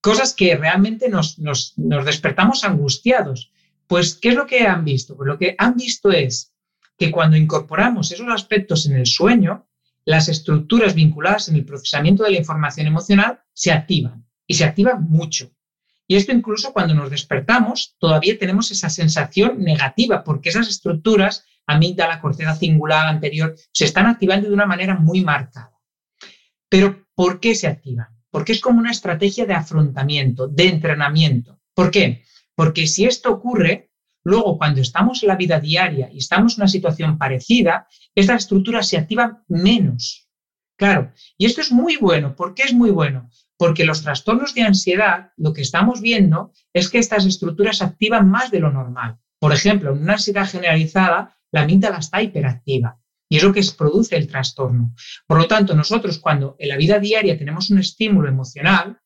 cosas 0.00 0.34
que 0.34 0.56
realmente 0.56 1.08
nos, 1.08 1.38
nos, 1.38 1.78
nos 1.78 2.04
despertamos 2.04 2.64
angustiados. 2.64 3.52
Pues, 3.86 4.16
¿qué 4.16 4.30
es 4.30 4.34
lo 4.34 4.46
que 4.46 4.66
han 4.66 4.84
visto? 4.84 5.16
Pues 5.16 5.28
lo 5.28 5.38
que 5.38 5.54
han 5.56 5.76
visto 5.76 6.10
es 6.10 6.52
que 6.98 7.12
cuando 7.12 7.36
incorporamos 7.36 8.10
esos 8.10 8.26
aspectos 8.28 8.86
en 8.86 8.96
el 8.96 9.06
sueño, 9.06 9.68
las 10.04 10.28
estructuras 10.28 10.96
vinculadas 10.96 11.48
en 11.48 11.54
el 11.54 11.64
procesamiento 11.64 12.24
de 12.24 12.32
la 12.32 12.38
información 12.38 12.88
emocional 12.88 13.40
se 13.52 13.70
activan 13.70 14.26
y 14.48 14.54
se 14.54 14.64
activan 14.64 15.08
mucho. 15.08 15.52
Y 16.10 16.16
esto 16.16 16.32
incluso 16.32 16.72
cuando 16.72 16.94
nos 16.94 17.10
despertamos, 17.10 17.94
todavía 17.98 18.38
tenemos 18.38 18.70
esa 18.70 18.88
sensación 18.88 19.62
negativa, 19.62 20.24
porque 20.24 20.48
esas 20.48 20.66
estructuras, 20.66 21.44
amígdala, 21.66 22.22
corteza 22.22 22.56
cingular, 22.56 23.06
anterior, 23.06 23.54
se 23.72 23.84
están 23.84 24.06
activando 24.06 24.48
de 24.48 24.54
una 24.54 24.64
manera 24.64 24.94
muy 24.94 25.22
marcada. 25.22 25.78
Pero, 26.70 27.06
¿por 27.14 27.40
qué 27.40 27.54
se 27.54 27.66
activan? 27.66 28.08
Porque 28.30 28.52
es 28.52 28.60
como 28.62 28.78
una 28.78 28.90
estrategia 28.90 29.44
de 29.44 29.52
afrontamiento, 29.52 30.48
de 30.48 30.68
entrenamiento. 30.68 31.60
¿Por 31.74 31.90
qué? 31.90 32.24
Porque 32.54 32.86
si 32.86 33.04
esto 33.04 33.30
ocurre, 33.30 33.90
luego 34.24 34.56
cuando 34.56 34.80
estamos 34.80 35.22
en 35.22 35.28
la 35.28 35.36
vida 35.36 35.60
diaria 35.60 36.10
y 36.10 36.18
estamos 36.18 36.54
en 36.54 36.62
una 36.62 36.68
situación 36.68 37.18
parecida, 37.18 37.86
estas 38.14 38.44
estructuras 38.44 38.88
se 38.88 38.96
activan 38.96 39.44
menos. 39.46 40.26
Claro, 40.76 41.12
y 41.36 41.44
esto 41.44 41.60
es 41.60 41.70
muy 41.70 41.96
bueno. 41.96 42.34
¿Por 42.34 42.54
qué 42.54 42.62
es 42.62 42.72
muy 42.72 42.90
bueno? 42.90 43.28
Porque 43.58 43.84
los 43.84 44.02
trastornos 44.02 44.54
de 44.54 44.62
ansiedad, 44.62 45.32
lo 45.36 45.52
que 45.52 45.62
estamos 45.62 46.00
viendo 46.00 46.52
es 46.72 46.88
que 46.88 46.98
estas 46.98 47.26
estructuras 47.26 47.82
activan 47.82 48.30
más 48.30 48.50
de 48.50 48.60
lo 48.60 48.72
normal. 48.72 49.18
Por 49.38 49.52
ejemplo, 49.52 49.92
en 49.92 50.02
una 50.02 50.14
ansiedad 50.14 50.48
generalizada, 50.48 51.36
la 51.50 51.62
amígdala 51.62 51.98
está 51.98 52.22
hiperactiva. 52.22 53.00
Y 53.28 53.36
es 53.36 53.42
lo 53.42 53.52
que 53.52 53.62
produce 53.76 54.16
el 54.16 54.28
trastorno. 54.28 54.94
Por 55.26 55.38
lo 55.38 55.46
tanto, 55.46 55.74
nosotros 55.74 56.18
cuando 56.18 56.56
en 56.58 56.68
la 56.68 56.76
vida 56.76 56.98
diaria 56.98 57.36
tenemos 57.36 57.70
un 57.70 57.78
estímulo 57.78 58.28
emocional, 58.28 59.00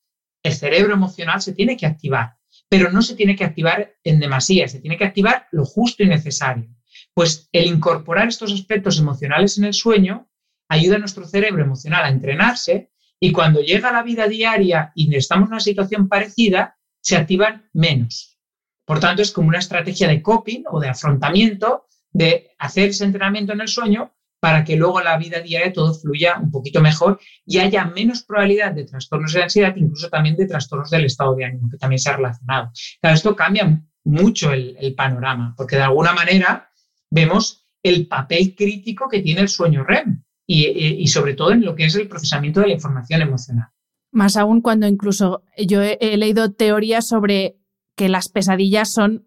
el 0.45 0.53
cerebro 0.53 0.95
emocional 0.95 1.41
se 1.41 1.55
tiene 1.55 1.77
que 1.77 1.87
activar, 1.87 2.37
pero 2.69 2.91
no 2.91 3.03
se 3.03 3.15
tiene 3.15 3.35
que 3.35 3.45
activar 3.45 3.95
en 4.05 4.21
demasía, 4.21 4.69
se 4.69 4.81
tiene 4.81 4.97
que 4.97 5.05
activar 5.05 5.47
lo 5.51 5.65
justo 5.65 6.03
y 6.03 6.07
necesario. 6.07 6.69
Pues 7.15 7.49
el 7.53 7.67
incorporar 7.67 8.29
estos 8.29 8.53
aspectos 8.53 8.99
emocionales 8.99 9.59
en 9.59 9.65
el 9.65 9.75
sueño 9.75 10.31
ayuda 10.69 10.97
a 10.97 11.01
nuestro 11.01 11.27
cerebro 11.27 11.63
emocional 11.63 12.05
a 12.05 12.09
entrenarse 12.09 12.92
y 13.25 13.31
cuando 13.31 13.61
llega 13.61 13.93
la 13.93 14.03
vida 14.03 14.27
diaria 14.27 14.91
y 14.97 15.15
estamos 15.15 15.47
en 15.47 15.53
una 15.53 15.61
situación 15.61 16.09
parecida, 16.09 16.77
se 17.01 17.17
activan 17.17 17.71
menos. 17.73 18.37
Por 18.85 18.99
tanto, 18.99 19.23
es 19.23 19.31
como 19.31 19.47
una 19.47 19.61
estrategia 19.61 20.09
de 20.09 20.21
coping 20.21 20.65
o 20.69 20.81
de 20.81 20.89
afrontamiento 20.89 21.87
de 22.11 22.51
hacer 22.59 22.89
ese 22.89 23.05
entrenamiento 23.05 23.53
en 23.53 23.61
el 23.61 23.69
sueño 23.69 24.13
para 24.41 24.65
que 24.65 24.75
luego 24.75 25.01
la 25.01 25.17
vida 25.19 25.39
diaria 25.39 25.73
todo 25.73 25.95
fluya 25.95 26.37
un 26.41 26.51
poquito 26.51 26.81
mejor 26.81 27.21
y 27.47 27.61
haya 27.61 27.85
menos 27.85 28.25
probabilidad 28.25 28.73
de 28.73 28.87
trastornos 28.87 29.33
de 29.33 29.45
ansiedad, 29.45 29.77
incluso 29.77 30.09
también 30.09 30.35
de 30.35 30.49
trastornos 30.49 30.91
del 30.91 31.05
estado 31.05 31.37
de 31.37 31.45
ánimo, 31.45 31.71
que 31.71 31.79
también 31.79 32.01
se 32.01 32.11
ha 32.11 32.17
relacionado. 32.17 32.73
Esto 33.03 33.37
cambia 33.37 33.81
mucho 34.03 34.53
el, 34.53 34.95
panorama, 34.97 35.55
porque 35.57 35.77
de 35.77 35.83
alguna 35.83 36.13
manera 36.13 36.73
vemos 37.09 37.69
el 37.85 38.09
papel 38.09 38.57
crítico 38.57 39.09
que 39.09 39.23
tiene 39.23 39.43
el 39.43 39.49
sueño 39.49 39.85
REM 39.85 40.25
y, 40.47 40.67
y, 40.67 41.07
sobre 41.07 41.35
todo 41.35 41.53
en 41.53 41.65
lo 41.65 41.75
que 41.75 41.85
es 41.85 41.95
el 41.95 42.09
procesamiento 42.09 42.61
de 42.61 42.69
la 42.69 42.73
información 42.75 43.23
emocional. 43.23 43.69
Más 44.11 44.37
aún 44.37 44.61
cuando 44.61 44.87
incluso 44.87 45.43
yo 45.57 45.81
he 45.83 46.17
leído 46.17 46.53
teorías 46.53 47.09
sobre 47.09 47.57
que 47.97 48.09
las 48.09 48.29
pesadillas 48.29 48.93
son 48.93 49.27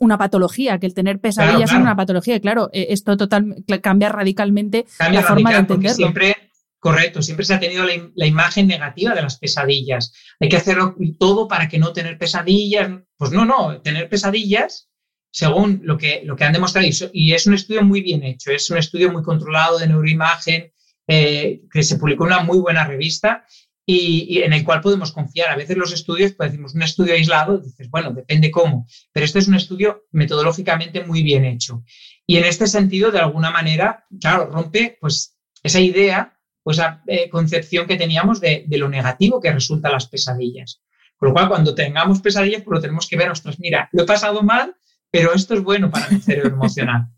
una 0.00 0.18
patología, 0.18 0.78
que 0.78 0.86
el 0.86 0.94
tener 0.94 1.20
pesadillas 1.20 1.70
es 1.72 1.76
una 1.76 1.96
patología. 1.96 2.38
Claro, 2.40 2.70
eh, 2.72 2.88
esto 2.90 3.16
total, 3.16 3.64
cambia 3.82 4.08
radicalmente 4.10 4.86
la 4.98 5.22
forma 5.22 5.52
de 5.52 5.58
entenderlo. 5.58 5.96
Siempre, 5.96 6.36
correcto, 6.78 7.22
siempre 7.22 7.46
se 7.46 7.54
ha 7.54 7.60
tenido 7.60 7.84
la, 8.14 8.26
imagen 8.26 8.66
negativa 8.66 9.14
de 9.14 9.22
las 9.22 9.38
pesadillas. 9.38 10.12
Hay 10.40 10.48
que 10.48 10.56
hacerlo 10.56 10.96
todo 11.18 11.48
para 11.48 11.68
que 11.68 11.78
no 11.78 11.92
tener 11.92 12.18
pesadillas. 12.18 12.90
Pues 13.16 13.32
no, 13.32 13.44
no, 13.44 13.80
tener 13.80 14.08
pesadillas, 14.08 14.90
según 15.32 15.80
lo 15.82 15.98
que, 15.98 16.22
lo 16.24 16.36
que 16.36 16.44
han 16.44 16.52
demostrado, 16.52 16.86
y 17.12 17.32
es 17.32 17.46
un 17.46 17.54
estudio 17.54 17.82
muy 17.82 18.02
bien 18.02 18.22
hecho, 18.22 18.52
es 18.52 18.70
un 18.70 18.78
estudio 18.78 19.10
muy 19.10 19.22
controlado 19.22 19.78
de 19.78 19.88
neuroimagen, 19.88 20.72
eh, 21.08 21.62
que 21.72 21.82
se 21.82 21.96
publicó 21.96 22.24
en 22.24 22.32
una 22.34 22.44
muy 22.44 22.58
buena 22.58 22.86
revista 22.86 23.44
y, 23.84 24.42
en 24.42 24.52
el 24.52 24.64
cual 24.64 24.80
podemos 24.80 25.10
confiar. 25.10 25.48
A 25.48 25.56
veces 25.56 25.76
los 25.76 25.92
estudios, 25.92 26.32
pues 26.32 26.52
decimos 26.52 26.74
un 26.74 26.82
estudio 26.82 27.14
aislado, 27.14 27.58
dices, 27.58 27.90
bueno, 27.90 28.12
depende 28.12 28.50
cómo, 28.50 28.86
pero 29.12 29.26
este 29.26 29.40
es 29.40 29.48
un 29.48 29.54
estudio 29.54 30.04
metodológicamente 30.12 31.04
muy 31.04 31.22
bien 31.22 31.44
hecho. 31.44 31.82
Y 32.26 32.36
en 32.36 32.44
este 32.44 32.66
sentido, 32.66 33.10
de 33.10 33.18
alguna 33.18 33.50
manera, 33.50 34.04
claro, 34.20 34.46
rompe 34.46 34.96
pues 35.00 35.36
esa 35.62 35.80
idea 35.80 36.38
o 36.62 36.70
esa 36.70 37.02
eh, 37.06 37.28
concepción 37.28 37.86
que 37.86 37.96
teníamos 37.96 38.40
de, 38.40 38.64
lo 38.68 38.88
negativo 38.88 39.40
que 39.40 39.52
resultan 39.52 39.92
las 39.92 40.08
pesadillas. 40.08 40.82
Con 41.16 41.30
lo 41.30 41.34
cual, 41.34 41.48
cuando 41.48 41.74
tengamos 41.74 42.20
pesadillas, 42.20 42.62
pues 42.62 42.76
lo 42.76 42.80
tenemos 42.80 43.08
que 43.08 43.16
ver, 43.16 43.30
ostras, 43.30 43.58
mira, 43.58 43.88
lo 43.92 44.04
he 44.04 44.06
pasado 44.06 44.42
mal, 44.42 44.76
pero 45.12 45.32
esto 45.34 45.54
es 45.54 45.62
bueno 45.62 45.90
para 45.90 46.08
mi 46.08 46.18
cerebro 46.18 46.54
emocional. 46.56 47.06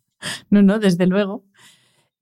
No, 0.49 0.63
no, 0.63 0.79
desde 0.79 1.07
luego. 1.07 1.45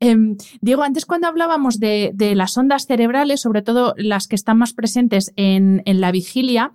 Em, 0.01 0.37
Diego, 0.61 0.83
antes 0.83 1.07
cuando 1.07 1.29
hablábamos 1.29 1.79
de, 1.79 2.13
las 2.35 2.59
ondas 2.59 2.87
cerebrales, 2.89 3.41
sobre 3.41 3.63
todo 3.63 3.95
las 3.97 4.27
que 4.27 4.35
están 4.35 4.59
más 4.59 4.73
presentes 4.73 5.33
en, 5.37 5.81
la 5.87 6.11
vigilia, 6.11 6.73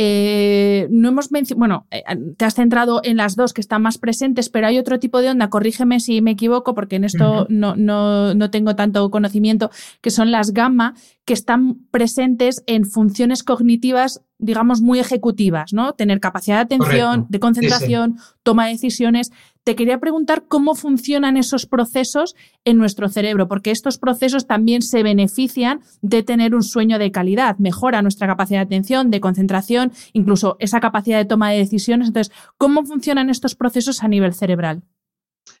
eh, 0.00 0.86
no 0.90 1.08
hemos 1.08 1.28
bueno, 1.56 1.88
eh, 1.90 2.04
te 2.36 2.44
has 2.44 2.54
centrado 2.54 3.00
en 3.02 3.16
las 3.16 3.34
dos 3.34 3.52
que 3.52 3.60
están 3.60 3.82
más 3.82 3.98
presentes, 3.98 4.48
pero 4.48 4.68
hay 4.68 4.78
otro 4.78 5.00
tipo 5.00 5.20
de 5.20 5.28
onda, 5.28 5.50
corrígeme 5.50 5.98
si 5.98 6.22
me 6.22 6.30
equivoco, 6.30 6.72
porque 6.72 6.94
en 6.94 7.02
esto 7.02 7.48
no, 7.50 7.74
no, 7.74 8.50
tengo 8.50 8.76
tanto 8.76 9.10
conocimiento, 9.10 9.72
que 10.00 10.12
son 10.12 10.30
las 10.30 10.52
gamma, 10.52 10.94
que 11.24 11.34
están 11.34 11.78
presentes 11.90 12.62
en 12.68 12.84
funciones 12.84 13.42
cognitivas, 13.42 14.22
digamos, 14.38 14.82
muy 14.82 15.00
ejecutivas, 15.00 15.72
¿no? 15.72 15.94
Tener 15.94 16.20
capacidad 16.20 16.58
de 16.58 16.76
atención, 16.76 17.26
de 17.28 17.40
concentración, 17.40 18.18
toma 18.44 18.66
de 18.66 18.74
decisiones. 18.74 19.32
Te 19.68 19.76
quería 19.76 20.00
preguntar 20.00 20.44
cómo 20.48 20.74
funcionan 20.74 21.36
esos 21.36 21.66
procesos 21.66 22.34
en 22.64 22.78
nuestro 22.78 23.10
cerebro, 23.10 23.48
porque 23.48 23.70
estos 23.70 23.98
procesos 23.98 24.46
también 24.46 24.80
se 24.80 25.02
benefician 25.02 25.80
de 26.00 26.22
tener 26.22 26.54
un 26.54 26.62
sueño 26.62 26.98
de 26.98 27.12
calidad, 27.12 27.58
mejora 27.58 28.00
nuestra 28.00 28.26
capacidad 28.26 28.60
de 28.60 28.64
atención, 28.64 29.10
de 29.10 29.20
concentración, 29.20 29.92
incluso 30.14 30.56
esa 30.58 30.80
capacidad 30.80 31.18
de 31.18 31.26
toma 31.26 31.50
de 31.50 31.58
decisiones. 31.58 32.08
Entonces, 32.08 32.34
¿cómo 32.56 32.86
funcionan 32.86 33.28
estos 33.28 33.54
procesos 33.54 34.02
a 34.02 34.08
nivel 34.08 34.32
cerebral? 34.32 34.84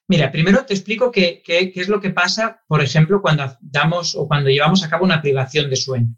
Mira, 0.06 0.32
primero 0.32 0.64
te 0.64 0.72
explico 0.72 1.12
qué, 1.12 1.42
es 1.46 1.88
lo 1.90 2.00
que 2.00 2.08
pasa, 2.08 2.62
por 2.66 2.82
ejemplo, 2.82 3.20
cuando 3.20 3.58
damos 3.60 4.14
o 4.14 4.26
cuando 4.26 4.48
llevamos 4.48 4.82
a 4.82 4.88
cabo 4.88 5.04
una 5.04 5.20
privación 5.20 5.68
de 5.68 5.76
sueño. 5.76 6.16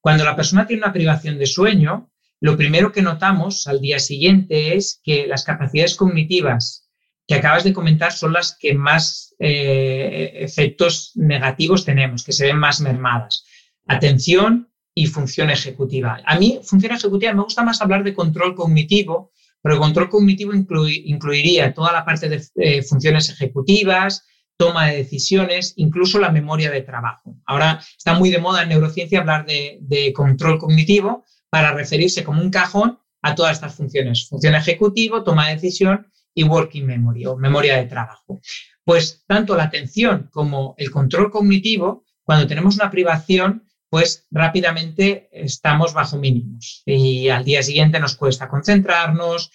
Cuando 0.00 0.22
la 0.22 0.36
persona 0.36 0.68
tiene 0.68 0.84
una 0.84 0.92
privación 0.92 1.38
de 1.38 1.46
sueño, 1.46 2.08
lo 2.38 2.56
primero 2.56 2.92
que 2.92 3.02
notamos 3.02 3.66
al 3.66 3.80
día 3.80 3.98
siguiente 3.98 4.76
es 4.76 5.00
que 5.02 5.26
las 5.26 5.42
capacidades 5.42 5.96
cognitivas 5.96 6.82
que 7.26 7.34
acabas 7.34 7.64
de 7.64 7.72
comentar 7.72 8.12
son 8.12 8.32
las 8.32 8.56
que 8.58 8.74
más 8.74 9.34
eh, 9.38 10.32
efectos 10.34 11.12
negativos 11.14 11.84
tenemos, 11.84 12.24
que 12.24 12.32
se 12.32 12.46
ven 12.46 12.58
más 12.58 12.80
mermadas. 12.80 13.44
Atención 13.86 14.68
y 14.94 15.06
función 15.06 15.50
ejecutiva. 15.50 16.20
A 16.26 16.38
mí, 16.38 16.60
función 16.62 16.92
ejecutiva, 16.92 17.32
me 17.32 17.42
gusta 17.42 17.62
más 17.62 17.80
hablar 17.80 18.04
de 18.04 18.14
control 18.14 18.54
cognitivo 18.54 19.32
pero 19.62 19.76
el 19.76 19.80
control 19.80 20.10
cognitivo 20.10 20.52
incluiría 20.54 21.72
toda 21.72 21.92
la 21.92 22.04
parte 22.04 22.28
de 22.28 22.44
eh, 22.56 22.82
funciones 22.82 23.30
ejecutivas, 23.30 24.26
toma 24.56 24.88
de 24.88 24.96
decisiones, 24.96 25.74
incluso 25.76 26.18
la 26.18 26.30
memoria 26.30 26.70
de 26.70 26.82
trabajo. 26.82 27.36
Ahora 27.46 27.80
está 27.96 28.14
muy 28.14 28.30
de 28.30 28.38
moda 28.38 28.64
en 28.64 28.70
neurociencia 28.70 29.20
hablar 29.20 29.46
de, 29.46 30.12
control 30.14 30.58
cognitivo 30.58 31.24
para 31.48 31.72
referirse 31.72 32.24
como 32.24 32.42
un 32.42 32.50
cajón 32.50 32.98
a 33.22 33.34
todas 33.36 33.52
estas 33.52 33.76
funciones. 33.76 34.28
Función 34.28 34.56
ejecutivo, 34.56 35.22
toma 35.22 35.48
de 35.48 35.54
decisión 35.54 36.08
y 36.34 36.44
working 36.44 36.86
memory 36.86 37.26
o 37.26 37.36
memoria 37.36 37.76
de 37.76 37.86
trabajo. 37.86 38.40
Pues 38.84 39.24
tanto 39.26 39.56
la 39.56 39.64
atención 39.64 40.28
como 40.32 40.74
el 40.78 40.90
control 40.90 41.30
cognitivo, 41.30 42.04
cuando 42.22 42.46
tenemos 42.46 42.76
una 42.76 42.90
privación, 42.90 43.68
pues 43.88 44.26
rápidamente 44.30 45.28
estamos 45.32 45.92
bajo 45.92 46.16
mínimos 46.16 46.82
y 46.86 47.28
al 47.28 47.44
día 47.44 47.62
siguiente 47.62 48.00
nos 48.00 48.16
cuesta 48.16 48.48
concentrarnos, 48.48 49.50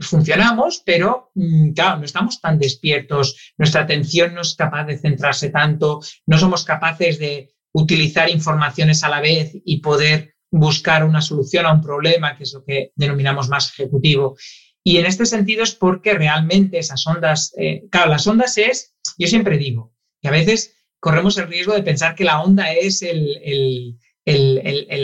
funcionamos, 0.00 0.82
pero 0.84 1.30
mm, 1.34 1.72
claro, 1.72 1.98
no 1.98 2.04
estamos 2.04 2.40
tan 2.40 2.58
despiertos, 2.58 3.52
nuestra 3.58 3.82
atención 3.82 4.34
no 4.34 4.42
es 4.42 4.54
capaz 4.54 4.84
de 4.84 4.98
centrarse 4.98 5.50
tanto, 5.50 6.00
no 6.26 6.38
somos 6.38 6.64
capaces 6.64 7.18
de 7.18 7.50
utilizar 7.72 8.28
informaciones 8.30 9.02
a 9.02 9.08
la 9.08 9.20
vez 9.20 9.52
y 9.64 9.80
poder 9.80 10.34
buscar 10.50 11.04
una 11.04 11.22
solución 11.22 11.66
a 11.66 11.72
un 11.72 11.80
problema, 11.80 12.36
que 12.36 12.44
es 12.44 12.52
lo 12.52 12.64
que 12.64 12.92
denominamos 12.94 13.48
más 13.48 13.70
ejecutivo. 13.70 14.36
Y 14.84 14.96
en 14.96 15.06
este 15.06 15.26
sentido 15.26 15.62
es 15.62 15.74
porque 15.74 16.14
realmente 16.14 16.78
esas 16.78 17.06
ondas, 17.06 17.54
eh, 17.56 17.84
claro, 17.90 18.10
las 18.10 18.26
ondas 18.26 18.58
es, 18.58 18.94
yo 19.16 19.28
siempre 19.28 19.58
digo, 19.58 19.94
que 20.20 20.28
a 20.28 20.32
veces 20.32 20.74
corremos 20.98 21.36
el 21.38 21.48
riesgo 21.48 21.74
de 21.74 21.82
pensar 21.82 22.14
que 22.14 22.24
la 22.24 22.40
onda 22.42 22.72
es 22.72 23.02
el, 23.02 23.98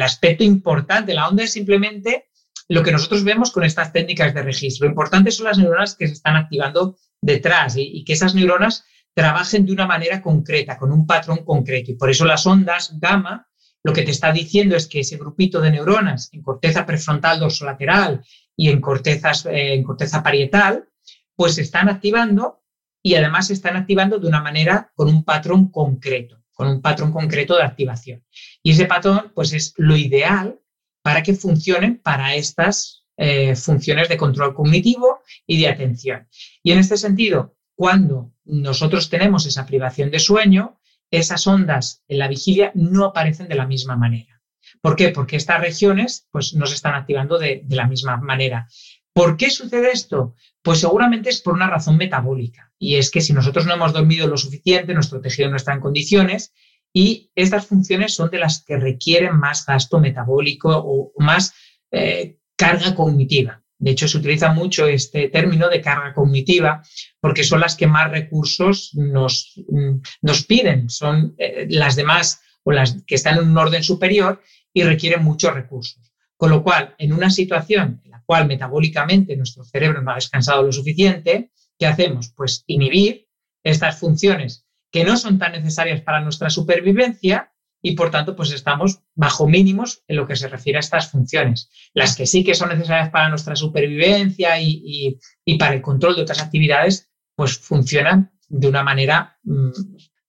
aspecto 0.00 0.44
importante. 0.44 1.14
La 1.14 1.28
onda 1.28 1.44
es 1.44 1.52
simplemente 1.52 2.26
lo 2.68 2.82
que 2.82 2.92
nosotros 2.92 3.24
vemos 3.24 3.50
con 3.50 3.64
estas 3.64 3.92
técnicas 3.92 4.34
de 4.34 4.42
registro. 4.42 4.86
Lo 4.86 4.90
importante 4.90 5.30
son 5.30 5.46
las 5.46 5.58
neuronas 5.58 5.96
que 5.96 6.06
se 6.06 6.14
están 6.14 6.36
activando 6.36 6.96
detrás 7.20 7.74
y, 7.76 8.04
que 8.04 8.12
esas 8.12 8.34
neuronas 8.34 8.84
trabajen 9.14 9.66
de 9.66 9.72
una 9.72 9.86
manera 9.86 10.22
concreta, 10.22 10.78
con 10.78 10.92
un 10.92 11.06
patrón 11.06 11.44
concreto. 11.44 11.90
Y 11.90 11.94
por 11.94 12.10
eso 12.10 12.24
las 12.24 12.46
ondas 12.46 12.94
gamma 13.00 13.48
lo 13.82 13.92
que 13.92 14.02
te 14.02 14.10
está 14.10 14.32
diciendo 14.32 14.76
es 14.76 14.86
que 14.86 15.00
ese 15.00 15.16
grupito 15.16 15.60
de 15.60 15.70
neuronas 15.70 16.28
en 16.32 16.42
corteza 16.42 16.84
prefrontal 16.84 17.40
dorsolateral 17.40 18.22
y 18.58 18.70
en, 18.70 18.80
cortezas, 18.80 19.46
eh, 19.46 19.74
en 19.74 19.84
corteza 19.84 20.22
parietal, 20.22 20.88
pues 21.36 21.54
se 21.54 21.62
están 21.62 21.88
activando 21.88 22.64
y 23.02 23.14
además 23.14 23.46
se 23.46 23.52
están 23.52 23.76
activando 23.76 24.18
de 24.18 24.26
una 24.26 24.42
manera 24.42 24.90
con 24.96 25.08
un 25.08 25.22
patrón 25.22 25.70
concreto, 25.70 26.42
con 26.52 26.66
un 26.66 26.82
patrón 26.82 27.12
concreto 27.12 27.56
de 27.56 27.62
activación. 27.62 28.24
Y 28.60 28.72
ese 28.72 28.86
patrón, 28.86 29.30
pues 29.32 29.52
es 29.52 29.74
lo 29.76 29.96
ideal 29.96 30.58
para 31.02 31.22
que 31.22 31.34
funcionen 31.34 31.98
para 31.98 32.34
estas 32.34 33.06
eh, 33.16 33.54
funciones 33.54 34.08
de 34.08 34.16
control 34.16 34.54
cognitivo 34.54 35.20
y 35.46 35.60
de 35.60 35.68
atención. 35.68 36.28
Y 36.64 36.72
en 36.72 36.78
este 36.78 36.96
sentido, 36.96 37.56
cuando 37.76 38.32
nosotros 38.44 39.08
tenemos 39.08 39.46
esa 39.46 39.66
privación 39.66 40.10
de 40.10 40.18
sueño, 40.18 40.80
esas 41.12 41.46
ondas 41.46 42.02
en 42.08 42.18
la 42.18 42.26
vigilia 42.26 42.72
no 42.74 43.04
aparecen 43.04 43.46
de 43.46 43.54
la 43.54 43.66
misma 43.66 43.96
manera. 43.96 44.37
¿Por 44.80 44.96
qué? 44.96 45.10
Porque 45.10 45.36
estas 45.36 45.60
regiones 45.60 46.26
pues, 46.30 46.54
no 46.54 46.66
se 46.66 46.74
están 46.74 46.94
activando 46.94 47.38
de, 47.38 47.64
la 47.68 47.86
misma 47.86 48.16
manera. 48.16 48.68
¿Por 49.12 49.36
qué 49.36 49.50
sucede 49.50 49.90
esto? 49.92 50.34
Pues 50.62 50.80
seguramente 50.80 51.30
es 51.30 51.40
por 51.40 51.54
una 51.54 51.68
razón 51.68 51.96
metabólica. 51.96 52.72
Y 52.78 52.96
es 52.96 53.10
que 53.10 53.20
si 53.20 53.32
nosotros 53.32 53.66
no 53.66 53.74
hemos 53.74 53.92
dormido 53.92 54.28
lo 54.28 54.36
suficiente, 54.36 54.94
nuestro 54.94 55.20
tejido 55.20 55.50
no 55.50 55.56
está 55.56 55.72
en 55.72 55.80
condiciones 55.80 56.52
y 56.92 57.30
estas 57.34 57.66
funciones 57.66 58.14
son 58.14 58.30
de 58.30 58.38
las 58.38 58.64
que 58.64 58.76
requieren 58.76 59.36
más 59.36 59.66
gasto 59.66 59.98
metabólico 59.98 60.70
o 60.70 61.12
más 61.18 61.52
eh, 61.90 62.38
carga 62.56 62.94
cognitiva. 62.94 63.62
De 63.78 63.92
hecho, 63.92 64.08
se 64.08 64.18
utiliza 64.18 64.52
mucho 64.52 64.86
este 64.86 65.28
término 65.28 65.68
de 65.68 65.80
carga 65.80 66.12
cognitiva 66.12 66.82
porque 67.20 67.44
son 67.44 67.60
las 67.60 67.76
que 67.76 67.86
más 67.86 68.10
recursos 68.10 68.90
nos, 68.94 69.54
mm, 69.68 70.00
nos 70.22 70.44
piden. 70.44 70.90
Son 70.90 71.34
eh, 71.38 71.66
las 71.70 71.94
demás 71.94 72.40
o 72.64 72.72
las 72.72 73.02
que 73.06 73.14
están 73.14 73.38
en 73.38 73.48
un 73.48 73.56
orden 73.56 73.82
superior 73.82 74.42
y 74.78 74.84
requieren 74.84 75.24
muchos 75.24 75.52
recursos. 75.52 76.12
Con 76.36 76.50
lo 76.50 76.62
cual, 76.62 76.94
en 76.98 77.12
una 77.12 77.30
situación 77.30 78.00
en 78.04 78.12
la 78.12 78.22
cual 78.24 78.46
metabólicamente 78.46 79.36
nuestro 79.36 79.64
cerebro 79.64 80.02
no 80.02 80.12
ha 80.12 80.14
descansado 80.14 80.62
lo 80.62 80.70
suficiente, 80.70 81.50
¿qué 81.76 81.86
hacemos? 81.86 82.32
Pues 82.36 82.62
inhibir 82.68 83.26
estas 83.64 83.98
funciones 83.98 84.66
que 84.92 85.02
no 85.02 85.16
son 85.16 85.38
tan 85.38 85.52
necesarias 85.52 86.00
para 86.02 86.20
nuestra 86.20 86.48
supervivencia 86.48 87.52
y 87.82 87.96
por 87.96 88.10
tanto 88.10 88.36
pues 88.36 88.52
estamos 88.52 89.00
bajo 89.16 89.48
mínimos 89.48 90.04
en 90.06 90.16
lo 90.16 90.28
que 90.28 90.36
se 90.36 90.46
refiere 90.46 90.78
a 90.78 90.80
estas 90.80 91.10
funciones. 91.10 91.70
Las 91.92 92.14
que 92.14 92.26
sí 92.26 92.44
que 92.44 92.54
son 92.54 92.68
necesarias 92.68 93.10
para 93.10 93.28
nuestra 93.28 93.56
supervivencia 93.56 94.60
y, 94.60 95.18
para 95.58 95.74
el 95.74 95.82
control 95.82 96.14
de 96.14 96.22
otras 96.22 96.40
actividades 96.40 97.10
pues 97.34 97.58
funcionan 97.58 98.30
de 98.48 98.68
una 98.68 98.84
manera 98.84 99.38
mm, 99.42 99.70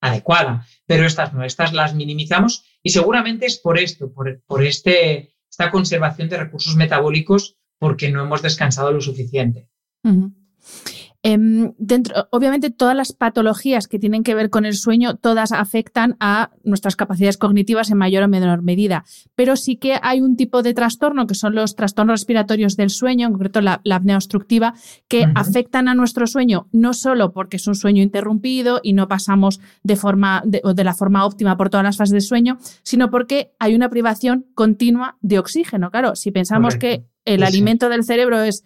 adecuada, 0.01 0.65
pero 0.87 1.05
estas 1.05 1.33
no, 1.33 1.43
estas 1.43 1.71
las 1.71 1.93
minimizamos 1.93 2.65
y 2.83 2.89
seguramente 2.91 3.45
es 3.45 3.57
por 3.57 3.77
esto, 3.77 4.11
por, 4.11 4.41
por 4.45 4.63
este, 4.63 5.35
esta 5.49 5.71
conservación 5.71 6.29
de 6.29 6.37
recursos 6.37 6.75
metabólicos 6.75 7.57
porque 7.77 8.09
no 8.09 8.21
hemos 8.21 8.41
descansado 8.41 8.91
lo 8.91 9.01
suficiente. 9.01 9.69
Em, 11.21 11.73
dentro, 11.77 12.29
obviamente, 12.31 12.69
todas 12.69 12.95
las 12.95 13.11
patologías 13.11 13.87
que 13.89 13.99
tienen 13.99 14.23
que 14.23 14.35
ver 14.35 14.49
con 14.49 14.65
el 14.65 14.73
sueño, 14.73 15.17
todas 15.17 15.51
afectan 15.51 16.15
a 16.21 16.51
nuestras 16.63 16.95
capacidades 16.95 17.37
cognitivas 17.37 17.91
en 17.91 17.97
mayor 17.97 18.23
o 18.23 18.29
menor 18.29 18.61
medida. 18.61 19.03
Pero 19.35 19.57
sí 19.57 19.75
que 19.75 19.99
hay 20.01 20.21
un 20.21 20.37
tipo 20.37 20.63
de 20.63 20.73
trastorno, 20.73 21.27
que 21.27 21.35
son 21.35 21.55
los 21.55 21.75
trastornos 21.75 22.21
respiratorios 22.21 22.77
del 22.77 22.89
sueño, 22.89 23.27
en 23.27 23.33
concreto 23.33 23.59
la, 23.59 23.81
apnea 23.91 24.15
obstructiva, 24.15 24.75
que 25.09 25.25
afectan 25.35 25.89
a 25.89 25.93
nuestro 25.93 26.25
sueño 26.25 26.69
no 26.71 26.93
solo 26.93 27.33
porque 27.33 27.57
es 27.57 27.67
un 27.67 27.75
sueño 27.75 28.01
interrumpido 28.01 28.79
y 28.81 28.93
no 28.93 29.09
pasamos 29.09 29.59
de, 29.83 29.97
forma, 29.97 30.41
de, 30.45 30.61
de 30.73 30.83
la 30.85 30.93
forma 30.93 31.25
óptima 31.25 31.57
por 31.57 31.69
todas 31.69 31.83
las 31.83 31.97
fases 31.97 32.13
del 32.13 32.21
sueño, 32.21 32.59
sino 32.83 33.09
porque 33.09 33.51
hay 33.59 33.75
una 33.75 33.89
privación 33.89 34.45
continua 34.55 35.17
de 35.19 35.39
oxígeno. 35.39 35.91
Claro, 35.91 36.15
si 36.15 36.31
pensamos 36.31 36.77
que 36.77 37.05
el 37.25 37.43
alimento 37.43 37.89
del 37.89 38.05
cerebro 38.05 38.41
es 38.41 38.63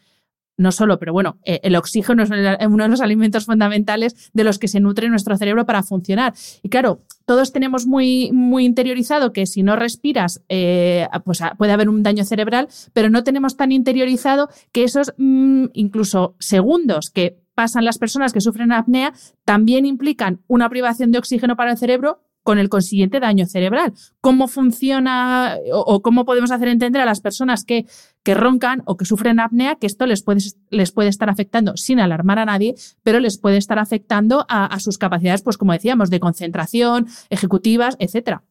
no 0.57 0.71
solo, 0.71 0.99
pero 0.99 1.13
bueno, 1.13 1.37
eh, 1.45 1.59
el 1.63 1.75
oxígeno 1.75 2.23
es 2.23 2.29
uno 2.29 2.83
de 2.83 2.89
los 2.89 3.01
alimentos 3.01 3.45
fundamentales 3.45 4.31
de 4.33 4.43
los 4.43 4.59
que 4.59 4.67
se 4.67 4.79
nutre 4.79 5.09
nuestro 5.09 5.35
cerebro 5.37 5.65
para 5.65 5.83
funcionar. 5.83 6.33
Y 6.61 6.69
claro, 6.69 7.01
todos 7.25 7.51
tenemos 7.51 7.87
muy, 7.87 8.31
muy 8.31 8.65
interiorizado 8.65 9.33
que 9.33 9.45
si 9.45 9.63
no 9.63 9.75
respiras, 9.75 10.43
eh, 10.49 11.07
pues 11.25 11.41
ah, 11.41 11.55
puede 11.57 11.71
haber 11.71 11.89
un 11.89 12.03
daño 12.03 12.23
cerebral, 12.23 12.67
pero 12.93 13.09
no 13.09 13.23
tenemos 13.23 13.57
tan 13.57 13.71
interiorizado 13.71 14.49
que 14.71 14.83
esos 14.83 15.13
mm, 15.17 15.65
incluso 15.73 16.35
segundos 16.39 17.09
que 17.09 17.37
pasan 17.55 17.85
las 17.85 17.97
personas 17.97 18.33
que 18.33 18.41
sufren 18.41 18.71
apnea 18.71 19.13
también 19.45 19.85
implican 19.85 20.41
una 20.47 20.69
privación 20.69 21.11
de 21.11 21.19
oxígeno 21.19 21.55
para 21.55 21.71
el 21.71 21.77
cerebro 21.77 22.21
con 22.43 22.59
el 22.59 22.69
consiguiente 22.69 23.19
daño 23.19 23.45
cerebral. 23.45 23.93
¿Cómo 24.21 24.47
funciona 24.47 25.57
o, 25.71 26.01
cómo 26.01 26.25
podemos 26.25 26.51
hacer 26.51 26.67
entender 26.67 27.01
a 27.01 27.05
las 27.05 27.21
personas 27.21 27.63
que, 27.65 27.85
que, 28.23 28.33
roncan 28.33 28.83
o 28.85 28.97
que 28.97 29.05
sufren 29.05 29.39
apnea 29.39 29.75
que 29.75 29.87
esto 29.87 30.05
les 30.05 30.21
puede, 30.21 30.41
les 30.69 30.91
puede 30.91 31.09
estar 31.09 31.29
afectando 31.29 31.75
sin 31.77 31.99
alarmar 31.99 32.39
a 32.39 32.45
nadie, 32.45 32.75
pero 33.01 33.19
les 33.19 33.37
puede 33.37 33.57
estar 33.57 33.79
afectando 33.79 34.45
a, 34.49 34.79
sus 34.79 34.97
capacidades, 34.97 35.41
pues 35.41 35.57
como 35.57 35.73
decíamos, 35.73 36.09
de 36.09 36.19
concentración, 36.19 37.07
ejecutivas, 37.29 37.95
etcétera? 37.99 38.43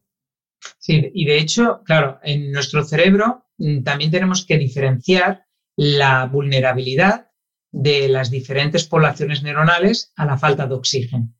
Sí, 0.79 1.11
y 1.13 1.25
de 1.25 1.37
hecho, 1.37 1.81
claro, 1.85 2.19
en 2.23 2.51
nuestro 2.51 2.83
cerebro 2.83 3.45
mm, 3.57 3.83
también 3.83 4.11
tenemos 4.11 4.45
que 4.45 4.57
diferenciar 4.57 5.45
la 5.75 6.25
vulnerabilidad 6.25 7.27
de 7.71 8.07
las 8.07 8.29
diferentes 8.29 8.85
poblaciones 8.85 9.43
neuronales 9.43 10.13
a 10.15 10.25
la 10.25 10.37
falta 10.37 10.67
de 10.67 10.75
oxígeno. 10.75 11.33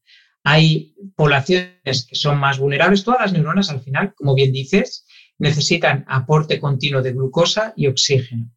Hay 0.44 0.94
poblaciones 1.16 2.06
que 2.08 2.16
son 2.16 2.38
más 2.38 2.60
vulnerables. 2.60 3.04
Todas 3.04 3.22
las 3.22 3.34
neuronas, 3.34 3.70
al 3.70 3.82
final, 3.82 4.14
como 4.16 4.36
bien 4.36 4.52
dices, 4.52 5.06
necesitan 5.38 6.06
aporte 6.08 6.60
continuo 6.60 7.02
de 7.02 7.14
glucosa 7.14 7.74
y 7.76 7.88
oxígeno. 7.88 8.52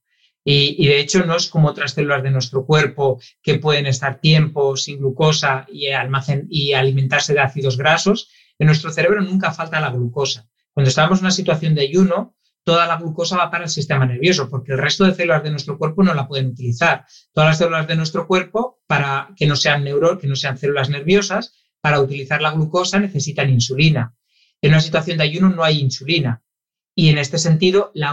Y, 0.49 0.87
de 0.87 1.01
hecho 1.01 1.27
no 1.27 1.37
es 1.37 1.49
como 1.49 1.69
otras 1.69 1.93
células 1.93 2.23
de 2.23 2.31
nuestro 2.31 2.65
cuerpo 2.65 3.21
que 3.43 3.59
pueden 3.59 3.87
estar 3.87 4.21
tiempo 4.21 4.77
sin 4.77 4.99
glucosa 4.99 5.67
y, 5.69 5.89
almacen, 5.89 6.47
y 6.49 6.73
alimentarse 6.73 7.35
de 7.35 7.41
ácidos 7.41 7.77
grasos. 7.77 8.31
En 8.57 8.69
nuestro 8.69 8.93
cerebro 8.93 9.21
nunca 9.23 9.53
falta 9.53 9.81
la 9.81 9.91
glucosa. 9.91 10.49
Cuando 10.73 10.89
estamos 10.89 11.19
en 11.19 11.25
una 11.25 11.33
situación 11.33 11.75
de 11.75 11.83
ayuno, 11.83 12.37
toda 12.63 12.87
la 12.87 12.97
glucosa 12.97 13.37
va 13.37 13.51
para 13.51 13.65
el 13.65 13.71
sistema 13.71 14.07
nervioso, 14.07 14.49
porque 14.49 14.73
el 14.73 14.79
resto 14.79 15.05
de 15.05 15.15
células 15.15 15.43
de 15.43 15.51
nuestro 15.51 15.79
cuerpo 15.79 16.05
no 16.05 16.15
la 16.15 16.29
pueden 16.29 16.47
utilizar. 16.47 17.07
Todas 17.33 17.51
las 17.51 17.59
células 17.59 17.89
de 17.89 17.97
nuestro 17.97 18.29
cuerpo, 18.29 18.81
para 18.87 19.31
que 19.37 19.47
no 19.47 19.57
sean 19.57 19.83
neuro, 19.83 20.19
que 20.19 20.29
no 20.29 20.37
sean 20.37 20.59
células 20.59 20.91
nerviosas, 20.91 21.55
para 21.87 22.01
utilizar 22.01 22.43
la 22.43 22.51
glucosa 22.51 22.99
necesitan 22.99 23.49
insulina. 23.49 24.13
En 24.61 24.73
una 24.73 24.81
situación 24.81 25.19
de 25.19 25.23
ayuno 25.23 25.51
no 25.51 25.63
hay 25.63 25.79
insulina. 25.79 26.43
Y 26.97 27.11
en 27.11 27.19
este 27.19 27.39
sentido, 27.39 27.93
las, 27.95 28.13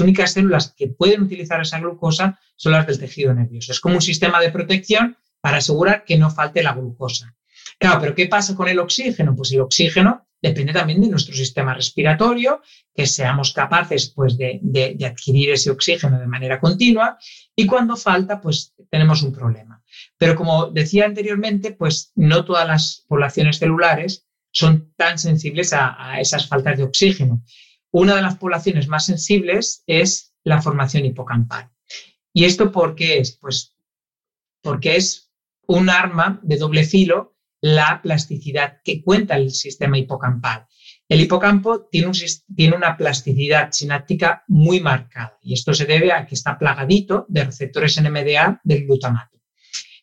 únicas 0.00 0.32
células 0.32 0.74
que 0.76 0.88
pueden 0.88 1.22
utilizar 1.22 1.60
esa 1.60 1.78
glucosa 1.78 2.40
son 2.56 2.72
las 2.72 2.88
del 2.88 2.98
tejido 2.98 3.32
nervioso. 3.32 3.70
Es 3.70 3.78
como 3.78 3.94
un 3.94 4.02
sistema 4.02 4.40
de 4.40 4.50
protección 4.50 5.16
para 5.40 5.58
asegurar 5.58 6.04
que 6.04 6.18
no 6.18 6.28
falte 6.28 6.64
la 6.64 6.72
glucosa. 6.72 7.36
Claro, 7.78 8.00
pero 8.00 8.16
¿qué 8.16 8.26
pasa 8.26 8.56
con 8.56 8.68
el 8.68 8.80
oxígeno? 8.80 9.36
Pues 9.36 9.52
el 9.52 9.60
oxígeno 9.60 10.26
depende 10.42 10.72
también 10.72 11.00
de 11.00 11.10
nuestro 11.10 11.36
sistema 11.36 11.72
respiratorio, 11.72 12.62
que 12.96 13.06
seamos 13.06 13.52
capaces 13.52 14.10
pues, 14.12 14.36
de, 14.36 14.58
de 14.60 15.06
adquirir 15.06 15.52
ese 15.52 15.70
oxígeno 15.70 16.18
de 16.18 16.26
manera 16.26 16.58
continua 16.58 17.16
y 17.54 17.64
cuando 17.64 17.96
falta, 17.96 18.40
pues 18.40 18.74
tenemos 18.90 19.22
un 19.22 19.32
problema. 19.32 19.77
Pero 20.16 20.34
como 20.34 20.70
decía 20.70 21.04
anteriormente, 21.04 21.72
pues 21.72 22.12
no 22.14 22.44
todas 22.44 22.66
las 22.66 23.04
poblaciones 23.08 23.58
celulares 23.58 24.26
son 24.50 24.92
tan 24.96 25.18
sensibles 25.18 25.72
a, 25.72 26.20
esas 26.20 26.48
faltas 26.48 26.76
de 26.78 26.84
oxígeno. 26.84 27.44
Una 27.90 28.16
de 28.16 28.22
las 28.22 28.36
poblaciones 28.36 28.88
más 28.88 29.06
sensibles 29.06 29.82
es 29.86 30.34
la 30.44 30.60
formación 30.62 31.04
hipocampal. 31.04 31.70
¿Y 32.32 32.44
esto 32.44 32.72
por 32.72 32.94
qué 32.94 33.18
es? 33.18 33.36
Pues 33.38 33.76
porque 34.62 34.96
es 34.96 35.30
un 35.66 35.90
arma 35.90 36.40
de 36.42 36.56
doble 36.56 36.84
filo 36.84 37.36
la 37.60 38.00
plasticidad 38.02 38.80
que 38.84 39.02
cuenta 39.02 39.36
el 39.36 39.50
sistema 39.50 39.98
hipocampal. 39.98 40.66
El 41.08 41.20
hipocampo 41.20 41.86
tiene, 41.90 42.12
tiene, 42.54 42.76
una 42.76 42.96
plasticidad 42.96 43.72
sináptica 43.72 44.44
muy 44.46 44.80
marcada 44.80 45.38
y 45.42 45.54
esto 45.54 45.72
se 45.72 45.86
debe 45.86 46.12
a 46.12 46.26
que 46.26 46.34
está 46.34 46.58
plagadito 46.58 47.24
de 47.28 47.44
receptores 47.44 48.00
NMDA 48.00 48.60
del 48.62 48.84
glutamato. 48.84 49.37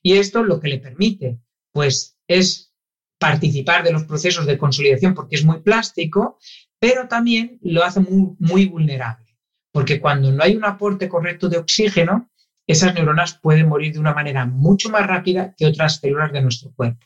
Y 0.06 0.18
esto 0.20 0.44
lo 0.44 0.60
que 0.60 0.68
le 0.68 0.78
permite, 0.78 1.40
pues, 1.72 2.16
es 2.28 2.72
participar 3.18 3.84
de 3.84 3.92
los 3.92 4.04
procesos 4.04 4.46
de 4.46 4.56
consolidación 4.56 5.16
porque 5.16 5.36
es 5.36 5.44
muy 5.44 5.62
plástico, 5.62 6.38
pero 6.78 7.08
también 7.08 7.58
lo 7.64 7.84
hace 7.84 8.02
muy, 8.02 8.68
vulnerable, 8.68 9.36
porque 9.72 10.00
cuando 10.00 10.32
no 10.32 10.44
hay 10.44 10.56
un 10.56 10.64
aporte 10.64 11.10
correcto 11.10 11.50
de 11.50 11.58
oxígeno, 11.58 12.30
esas 12.68 12.94
neuronas 12.94 13.40
pueden 13.42 13.68
morir 13.68 13.94
de 13.94 14.00
una 14.00 14.14
manera 14.14 14.46
mucho 14.46 14.90
más 14.90 15.08
rápida 15.08 15.56
que 15.58 15.66
otras 15.66 15.96
células 15.96 16.32
de 16.32 16.44
nuestro 16.44 16.72
cuerpo. 16.76 17.04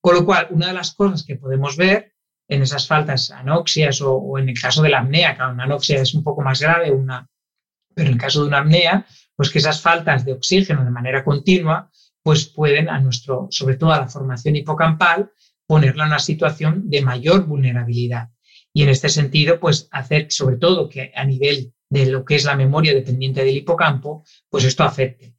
Con 0.00 0.14
lo 0.14 0.24
cual, 0.24 0.46
una 0.48 0.68
de 0.68 0.72
las 0.72 0.94
cosas 0.94 1.24
que 1.24 1.36
podemos 1.36 1.76
ver 1.76 2.14
en 2.48 2.62
esas 2.62 2.86
faltas 2.86 3.30
anoxias 3.30 4.00
o, 4.00 4.38
en 4.38 4.48
el 4.48 4.58
caso 4.58 4.80
de 4.80 4.88
la 4.88 5.00
apnea, 5.00 5.36
que 5.36 5.42
una 5.42 5.64
anoxia 5.64 6.00
es 6.00 6.14
un 6.14 6.24
poco 6.24 6.40
más 6.40 6.62
grave, 6.62 6.90
una, 6.92 7.28
pero 7.94 8.08
en 8.08 8.14
el 8.14 8.18
caso 8.18 8.40
de 8.40 8.48
una 8.48 8.60
apnea, 8.60 9.04
pues 9.36 9.50
que 9.50 9.58
esas 9.58 9.82
faltas 9.82 10.24
de 10.24 10.32
oxígeno 10.32 10.82
de 10.82 10.90
manera 10.90 11.22
continua 11.22 11.90
pues 12.22 12.46
pueden 12.46 12.88
a 12.88 13.00
nuestro, 13.00 13.48
sobre 13.50 13.76
todo 13.76 13.92
a 13.92 14.00
la 14.00 14.08
formación 14.08 14.56
hipocampal, 14.56 15.30
ponerla 15.66 16.04
en 16.04 16.08
una 16.10 16.18
situación 16.18 16.88
de 16.88 17.02
mayor 17.02 17.46
vulnerabilidad. 17.46 18.30
Y 18.72 18.82
en 18.82 18.88
este 18.90 19.08
sentido, 19.08 19.58
pues 19.60 19.88
hacer 19.90 20.26
sobre 20.30 20.56
todo 20.56 20.88
que 20.88 21.12
a 21.14 21.24
nivel 21.24 21.72
de 21.90 22.06
lo 22.06 22.24
que 22.24 22.36
es 22.36 22.44
la 22.44 22.56
memoria 22.56 22.94
dependiente 22.94 23.44
del 23.44 23.56
hipocampo, 23.56 24.24
pues 24.48 24.64
esto 24.64 24.84
afecte. 24.84 25.34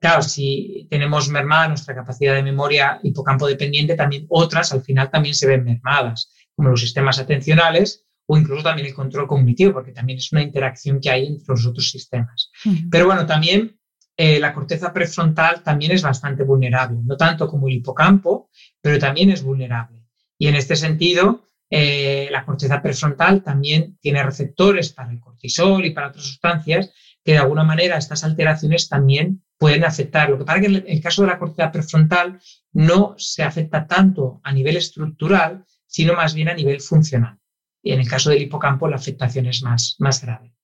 Claro, 0.00 0.22
si 0.22 0.88
tenemos 0.90 1.28
mermada 1.28 1.68
nuestra 1.68 1.94
capacidad 1.94 2.34
de 2.34 2.42
memoria 2.42 2.98
hipocampo 3.04 3.46
dependiente, 3.46 3.94
también 3.94 4.26
otras 4.28 4.72
al 4.72 4.82
final 4.82 5.10
también 5.10 5.34
se 5.34 5.46
ven 5.46 5.64
mermadas, 5.64 6.32
como 6.56 6.70
los 6.70 6.80
sistemas 6.80 7.20
atencionales 7.20 8.04
o 8.26 8.36
incluso 8.36 8.64
también 8.64 8.88
el 8.88 8.94
control 8.94 9.26
cognitivo, 9.26 9.72
porque 9.72 9.92
también 9.92 10.18
es 10.18 10.32
una 10.32 10.42
interacción 10.42 11.00
que 11.00 11.10
hay 11.10 11.26
entre 11.26 11.46
los 11.48 11.66
otros 11.66 11.90
sistemas. 11.90 12.50
Pero 12.90 13.06
bueno, 13.06 13.26
también 13.26 13.78
eh, 14.24 14.38
la 14.38 14.54
corteza 14.54 14.92
prefrontal 14.92 15.64
también 15.64 15.90
es 15.90 16.02
bastante 16.02 16.44
vulnerable, 16.44 17.00
no 17.02 17.16
tanto 17.16 17.48
como 17.48 17.66
el 17.66 17.74
hipocampo, 17.74 18.50
pero 18.80 18.96
también 18.96 19.30
es 19.30 19.42
vulnerable. 19.42 20.06
Y 20.38 20.46
en 20.46 20.54
este 20.54 20.76
sentido, 20.76 21.48
eh, 21.68 22.28
la 22.30 22.44
corteza 22.44 22.80
prefrontal 22.80 23.42
también 23.42 23.98
tiene 24.00 24.22
receptores 24.22 24.92
para 24.92 25.10
el 25.10 25.18
cortisol 25.18 25.84
y 25.84 25.90
para 25.90 26.10
otras 26.10 26.24
sustancias 26.24 26.92
que 27.24 27.32
de 27.32 27.38
alguna 27.38 27.64
manera 27.64 27.96
estas 27.96 28.22
alteraciones 28.22 28.88
también 28.88 29.42
pueden 29.58 29.84
afectar. 29.84 30.30
Lo 30.30 30.38
que 30.38 30.44
pasa 30.44 30.60
es 30.60 30.68
que 30.68 30.76
en 30.76 30.84
el 30.86 31.02
caso 31.02 31.22
de 31.22 31.28
la 31.28 31.40
corteza 31.40 31.72
prefrontal 31.72 32.38
no 32.72 33.16
se 33.18 33.42
afecta 33.42 33.88
tanto 33.88 34.40
a 34.44 34.52
nivel 34.52 34.76
estructural, 34.76 35.64
sino 35.88 36.14
más 36.14 36.32
bien 36.34 36.48
a 36.48 36.54
nivel 36.54 36.80
funcional. 36.80 37.40
Y 37.82 37.90
en 37.90 37.98
el 37.98 38.08
caso 38.08 38.30
del 38.30 38.42
hipocampo 38.42 38.86
la 38.86 38.96
afectación 38.96 39.46
es 39.46 39.64
más, 39.64 39.96
más 39.98 40.22
grave. 40.22 40.54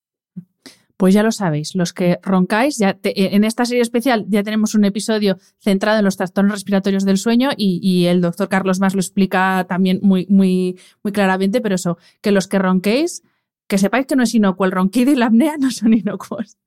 Pues 0.99 1.14
ya 1.14 1.22
lo 1.22 1.30
sabéis, 1.30 1.76
los 1.76 1.92
que 1.92 2.18
roncáis, 2.24 2.76
ya 2.76 2.99
en 3.05 3.44
esta 3.44 3.64
serie 3.64 3.82
especial 3.82 4.26
ya 4.28 4.42
tenemos 4.42 4.74
un 4.74 4.84
episodio 4.84 5.38
centrado 5.61 6.01
en 6.01 6.05
los 6.05 6.16
trastornos 6.16 6.55
respiratorios 6.55 7.05
del 7.05 7.18
sueño 7.18 7.51
y, 7.57 8.07
el 8.07 8.20
doctor 8.20 8.49
Carlos 8.49 8.80
Más 8.80 8.94
lo 8.94 9.01
explica 9.01 9.64
también 9.68 10.01
muy, 10.03 10.26
muy, 10.28 10.76
muy 11.05 11.12
claramente, 11.12 11.61
pero 11.61 11.76
eso, 11.76 11.99
que 12.20 12.32
los 12.32 12.49
que 12.49 12.59
ronquéis, 12.59 13.22
que 13.68 13.78
sepáis 13.78 14.07
que 14.07 14.16
no 14.16 14.24
es 14.24 14.34
inocuo, 14.34 14.66
el 14.66 14.72
ronquido 14.72 15.12
y 15.12 15.14
la 15.14 15.26
apnea 15.26 15.57
no 15.61 15.70
son 15.70 15.94
inocuos. 15.94 16.59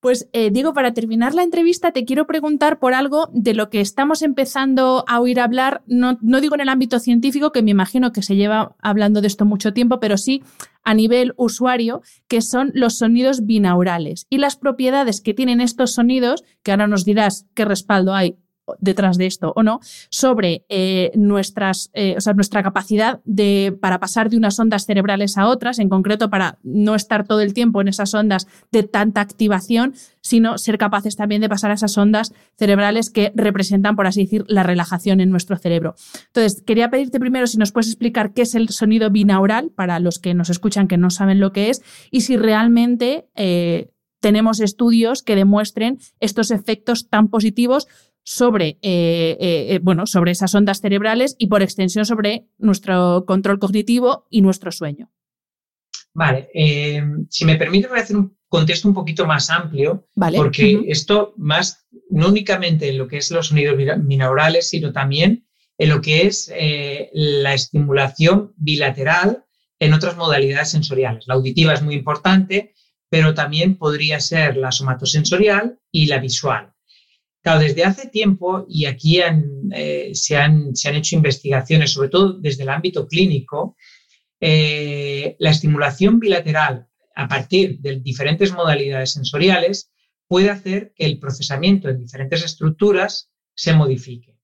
Pues 0.00 0.28
eh, 0.32 0.50
Diego, 0.52 0.74
para 0.74 0.94
terminar 0.94 1.34
la 1.34 1.42
entrevista 1.42 1.90
te 1.90 2.04
quiero 2.04 2.26
preguntar 2.28 2.78
por 2.78 2.94
algo 2.94 3.28
de 3.32 3.52
lo 3.52 3.68
que 3.68 3.80
estamos 3.80 4.22
empezando 4.22 5.04
a 5.08 5.20
oír 5.20 5.40
hablar, 5.40 5.82
no, 5.86 6.18
no, 6.22 6.40
digo 6.40 6.54
en 6.54 6.60
el 6.60 6.68
ámbito 6.68 7.00
científico, 7.00 7.50
que 7.50 7.62
me 7.62 7.72
imagino 7.72 8.12
que 8.12 8.22
se 8.22 8.36
lleva 8.36 8.76
hablando 8.80 9.20
de 9.20 9.26
esto 9.26 9.44
mucho 9.44 9.72
tiempo, 9.72 9.98
pero 9.98 10.16
sí 10.16 10.44
a 10.84 10.94
nivel 10.94 11.34
usuario, 11.36 12.02
que 12.28 12.42
son 12.42 12.70
los 12.74 12.98
sonidos 12.98 13.44
binaurales 13.44 14.26
y 14.30 14.38
las 14.38 14.54
propiedades 14.56 15.20
que 15.20 15.34
tienen 15.34 15.60
estos 15.60 15.94
sonidos, 15.94 16.44
que 16.62 16.70
ahora 16.70 16.86
nos 16.86 17.04
dirás 17.04 17.46
qué 17.54 17.64
respaldo 17.64 18.14
hay 18.14 18.38
detrás 18.80 19.18
de 19.18 19.26
esto 19.26 19.52
o 19.56 19.62
no, 19.62 19.80
sobre 20.10 20.64
eh, 20.68 21.10
nuestras, 21.14 21.90
eh, 21.94 22.14
o 22.16 22.20
sea, 22.20 22.34
nuestra 22.34 22.62
capacidad 22.62 23.20
de, 23.24 23.76
para 23.80 24.00
pasar 24.00 24.30
de 24.30 24.36
unas 24.36 24.58
ondas 24.58 24.86
cerebrales 24.86 25.36
a 25.38 25.46
otras, 25.46 25.78
en 25.78 25.88
concreto 25.88 26.30
para 26.30 26.58
no 26.62 26.94
estar 26.94 27.26
todo 27.26 27.40
el 27.40 27.54
tiempo 27.54 27.80
en 27.80 27.88
esas 27.88 28.14
ondas 28.14 28.46
de 28.72 28.82
tanta 28.82 29.20
activación, 29.20 29.94
sino 30.20 30.58
ser 30.58 30.78
capaces 30.78 31.16
también 31.16 31.40
de 31.40 31.48
pasar 31.48 31.70
a 31.70 31.74
esas 31.74 31.96
ondas 31.96 32.32
cerebrales 32.56 33.10
que 33.10 33.32
representan, 33.34 33.96
por 33.96 34.06
así 34.06 34.24
decir, 34.24 34.44
la 34.48 34.62
relajación 34.62 35.20
en 35.20 35.30
nuestro 35.30 35.56
cerebro. 35.56 35.94
Entonces, 36.26 36.62
quería 36.62 36.90
pedirte 36.90 37.20
primero 37.20 37.46
si 37.46 37.56
nos 37.58 37.72
puedes 37.72 37.88
explicar 37.88 38.32
qué 38.32 38.42
es 38.42 38.54
el 38.54 38.68
sonido 38.68 39.10
binaural 39.10 39.70
para 39.70 40.00
los 40.00 40.18
que 40.18 40.34
nos 40.34 40.50
escuchan 40.50 40.88
que 40.88 40.98
no 40.98 41.10
saben 41.10 41.40
lo 41.40 41.52
que 41.52 41.70
es 41.70 41.82
y 42.10 42.22
si 42.22 42.36
realmente... 42.36 43.28
Eh, 43.34 43.90
tenemos 44.20 44.60
estudios 44.60 45.22
que 45.22 45.36
demuestren 45.36 45.98
estos 46.20 46.50
efectos 46.50 47.08
tan 47.08 47.28
positivos 47.28 47.86
sobre, 48.28 48.76
eh, 48.82 49.38
eh, 49.40 49.66
eh, 49.70 49.80
bueno, 49.82 50.06
sobre 50.06 50.32
esas 50.32 50.54
ondas 50.54 50.82
cerebrales 50.82 51.34
y 51.38 51.46
por 51.46 51.62
extensión 51.62 52.04
sobre 52.04 52.46
nuestro 52.58 53.24
control 53.26 53.58
cognitivo 53.58 54.26
y 54.28 54.42
nuestro 54.42 54.70
sueño. 54.70 55.10
Vale, 56.12 56.50
si 57.30 57.44
me 57.46 57.56
permite 57.56 57.88
voy 57.88 58.00
a 58.00 58.02
hacer 58.02 58.16
un 58.16 58.36
contexto 58.48 58.86
un 58.86 58.92
poquito 58.92 59.24
más 59.24 59.48
amplio, 59.48 60.08
porque 60.36 60.82
esto 60.88 61.32
más, 61.38 61.86
no 62.10 62.28
únicamente 62.28 62.90
en 62.90 62.98
lo 62.98 63.08
que 63.08 63.16
es 63.16 63.30
los 63.30 63.46
sonidos 63.46 63.78
binaurales, 63.78 64.68
sino 64.68 64.92
también 64.92 65.46
en 65.78 65.88
lo 65.88 66.02
que 66.02 66.26
es 66.26 66.52
la 67.12 67.54
estimulación 67.54 68.52
bilateral 68.56 69.44
en 69.78 69.94
otras 69.94 70.18
modalidades 70.18 70.70
sensoriales. 70.70 71.24
La 71.28 71.34
auditiva 71.34 71.72
es 71.72 71.82
muy 71.82 71.94
importante, 71.94 72.74
pero 73.08 73.32
también 73.32 73.78
podría 73.78 74.20
ser 74.20 74.58
la 74.58 74.70
somatosensorial 74.70 75.78
y 75.90 76.06
la 76.06 76.18
visual. 76.18 76.74
Claro, 77.48 77.64
desde 77.64 77.82
hace 77.82 78.08
tiempo, 78.08 78.66
y 78.68 78.84
aquí 78.84 79.22
eh, 79.72 80.10
se, 80.12 80.36
han, 80.36 80.74
hecho 80.84 81.16
investigaciones, 81.16 81.92
sobre 81.92 82.10
todo 82.10 82.34
desde 82.34 82.64
el 82.64 82.68
ámbito 82.68 83.08
clínico, 83.08 83.74
eh, 84.38 85.34
la 85.38 85.48
estimulación 85.48 86.18
bilateral 86.20 86.88
a 87.16 87.26
partir 87.26 87.78
de 87.78 88.00
diferentes 88.00 88.52
modalidades 88.52 89.12
sensoriales 89.12 89.90
puede 90.26 90.50
hacer 90.50 90.92
que 90.94 91.06
el 91.06 91.18
procesamiento 91.18 91.88
en 91.88 91.96
diferentes 91.96 92.44
estructuras 92.44 93.30
se 93.54 93.72
modifique. 93.72 94.36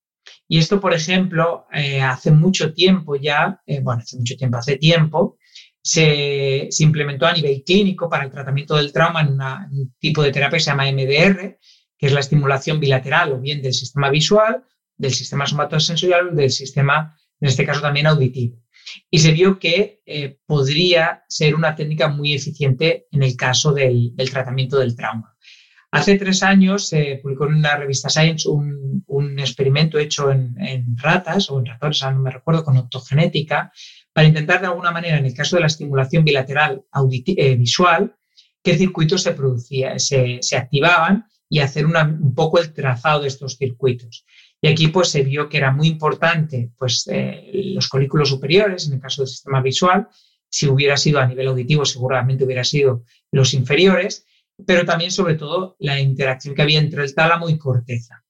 Y 0.49 0.57
esto, 0.57 0.81
por 0.81 0.95
ejemplo, 0.95 1.67
eh, 1.75 2.01
hace 2.01 2.31
mucho 2.31 2.73
tiempo 2.73 3.17
ya, 3.17 3.61
bueno, 3.83 4.01
hace 4.01 4.17
mucho 4.17 4.35
tiempo, 4.37 4.57
hace 4.57 4.79
tiempo, 4.79 5.37
se, 5.83 6.71
implementó 6.79 7.27
a 7.27 7.35
nivel 7.35 7.63
clínico 7.67 8.09
para 8.09 8.25
el 8.25 8.31
tratamiento 8.31 8.77
del 8.77 8.95
trauma 8.95 9.21
en 9.21 9.39
un 9.79 9.95
tipo 9.99 10.23
de 10.23 10.33
terapia 10.33 10.57
que 10.57 10.65
se 10.65 10.71
llama 10.71 10.91
MDR, 10.91 11.59
que 11.99 12.07
es 12.07 12.12
la 12.12 12.20
estimulación 12.20 12.80
bilateral 12.80 13.32
o 13.32 13.40
bien 13.40 13.62
del 13.62 13.72
sistema 13.72 14.11
visual, 14.11 14.64
del 14.97 15.12
sistema 15.12 15.47
somatosensorial 15.47 16.28
o 16.28 16.34
del 16.34 16.51
sistema, 16.51 17.16
en 17.40 17.49
este 17.49 17.64
caso 17.64 17.80
también 17.80 18.07
auditivo. 18.07 18.62
Y 19.11 19.18
se 19.18 19.32
vio 19.32 19.59
que 19.59 20.03
eh, 20.05 20.38
podría 20.47 21.24
ser 21.28 21.55
una 21.55 21.74
técnica 21.74 22.09
muy 22.09 22.34
eficiente 22.34 23.07
en 23.11 23.22
el 23.22 23.36
caso 23.36 23.72
del, 23.72 24.14
tratamiento 24.30 24.78
del 24.78 24.95
trauma. 24.95 25.34
Hace 25.90 26.18
tres 26.18 26.42
años 26.42 26.88
se 26.88 27.20
publicó 27.22 27.47
en 27.47 27.55
una 27.55 27.76
revista 27.76 28.09
Science 28.09 28.49
un, 28.49 28.74
experimento 29.38 29.99
hecho 29.99 30.30
en, 30.30 30.57
ratas 30.97 31.51
o 31.51 31.59
en 31.59 31.66
ratones, 31.66 32.03
no 32.03 32.18
me 32.18 32.30
recuerdo, 32.30 32.64
con 32.64 32.76
optogenética, 32.76 33.72
para 34.12 34.26
intentar 34.26 34.61
de 34.61 34.66
alguna 34.66 34.90
manera, 34.90 35.18
en 35.18 35.26
el 35.26 35.34
caso 35.34 35.57
de 35.57 35.61
la 35.61 35.66
estimulación 35.66 36.24
bilateral 36.24 36.84
eh, 37.26 37.57
visual, 37.57 38.16
qué 38.62 38.76
circuitos 38.76 39.22
se, 39.22 39.32
producía, 39.32 39.99
se 39.99 40.57
activaban 40.57 41.26
y 41.55 41.61
hacer 41.61 41.87
un 41.87 42.35
poco 42.35 42.59
el 42.59 42.73
trazado 42.73 43.23
de 43.23 43.29
estos 43.29 43.57
circuitos. 43.57 44.27
Y 44.61 44.67
aquí 44.67 44.89
pues 44.89 45.09
se 45.11 45.23
vio 45.23 45.49
que 45.49 45.59
era 45.59 45.71
muy 45.71 45.87
importante 45.87 46.73
pues 46.77 47.09
eh, 47.09 47.49
los 47.77 47.87
colículos 47.87 48.29
superiores, 48.29 48.89
en 48.89 48.95
el 48.95 49.01
caso 49.01 49.23
del 49.23 49.29
sistema 49.29 49.63
visual, 49.63 50.09
si 50.49 50.67
hubiera 50.67 50.97
sido 50.97 51.21
a 51.21 51.27
nivel 51.29 51.47
auditivo 51.47 51.85
seguramente 51.85 52.43
hubiera 52.43 52.65
sido 52.65 53.05
los 53.31 53.55
inferiores, 53.55 54.27
pero 54.67 54.85
también 54.85 55.13
sobre 55.13 55.37
todo 55.37 55.77
la 55.79 56.01
interacción 56.01 56.57
que 56.57 56.63
había 56.63 56.81
entre 56.81 57.05
el 57.05 57.15
tálamo 57.15 57.49
y 57.49 57.57
corteza. 57.57 58.25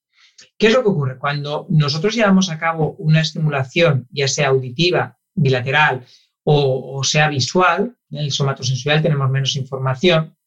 ¿Qué 0.55 0.67
es 0.67 0.73
lo 0.73 0.83
que 0.83 0.89
ocurre? 0.89 1.17
Cuando 1.17 1.65
nosotros 1.71 2.13
llevamos 2.13 2.51
a 2.51 2.59
cabo 2.59 2.95
una 2.99 3.21
estimulación, 3.21 4.07
ya 4.11 4.27
sea 4.27 4.49
auditiva, 4.49 5.17
bilateral 5.33 6.05
o, 6.43 6.99
o 6.99 7.03
sea 7.03 7.27
visual, 7.29 7.97
en 8.11 8.19
el 8.19 8.31
somatosensorial 8.31 9.01
tenemos 9.01 9.31
menos 9.31 9.55
información, 9.55 10.37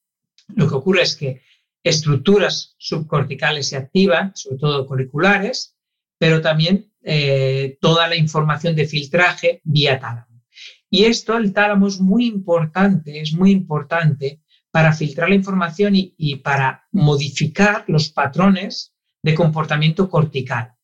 lo 0.54 0.68
que 0.68 0.74
ocurre 0.76 1.02
es 1.02 1.16
que 1.16 1.42
estructuras 1.82 2.74
subcorticales 2.78 3.68
se 3.68 3.76
activan, 3.76 4.32
sobre 4.34 4.58
todo 4.58 4.86
curriculares, 4.86 5.76
pero 6.18 6.40
también 6.40 6.92
eh, 7.02 7.78
toda 7.80 8.08
la 8.08 8.16
información 8.16 8.74
de 8.74 8.86
filtraje 8.86 9.60
vía 9.64 9.98
tálamo. 9.98 10.42
Y 10.90 11.04
esto, 11.04 11.36
el 11.36 11.52
tálamo 11.52 11.86
es 11.86 12.00
muy 12.00 12.26
importante, 12.26 13.20
es 13.20 13.32
muy 13.32 13.50
importante 13.50 14.40
para 14.70 14.92
filtrar 14.92 15.28
la 15.28 15.34
información 15.34 15.92
y 15.94 16.36
para 16.36 16.86
modificar 16.92 17.84
los 17.88 18.10
patrones 18.10 18.94
de 19.22 19.34
comportamiento 19.34 20.08
cortical. 20.08 20.77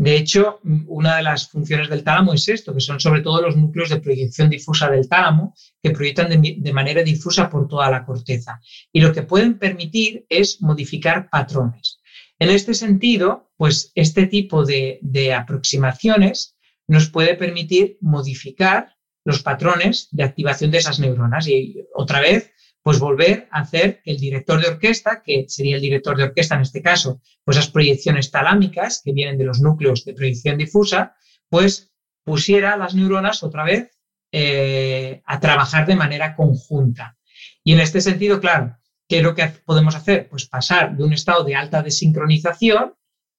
De 0.00 0.16
hecho, 0.16 0.60
una 0.86 1.16
de 1.16 1.22
las 1.22 1.50
funciones 1.50 1.90
del 1.90 2.02
tálamo 2.02 2.32
es 2.32 2.48
esto, 2.48 2.72
que 2.72 2.80
son 2.80 2.98
sobre 2.98 3.20
todo 3.20 3.42
los 3.42 3.54
núcleos 3.54 3.90
de 3.90 4.00
proyección 4.00 4.48
difusa 4.48 4.88
del 4.88 5.06
tálamo, 5.06 5.54
que 5.82 5.90
proyectan 5.90 6.40
de, 6.40 6.72
manera 6.72 7.02
difusa 7.02 7.50
por 7.50 7.68
toda 7.68 7.90
la 7.90 8.06
corteza. 8.06 8.62
Y 8.94 9.02
lo 9.02 9.12
que 9.12 9.24
pueden 9.24 9.58
permitir 9.58 10.24
es 10.30 10.62
modificar 10.62 11.28
patrones. 11.28 12.00
En 12.38 12.48
este 12.48 12.72
sentido, 12.72 13.50
pues 13.58 13.92
este 13.94 14.26
tipo 14.26 14.64
de, 14.64 15.00
de 15.02 15.34
aproximaciones 15.34 16.56
nos 16.88 17.10
puede 17.10 17.34
permitir 17.34 17.98
modificar 18.00 18.96
los 19.26 19.42
patrones 19.42 20.08
de 20.12 20.22
activación 20.22 20.70
de 20.70 20.78
esas 20.78 20.98
neuronas. 20.98 21.46
Y 21.46 21.76
otra 21.92 22.20
vez, 22.20 22.50
pues 22.82 22.98
volver 22.98 23.48
a 23.50 23.60
hacer 23.60 24.00
el 24.04 24.18
director 24.18 24.60
de 24.60 24.68
orquesta, 24.68 25.22
que 25.22 25.44
sería 25.48 25.76
el 25.76 25.82
director 25.82 26.16
de 26.16 26.24
orquesta 26.24 26.54
en 26.54 26.62
este 26.62 26.82
caso, 26.82 27.20
pues 27.44 27.58
esas 27.58 27.70
proyecciones 27.70 28.30
talámicas 28.30 29.02
que 29.04 29.12
vienen 29.12 29.36
de 29.36 29.44
los 29.44 29.60
núcleos 29.60 30.04
de 30.04 30.14
proyección 30.14 30.56
difusa, 30.56 31.14
pues 31.48 31.92
pusiera 32.24 32.76
las 32.76 32.94
neuronas 32.94 33.42
otra 33.42 33.64
vez 33.64 33.90
eh, 34.32 35.22
a 35.26 35.40
trabajar 35.40 35.86
de 35.86 35.96
manera 35.96 36.34
conjunta. 36.34 37.18
Y 37.64 37.72
en 37.72 37.80
este 37.80 38.00
sentido, 38.00 38.40
claro, 38.40 38.76
¿qué 39.08 39.18
es 39.18 39.22
lo 39.22 39.34
que 39.34 39.46
podemos 39.64 39.94
hacer? 39.94 40.28
Pues 40.28 40.46
pasar 40.46 40.96
de 40.96 41.04
un 41.04 41.12
estado 41.12 41.44
de 41.44 41.56
alta 41.56 41.82
desincronización, 41.82 42.94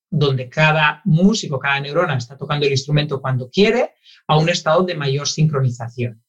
donde 0.10 0.50
cada 0.50 1.02
músico, 1.06 1.58
cada 1.58 1.80
neurona 1.80 2.18
está 2.18 2.38
tocando 2.38 2.66
el 2.66 2.74
instrumento 2.74 3.22
cuando 3.22 3.50
quiere, 3.50 3.92
a 4.28 4.38
un 4.38 4.50
estado 4.50 4.84
de 4.84 4.96
mayor 4.96 5.28
sincronización. 5.28 6.24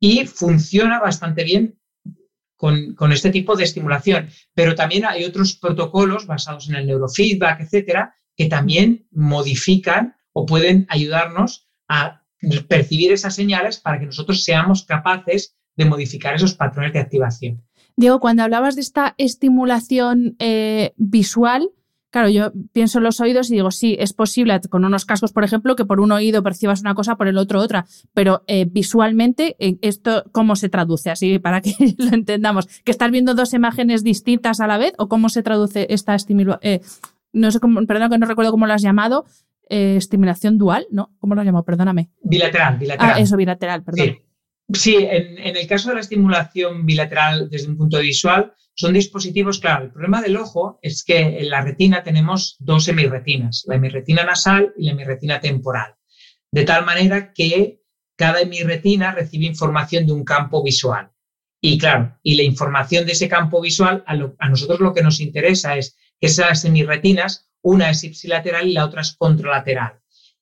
Y 0.00 0.26
funciona 0.26 0.98
bastante 0.98 1.44
bien 1.44 1.78
con, 2.62 3.12
este 3.12 3.30
tipo 3.30 3.56
de 3.56 3.64
estimulación. 3.64 4.28
Pero 4.54 4.76
también 4.76 5.04
hay 5.04 5.24
otros 5.24 5.56
protocolos 5.56 6.26
basados 6.26 6.68
en 6.68 6.76
el 6.76 6.86
neurofeedback, 6.86 7.60
etcétera, 7.60 8.14
que 8.36 8.46
también 8.46 9.08
modifican 9.10 10.14
o 10.32 10.46
pueden 10.46 10.86
ayudarnos 10.88 11.68
a 11.88 12.22
percibir 12.68 13.10
esas 13.10 13.34
señales 13.34 13.80
para 13.80 13.98
que 13.98 14.06
nosotros 14.06 14.44
seamos 14.44 14.84
capaces 14.84 15.56
de 15.76 15.86
modificar 15.86 16.36
esos 16.36 16.54
patrones 16.54 16.92
de 16.92 17.00
activación. 17.00 17.64
Diego, 17.96 18.20
cuando 18.20 18.44
hablabas 18.44 18.76
de 18.76 18.82
esta 18.82 19.16
estimulación 19.18 20.36
eh, 20.38 20.92
visual, 20.96 21.68
Claro, 22.12 22.28
yo 22.28 22.52
pienso 22.74 22.98
en 22.98 23.04
los 23.04 23.20
oídos 23.20 23.50
y 23.50 23.54
digo, 23.54 23.70
sí, 23.70 23.96
es 23.98 24.12
posible 24.12 24.60
con 24.68 24.84
unos 24.84 25.06
cascos, 25.06 25.32
por 25.32 25.44
ejemplo, 25.44 25.74
que 25.76 25.86
por 25.86 25.98
un 25.98 26.12
oído 26.12 26.42
percibas 26.42 26.82
una 26.82 26.94
cosa, 26.94 27.16
por 27.16 27.26
el 27.26 27.38
otro 27.38 27.58
otra, 27.58 27.86
pero 28.12 28.44
eh, 28.48 28.66
visualmente, 28.70 29.56
¿esto 29.80 30.24
cómo 30.30 30.54
se 30.54 30.68
traduce? 30.68 31.10
Así, 31.10 31.38
para 31.38 31.62
que 31.62 31.74
lo 31.96 32.14
entendamos, 32.14 32.66
¿que 32.84 32.90
estás 32.90 33.10
viendo 33.10 33.34
dos 33.34 33.54
imágenes 33.54 34.04
distintas 34.04 34.60
a 34.60 34.66
la 34.66 34.76
vez 34.76 34.92
o 34.98 35.08
cómo 35.08 35.30
se 35.30 35.42
traduce 35.42 35.86
esta 35.88 36.14
estimulación? 36.14 36.60
Eh, 36.60 36.80
no 37.32 37.50
sé 37.50 37.60
cómo, 37.60 37.82
perdón 37.86 38.10
que 38.10 38.18
no 38.18 38.26
recuerdo 38.26 38.50
cómo 38.50 38.66
lo 38.66 38.74
has 38.74 38.82
llamado, 38.82 39.24
eh, 39.70 39.96
estimulación 39.96 40.58
dual, 40.58 40.86
¿no? 40.90 41.14
¿Cómo 41.18 41.34
lo 41.34 41.40
has 41.40 41.46
llamado? 41.46 41.64
Perdóname. 41.64 42.10
Bilateral, 42.22 42.76
bilateral. 42.76 43.14
Ah, 43.16 43.20
eso, 43.20 43.38
bilateral, 43.38 43.84
perdón. 43.84 44.18
Sí, 44.74 44.96
en, 44.96 45.38
en, 45.38 45.56
el 45.56 45.66
caso 45.66 45.88
de 45.88 45.94
la 45.94 46.02
estimulación 46.02 46.84
bilateral 46.84 47.48
desde 47.48 47.68
un 47.68 47.78
punto 47.78 47.98
visual, 48.00 48.52
son 48.74 48.94
dispositivos, 48.94 49.58
claro, 49.58 49.84
el 49.84 49.92
problema 49.92 50.22
del 50.22 50.36
ojo 50.36 50.78
es 50.82 51.04
que 51.04 51.18
en 51.18 51.50
la 51.50 51.60
retina 51.60 52.02
tenemos 52.02 52.56
dos 52.58 52.88
hemirretinas, 52.88 53.64
la 53.66 53.76
hemirretina 53.76 54.24
nasal 54.24 54.72
y 54.76 54.86
la 54.86 54.92
hemirretina 54.92 55.40
temporal, 55.40 55.94
de 56.50 56.64
tal 56.64 56.84
manera 56.84 57.32
que 57.32 57.82
cada 58.16 58.40
hemirretina 58.40 59.12
recibe 59.12 59.46
información 59.46 60.06
de 60.06 60.12
un 60.12 60.24
campo 60.24 60.62
visual. 60.62 61.10
Y 61.60 61.78
claro, 61.78 62.18
y 62.22 62.34
la 62.34 62.42
información 62.42 63.06
de 63.06 63.12
ese 63.12 63.28
campo 63.28 63.60
visual, 63.60 64.02
a, 64.06 64.48
nosotros 64.48 64.80
lo 64.80 64.92
que 64.92 65.02
nos 65.02 65.20
interesa 65.20 65.76
es 65.76 65.96
que 66.20 66.26
esas 66.26 66.64
hemirretinas, 66.64 67.48
una 67.62 67.90
es 67.90 68.02
ipsilateral 68.02 68.68
y 68.68 68.72
la 68.72 68.84
otra 68.84 69.02
es 69.02 69.14
contralateral. 69.16 70.00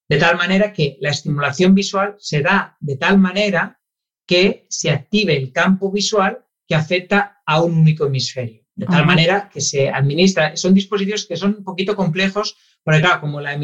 De 0.09 0.19
tal 0.19 0.37
manera 0.37 0.73
que 0.73 0.97
la 1.01 1.11
estimulación 1.11 1.75
visual 1.75 2.17
se 2.19 2.41
da 2.41 2.77
de 2.81 2.97
tal 2.97 3.19
manera 3.19 3.81
que 4.27 4.67
se 4.71 4.91
active 4.91 5.37
el 5.37 5.53
campo 5.53 5.93
visual 5.93 6.45
que 6.71 6.77
afecta 6.77 7.43
a 7.45 7.61
un 7.61 7.73
único 7.75 8.07
hemisferio. 8.07 8.63
De 8.77 8.87
tal 8.87 9.05
manera 9.05 9.51
que 9.53 9.61
se 9.61 9.91
administra, 9.91 10.57
son 10.57 10.73
dispositivos 10.73 11.27
que 11.27 11.37
son 11.37 11.57
un 11.59 11.65
poquito 11.65 11.97
complejos, 11.97 12.57
porque 12.85 13.01
claro, 13.01 13.21
como 13.21 13.41
la, 13.41 13.59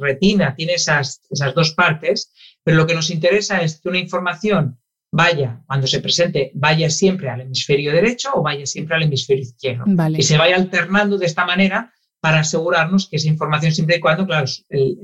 retina 0.00 0.56
tiene 0.56 0.72
esas, 0.72 1.22
esas 1.30 1.54
dos 1.54 1.74
partes, 1.74 2.32
pero 2.64 2.76
lo 2.76 2.88
que 2.88 2.96
nos 2.96 3.08
interesa 3.10 3.62
es 3.62 3.80
que 3.80 3.88
una 3.88 4.00
información 4.00 4.80
vaya, 5.12 5.62
cuando 5.68 5.86
se 5.86 6.00
presente, 6.00 6.50
vaya 6.54 6.90
siempre 6.90 7.30
al 7.30 7.42
hemisferio 7.42 7.92
derecho 7.92 8.30
o 8.34 8.42
vaya 8.42 8.66
siempre 8.66 8.96
al 8.96 9.04
hemisferio 9.04 9.44
izquierdo. 9.44 9.84
Y 10.18 10.22
se 10.24 10.36
vaya 10.36 10.56
alternando 10.56 11.18
de 11.18 11.26
esta 11.26 11.46
manera 11.46 11.94
para 12.20 12.40
asegurarnos 12.40 13.08
que 13.08 13.16
esa 13.16 13.28
información, 13.28 13.70
siempre 13.70 13.98
y 13.98 14.00
cuando, 14.00 14.26
claro, 14.26 14.46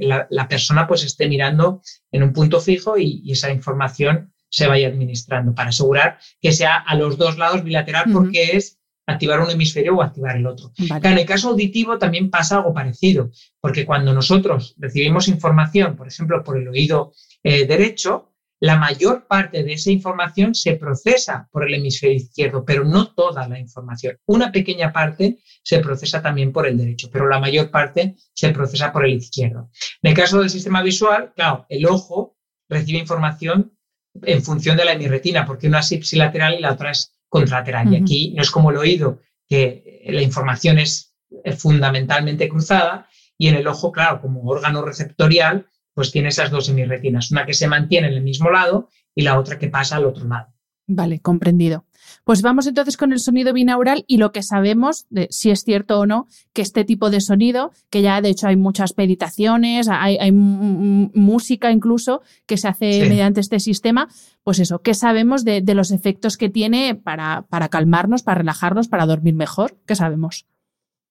la, 0.00 0.48
persona 0.48 0.88
pues 0.88 1.04
esté 1.04 1.28
mirando 1.28 1.80
en 2.10 2.24
un 2.24 2.32
punto 2.32 2.60
fijo 2.60 2.98
y 2.98 3.30
esa 3.30 3.52
información 3.52 4.32
se 4.56 4.66
vaya 4.66 4.88
administrando 4.88 5.54
para 5.54 5.68
asegurar 5.68 6.18
que 6.40 6.50
sea 6.50 6.76
a 6.76 6.94
los 6.94 7.18
dos 7.18 7.36
lados 7.36 7.62
bilateral 7.62 8.06
porque 8.10 8.56
es 8.56 8.78
activar 9.06 9.40
un 9.40 9.50
hemisferio 9.50 9.96
o 9.96 10.02
activar 10.02 10.34
el 10.34 10.46
otro. 10.46 10.72
en 10.78 11.18
el 11.18 11.26
caso 11.26 11.50
auditivo 11.50 11.98
también 11.98 12.30
pasa 12.30 12.56
algo 12.56 12.72
parecido, 12.72 13.30
porque 13.60 13.84
cuando 13.84 14.14
nosotros 14.14 14.74
recibimos 14.78 15.28
información, 15.28 15.94
por 15.94 16.08
ejemplo, 16.08 16.42
por 16.42 16.56
el 16.56 16.68
oído 16.68 17.12
eh, 17.42 17.66
derecho, 17.66 18.32
la 18.58 18.78
mayor 18.78 19.26
parte 19.26 19.62
de 19.62 19.74
esa 19.74 19.90
información 19.90 20.54
se 20.54 20.76
procesa 20.76 21.50
por 21.52 21.68
el 21.68 21.74
hemisferio 21.74 22.16
izquierdo, 22.16 22.64
pero 22.64 22.82
no 22.82 23.12
toda 23.12 23.46
la 23.46 23.58
información. 23.58 24.16
Una 24.24 24.50
pequeña 24.50 24.90
parte 24.90 25.38
se 25.62 25.80
procesa 25.80 26.22
también 26.22 26.50
por 26.50 26.66
el 26.66 26.78
derecho, 26.78 27.10
pero 27.12 27.28
la 27.28 27.38
mayor 27.38 27.70
parte 27.70 28.16
se 28.32 28.48
procesa 28.52 28.90
por 28.90 29.04
el 29.04 29.12
izquierdo. 29.12 29.68
En 30.00 30.12
el 30.12 30.16
caso 30.16 30.40
del 30.40 30.48
sistema 30.48 30.82
visual, 30.82 31.34
claro, 31.36 31.66
el 31.68 31.84
ojo 31.84 32.38
recibe 32.70 32.98
información 32.98 33.75
en 34.22 34.42
función 34.42 34.76
de 34.76 34.84
la 34.84 34.92
hemirretina, 34.92 35.44
porque 35.44 35.68
una 35.68 35.80
es 35.80 35.92
ipsilateral 35.92 36.54
y 36.54 36.60
la 36.60 36.72
otra 36.72 36.90
es 36.90 37.12
contralateral. 37.28 37.92
Y 37.92 37.96
aquí 37.96 38.32
no 38.34 38.42
es 38.42 38.50
como 38.50 38.70
el 38.70 38.76
oído, 38.76 39.20
que 39.48 40.02
la 40.08 40.22
información 40.22 40.78
es 40.78 41.14
fundamentalmente 41.58 42.48
cruzada, 42.48 43.08
y 43.38 43.48
en 43.48 43.56
el 43.56 43.66
ojo, 43.66 43.92
claro, 43.92 44.20
como 44.20 44.42
órgano 44.44 44.82
receptorial, 44.82 45.66
pues 45.94 46.10
tiene 46.10 46.28
esas 46.28 46.50
dos 46.50 46.68
hemirretinas, 46.68 47.30
una 47.30 47.46
que 47.46 47.54
se 47.54 47.68
mantiene 47.68 48.08
en 48.08 48.14
el 48.14 48.22
mismo 48.22 48.50
lado 48.50 48.90
y 49.14 49.22
la 49.22 49.38
otra 49.38 49.58
que 49.58 49.68
pasa 49.68 49.96
al 49.96 50.04
otro 50.04 50.26
lado. 50.26 50.55
Vale, 50.86 51.20
comprendido. 51.20 51.84
Pues 52.24 52.42
vamos 52.42 52.66
entonces 52.68 52.96
con 52.96 53.12
el 53.12 53.18
sonido 53.18 53.52
binaural 53.52 54.04
y 54.06 54.18
lo 54.18 54.30
que 54.30 54.42
sabemos 54.42 55.06
de 55.10 55.26
si 55.30 55.50
es 55.50 55.64
cierto 55.64 55.98
o 55.98 56.06
no 56.06 56.28
que 56.52 56.62
este 56.62 56.84
tipo 56.84 57.10
de 57.10 57.20
sonido, 57.20 57.72
que 57.90 58.02
ya 58.02 58.20
de 58.20 58.28
hecho 58.28 58.46
hay 58.46 58.56
muchas 58.56 58.96
meditaciones, 58.96 59.88
hay, 59.90 60.30
música 60.32 61.72
incluso 61.72 62.22
que 62.46 62.56
se 62.56 62.68
hace 62.68 63.08
mediante 63.08 63.40
este 63.40 63.58
sistema, 63.58 64.08
pues 64.44 64.60
eso, 64.60 64.80
¿qué 64.80 64.94
sabemos 64.94 65.44
de, 65.44 65.62
los 65.74 65.90
efectos 65.90 66.36
que 66.36 66.48
tiene 66.48 66.94
para, 66.94 67.42
para 67.48 67.68
calmarnos, 67.68 68.22
para 68.22 68.38
relajarnos, 68.38 68.88
para 68.88 69.06
dormir 69.06 69.34
mejor? 69.34 69.76
¿Qué 69.86 69.96
sabemos? 69.96 70.46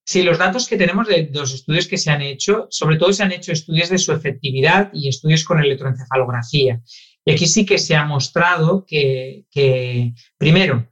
Sí, 0.04 0.22
los 0.22 0.38
datos 0.38 0.68
que 0.68 0.76
tenemos 0.76 1.08
de 1.08 1.28
los 1.32 1.52
estudios 1.52 1.88
que 1.88 1.98
se 1.98 2.10
han 2.10 2.22
hecho, 2.22 2.68
sobre 2.70 2.96
todo 2.96 3.12
se 3.12 3.24
han 3.24 3.32
hecho 3.32 3.52
estudios 3.52 3.90
de 3.90 3.98
su 3.98 4.12
efectividad 4.12 4.90
y 4.92 5.08
estudios 5.08 5.44
con 5.44 5.58
electroencefalografía. 5.58 6.80
Y 7.26 7.32
aquí 7.32 7.46
sí 7.48 7.66
que 7.66 7.78
se 7.78 7.96
ha 7.96 8.04
mostrado 8.04 8.86
que, 8.86 9.44
primero, 10.38 10.88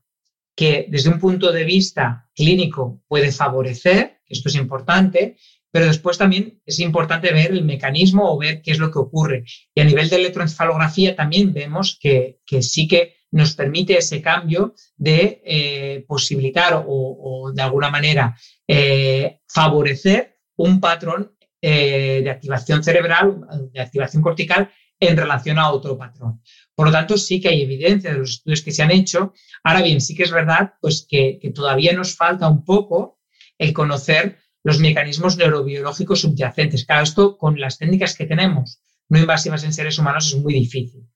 que 0.56 0.86
desde 0.90 1.08
un 1.08 1.20
punto 1.20 1.52
de 1.52 1.62
vista 1.62 2.28
clínico 2.34 3.02
puede 3.06 3.30
favorecer, 3.30 4.18
esto 4.26 4.48
es 4.48 4.56
importante, 4.56 5.36
pero 5.70 5.86
después 5.86 6.18
también 6.18 6.60
es 6.66 6.80
importante 6.80 7.32
ver 7.32 7.52
el 7.52 7.64
mecanismo 7.64 8.32
o 8.32 8.36
ver 8.36 8.62
qué 8.62 8.72
es 8.72 8.80
lo 8.80 8.90
que 8.90 8.98
ocurre. 8.98 9.44
Y 9.76 9.80
a 9.80 9.84
nivel 9.84 10.08
de 10.08 10.16
electroencefalografía 10.16 11.14
también 11.14 11.52
vemos 11.52 11.96
que, 12.00 12.40
sí 12.60 12.88
que 12.88 13.14
nos 13.30 13.54
permite 13.54 13.96
ese 13.96 14.20
cambio 14.20 14.74
de 14.96 15.40
eh, 15.44 16.04
posibilitar 16.08 16.84
o, 16.84 17.52
de 17.54 17.62
alguna 17.62 17.90
manera 17.90 18.36
eh, 18.66 19.38
favorecer 19.46 20.36
un 20.56 20.80
patrón 20.80 21.32
eh, 21.62 22.22
de 22.24 22.30
activación 22.30 22.82
cerebral, 22.82 23.40
de 23.72 23.80
activación 23.80 24.22
cortical 24.22 24.68
en 25.00 25.16
relación 25.16 25.58
a 25.58 25.70
otro 25.70 25.98
patrón. 25.98 26.40
Por 26.74 26.86
lo 26.86 26.92
tanto, 26.92 27.16
sí 27.16 27.40
que 27.40 27.48
hay 27.48 27.62
evidencia 27.62 28.12
de 28.12 28.18
los 28.18 28.30
estudios 28.30 28.62
que 28.62 28.72
se 28.72 28.82
han 28.82 28.90
hecho. 28.90 29.32
Ahora 29.62 29.82
bien, 29.82 30.00
sí 30.00 30.14
que 30.14 30.24
es 30.24 30.30
verdad 30.30 30.74
pues, 30.80 31.06
que, 31.08 31.38
todavía 31.54 31.92
nos 31.92 32.16
falta 32.16 32.48
un 32.48 32.64
poco 32.64 33.20
el 33.58 33.72
conocer 33.72 34.38
los 34.64 34.80
mecanismos 34.80 35.36
neurobiológicos 35.36 36.20
subyacentes. 36.20 36.84
Claro, 36.86 37.02
esto 37.02 37.36
con 37.36 37.60
las 37.60 37.78
técnicas 37.78 38.16
que 38.16 38.26
tenemos 38.26 38.80
no 39.08 39.18
invasivas 39.18 39.62
en 39.64 39.72
seres 39.72 39.98
humanos 39.98 40.26
es 40.26 40.36
muy 40.36 40.54
difícil. 40.54 41.06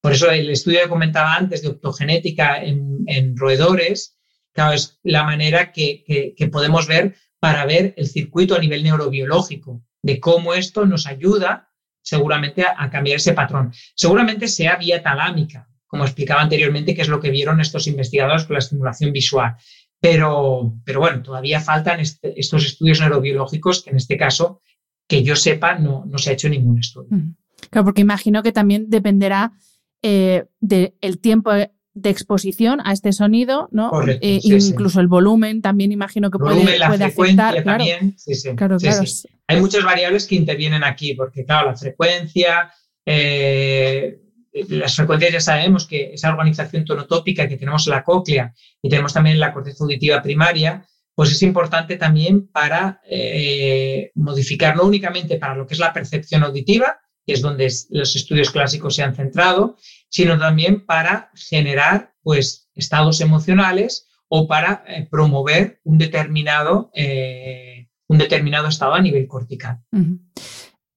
Por 0.00 0.12
eso 0.12 0.30
el 0.30 0.50
estudio 0.50 0.82
que 0.82 0.88
comentaba 0.88 1.34
antes 1.34 1.62
de 1.62 1.68
optogenética 1.68 2.62
en, 2.62 3.36
roedores, 3.36 4.18
claro, 4.52 4.74
es 4.74 5.00
la 5.02 5.24
manera 5.24 5.72
que, 5.72 6.34
que 6.36 6.48
podemos 6.48 6.86
ver 6.86 7.16
para 7.40 7.64
ver 7.64 7.94
el 7.96 8.06
circuito 8.06 8.54
a 8.54 8.58
nivel 8.58 8.84
neurobiológico, 8.84 9.82
de 10.02 10.20
cómo 10.20 10.54
esto 10.54 10.86
nos 10.86 11.06
ayuda 11.06 11.67
seguramente 12.08 12.64
a, 12.64 12.88
cambiar 12.88 13.16
ese 13.16 13.34
patrón. 13.34 13.70
Seguramente 13.94 14.48
sea 14.48 14.76
vía 14.76 15.02
talámica, 15.02 15.68
como 15.86 16.04
explicaba 16.04 16.40
anteriormente, 16.40 16.94
que 16.94 17.02
es 17.02 17.08
lo 17.08 17.20
que 17.20 17.30
vieron 17.30 17.60
estos 17.60 17.86
investigadores 17.86 18.44
con 18.44 18.54
la 18.54 18.60
estimulación 18.60 19.12
visual. 19.12 19.56
Pero, 20.00 20.74
pero 20.84 21.00
bueno, 21.00 21.22
todavía 21.22 21.60
faltan 21.60 22.00
este, 22.00 22.32
estos 22.40 22.64
estudios 22.64 23.00
neurobiológicos 23.00 23.82
que 23.82 23.90
en 23.90 23.96
este 23.96 24.16
caso, 24.16 24.62
que 25.06 25.22
yo 25.22 25.36
sepa, 25.36 25.78
no, 25.78 26.04
no 26.06 26.16
se 26.16 26.30
ha 26.30 26.32
hecho 26.32 26.48
ningún 26.48 26.78
estudio. 26.78 27.10
Claro, 27.68 27.84
porque 27.84 28.00
imagino 28.00 28.42
que 28.42 28.52
también 28.52 28.88
dependerá 28.88 29.52
eh, 30.02 30.46
del 30.60 31.18
tiempo 31.20 31.50
de 32.00 32.10
exposición 32.10 32.80
a 32.84 32.92
este 32.92 33.12
sonido, 33.12 33.68
¿no? 33.72 33.90
Eh, 34.06 34.40
incluso 34.42 35.00
el 35.00 35.08
volumen 35.08 35.62
también 35.62 35.92
imagino 35.92 36.30
que 36.30 36.38
puede, 36.38 36.64
puede 36.86 37.04
afectar. 37.04 37.62
También. 37.64 38.16
Claro, 38.56 38.78
claro, 38.78 39.04
Hay 39.46 39.60
muchas 39.60 39.84
variables 39.84 40.26
que 40.26 40.36
intervienen 40.36 40.84
aquí, 40.84 41.14
porque 41.14 41.44
claro, 41.44 41.70
la 41.70 41.76
frecuencia, 41.76 42.72
eh, 43.04 44.20
las 44.68 44.94
frecuencias 44.94 45.32
ya 45.32 45.40
sabemos 45.40 45.86
que 45.86 46.14
esa 46.14 46.30
organización 46.30 46.84
tonotópica 46.84 47.48
que 47.48 47.56
tenemos 47.56 47.86
en 47.86 47.92
la 47.92 48.04
cóclea 48.04 48.54
y 48.82 48.88
tenemos 48.88 49.12
también 49.12 49.34
en 49.34 49.40
la 49.40 49.52
corteza 49.52 49.84
auditiva 49.84 50.22
primaria, 50.22 50.86
pues 51.14 51.32
es 51.32 51.42
importante 51.42 51.96
también 51.96 52.46
para 52.46 53.00
eh, 53.10 54.12
modificar 54.14 54.76
no 54.76 54.84
únicamente 54.84 55.36
para 55.36 55.56
lo 55.56 55.66
que 55.66 55.74
es 55.74 55.80
la 55.80 55.92
percepción 55.92 56.44
auditiva, 56.44 56.98
que 57.26 57.32
es 57.32 57.42
donde 57.42 57.70
los 57.90 58.16
estudios 58.16 58.50
clásicos 58.50 58.94
se 58.94 59.02
han 59.02 59.14
centrado, 59.14 59.76
sino 60.08 60.38
también 60.38 60.84
para 60.84 61.30
generar 61.34 62.14
pues, 62.22 62.70
estados 62.74 63.20
emocionales 63.20 64.08
o 64.28 64.46
para 64.46 64.84
eh, 64.86 65.06
promover 65.10 65.80
un 65.84 65.98
determinado, 65.98 66.90
eh, 66.94 67.88
un 68.08 68.18
determinado 68.18 68.68
estado 68.68 68.94
a 68.94 69.00
nivel 69.00 69.26
cortical. 69.26 69.80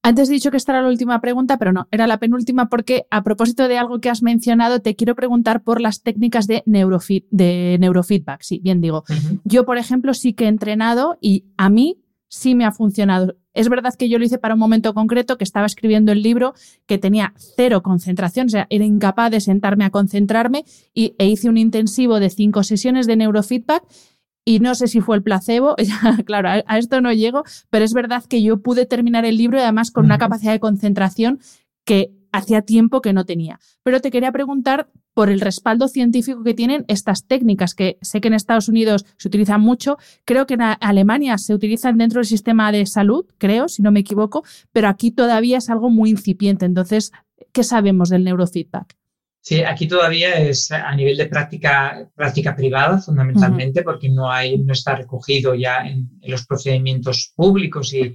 Antes 0.04 0.28
he 0.28 0.32
dicho 0.32 0.50
que 0.50 0.56
esta 0.56 0.72
era 0.72 0.82
la 0.82 0.88
última 0.88 1.20
pregunta, 1.20 1.58
pero 1.58 1.72
no, 1.72 1.86
era 1.92 2.08
la 2.08 2.18
penúltima 2.18 2.68
porque 2.68 3.06
a 3.10 3.22
propósito 3.22 3.68
de 3.68 3.78
algo 3.78 4.00
que 4.00 4.10
has 4.10 4.22
mencionado, 4.22 4.80
te 4.80 4.96
quiero 4.96 5.14
preguntar 5.14 5.62
por 5.62 5.80
las 5.80 6.02
técnicas 6.02 6.48
de, 6.48 6.64
de 6.66 7.76
neurofeedback. 7.78 8.42
Sí, 8.42 8.60
bien 8.62 8.80
digo. 8.80 9.04
Yo, 9.44 9.64
por 9.64 9.78
ejemplo, 9.78 10.12
sí 10.12 10.34
que 10.34 10.46
he 10.46 10.48
entrenado 10.48 11.18
y 11.20 11.46
a 11.56 11.70
mí 11.70 12.01
sí 12.32 12.54
me 12.54 12.64
ha 12.64 12.72
funcionado. 12.72 13.36
Es 13.52 13.68
verdad 13.68 13.94
que 13.94 14.08
yo 14.08 14.18
lo 14.18 14.24
hice 14.24 14.38
para 14.38 14.54
un 14.54 14.60
momento 14.60 14.94
concreto, 14.94 15.36
que 15.36 15.44
estaba 15.44 15.66
escribiendo 15.66 16.12
el 16.12 16.22
libro, 16.22 16.54
que 16.86 16.96
tenía 16.96 17.34
cero 17.36 17.82
concentración, 17.82 18.46
o 18.46 18.48
sea, 18.48 18.66
era 18.70 18.86
incapaz 18.86 19.30
de 19.30 19.40
sentarme 19.40 19.84
a 19.84 19.90
concentrarme 19.90 20.64
y, 20.94 21.14
e 21.18 21.26
hice 21.26 21.50
un 21.50 21.58
intensivo 21.58 22.20
de 22.20 22.30
cinco 22.30 22.62
sesiones 22.62 23.06
de 23.06 23.16
neurofeedback 23.16 23.84
y 24.46 24.60
no 24.60 24.74
sé 24.74 24.86
si 24.86 25.02
fue 25.02 25.16
el 25.16 25.22
placebo, 25.22 25.76
claro, 26.24 26.48
a, 26.48 26.78
esto 26.78 27.02
no 27.02 27.12
llego, 27.12 27.44
pero 27.68 27.84
es 27.84 27.92
verdad 27.92 28.24
que 28.24 28.42
yo 28.42 28.62
pude 28.62 28.86
terminar 28.86 29.26
el 29.26 29.36
libro 29.36 29.58
y 29.58 29.60
además 29.60 29.90
con 29.90 30.06
una 30.06 30.16
capacidad 30.16 30.52
de 30.52 30.60
concentración 30.60 31.38
que 31.84 32.14
hacía 32.32 32.62
tiempo 32.62 33.02
que 33.02 33.12
no 33.12 33.26
tenía. 33.26 33.60
Pero 33.82 34.00
te 34.00 34.10
quería 34.10 34.32
preguntar 34.32 34.88
por 35.14 35.30
el 35.30 35.40
respaldo 35.40 35.88
científico 35.88 36.42
que 36.42 36.54
tienen 36.54 36.84
estas 36.88 37.26
técnicas, 37.26 37.74
que 37.74 37.98
sé 38.00 38.20
que 38.20 38.28
en 38.28 38.34
Estados 38.34 38.68
Unidos 38.68 39.04
se 39.18 39.28
utilizan 39.28 39.60
mucho, 39.60 39.98
creo 40.24 40.46
que 40.46 40.54
en 40.54 40.62
Alemania 40.62 41.38
se 41.38 41.54
utilizan 41.54 41.98
dentro 41.98 42.18
del 42.18 42.26
sistema 42.26 42.72
de 42.72 42.86
salud, 42.86 43.26
creo, 43.38 43.68
si 43.68 43.82
no 43.82 43.92
me 43.92 44.00
equivoco, 44.00 44.44
pero 44.72 44.88
aquí 44.88 45.10
todavía 45.10 45.58
es 45.58 45.70
algo 45.70 45.90
muy 45.90 46.10
incipiente. 46.10 46.64
Entonces, 46.64 47.12
¿qué 47.52 47.62
sabemos 47.62 48.08
del 48.08 48.24
neurofeedback? 48.24 48.96
Sí, 49.44 49.60
aquí 49.62 49.88
todavía 49.88 50.38
es 50.38 50.70
a 50.70 50.94
nivel 50.94 51.16
de 51.16 51.26
práctica, 51.26 52.08
práctica 52.14 52.54
privada 52.54 52.98
fundamentalmente, 52.98 53.82
porque 53.82 54.08
no, 54.08 54.30
hay, 54.30 54.56
no 54.58 54.72
está 54.72 54.94
recogido 54.94 55.56
ya 55.56 55.84
en, 55.84 56.10
los 56.22 56.46
procedimientos 56.46 57.32
públicos 57.34 57.92
y, 57.92 58.14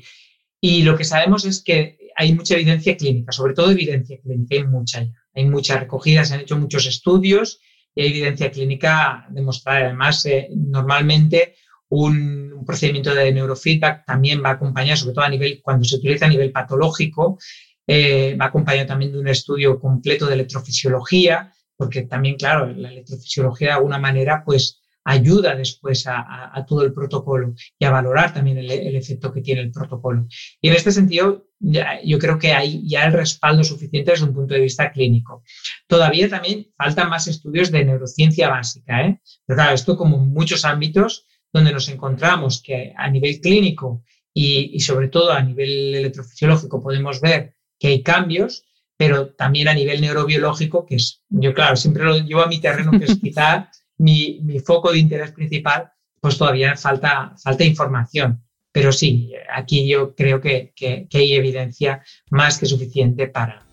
y, 0.61 0.83
lo 0.83 0.97
que 0.97 1.03
sabemos 1.03 1.43
es 1.43 1.61
que 1.61 1.97
hay 2.17 2.33
mucha 2.33 2.55
evidencia 2.55 2.97
clínica, 2.97 3.31
sobre 3.31 3.53
todo 3.53 3.69
evidencia 3.69 4.17
clínica, 4.19 4.55
hay 4.55 4.63
mucha 4.63 5.03
ya. 5.03 5.11
Hay 5.35 5.45
muchas 5.45 5.79
recogidas, 5.79 6.27
se 6.27 6.33
han 6.33 6.39
hecho 6.39 6.57
muchos 6.57 6.87
estudios 6.87 7.59
y 7.93 8.01
hay 8.01 8.07
evidencia 8.09 8.49
clínica 8.49 9.27
demostrada. 9.29 9.85
Además, 9.85 10.25
eh, 10.25 10.49
normalmente 10.55 11.55
un, 11.89 12.63
procedimiento 12.65 13.13
de 13.13 13.31
neurofeedback 13.31 14.03
también 14.05 14.43
va 14.43 14.49
acompañado, 14.49 14.97
sobre 14.97 15.13
todo 15.13 15.25
a 15.25 15.29
nivel, 15.29 15.61
cuando 15.61 15.85
se 15.85 15.95
utiliza 15.95 16.25
a 16.25 16.29
nivel 16.29 16.51
patológico, 16.51 17.37
eh, 17.85 18.35
va 18.35 18.45
acompañado 18.45 18.87
también 18.87 19.11
de 19.13 19.19
un 19.19 19.27
estudio 19.27 19.79
completo 19.79 20.25
de 20.25 20.33
electrofisiología, 20.33 21.53
porque 21.77 22.01
también, 22.01 22.35
claro, 22.35 22.65
la 22.65 22.91
electrofisiología 22.91 23.67
de 23.67 23.73
alguna 23.75 23.99
manera, 23.99 24.43
pues 24.43 24.81
ayuda 25.05 25.55
después 25.55 26.05
a, 26.07 26.65
todo 26.67 26.83
el 26.83 26.91
protocolo 26.91 27.53
y 27.79 27.85
a 27.85 27.91
valorar 27.91 28.33
también 28.33 28.57
el, 28.57 28.95
efecto 28.95 29.31
que 29.31 29.41
tiene 29.41 29.61
el 29.61 29.71
protocolo. 29.71 30.27
Y 30.59 30.67
en 30.67 30.75
este 30.75 30.91
sentido, 30.91 31.46
yo 31.59 32.19
creo 32.19 32.37
que 32.37 32.53
hay 32.53 32.87
ya 32.87 33.05
el 33.05 33.13
respaldo 33.13 33.63
suficiente 33.63 34.11
desde 34.11 34.25
un 34.25 34.33
punto 34.33 34.53
de 34.53 34.61
vista 34.61 34.91
clínico. 34.91 35.43
Todavía 35.87 36.29
también 36.29 36.67
faltan 36.77 37.09
más 37.09 37.27
estudios 37.27 37.71
de 37.71 37.85
neurociencia 37.85 38.49
básica, 38.49 39.05
¿eh? 39.05 39.19
pero 39.45 39.57
claro, 39.57 39.75
esto 39.75 39.97
como 39.97 40.17
en 40.17 40.33
muchos 40.33 40.65
ámbitos 40.65 41.25
donde 41.51 41.71
nos 41.71 41.89
encontramos 41.89 42.61
que 42.61 42.93
a 42.95 43.09
nivel 43.09 43.39
clínico 43.41 44.03
y, 44.33 44.71
y 44.73 44.79
sobre 44.81 45.07
todo 45.07 45.31
a 45.31 45.41
nivel 45.41 45.95
electrofisiológico 45.95 46.81
podemos 46.81 47.21
ver 47.21 47.55
que 47.79 47.87
hay 47.87 48.03
cambios, 48.03 48.63
pero 48.97 49.33
también 49.33 49.67
a 49.67 49.73
nivel 49.73 50.01
neurobiológico, 50.01 50.85
que 50.85 50.95
es, 50.95 51.21
yo 51.29 51.53
claro, 51.53 51.75
siempre 51.75 52.03
lo 52.03 52.17
llevo 52.17 52.41
a 52.41 52.47
mi 52.47 52.59
terreno, 52.59 52.91
que 52.91 53.05
es 53.05 53.19
quizá 53.21 53.69
mi, 53.97 54.39
mi, 54.43 54.59
foco 54.59 54.91
de 54.91 54.99
interés 54.99 55.31
principal, 55.31 55.91
pues 56.19 56.37
todavía 56.37 56.75
falta, 56.75 57.33
falta 57.41 57.63
información. 57.63 58.43
Pero 58.77 58.91
sí, 58.91 59.31
aquí 59.51 59.89
yo 59.89 60.13
creo 60.13 60.39
que, 60.39 60.71
que, 60.75 61.07
hay 61.11 61.33
evidencia 61.33 62.03
más 62.29 62.59
que 62.59 62.67
suficiente 62.67 63.25
para, 63.25 63.63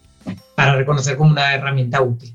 para 0.54 0.76
reconocer 0.76 1.18
como 1.18 1.30
una 1.30 1.54
herramienta 1.54 2.00
útil. 2.00 2.34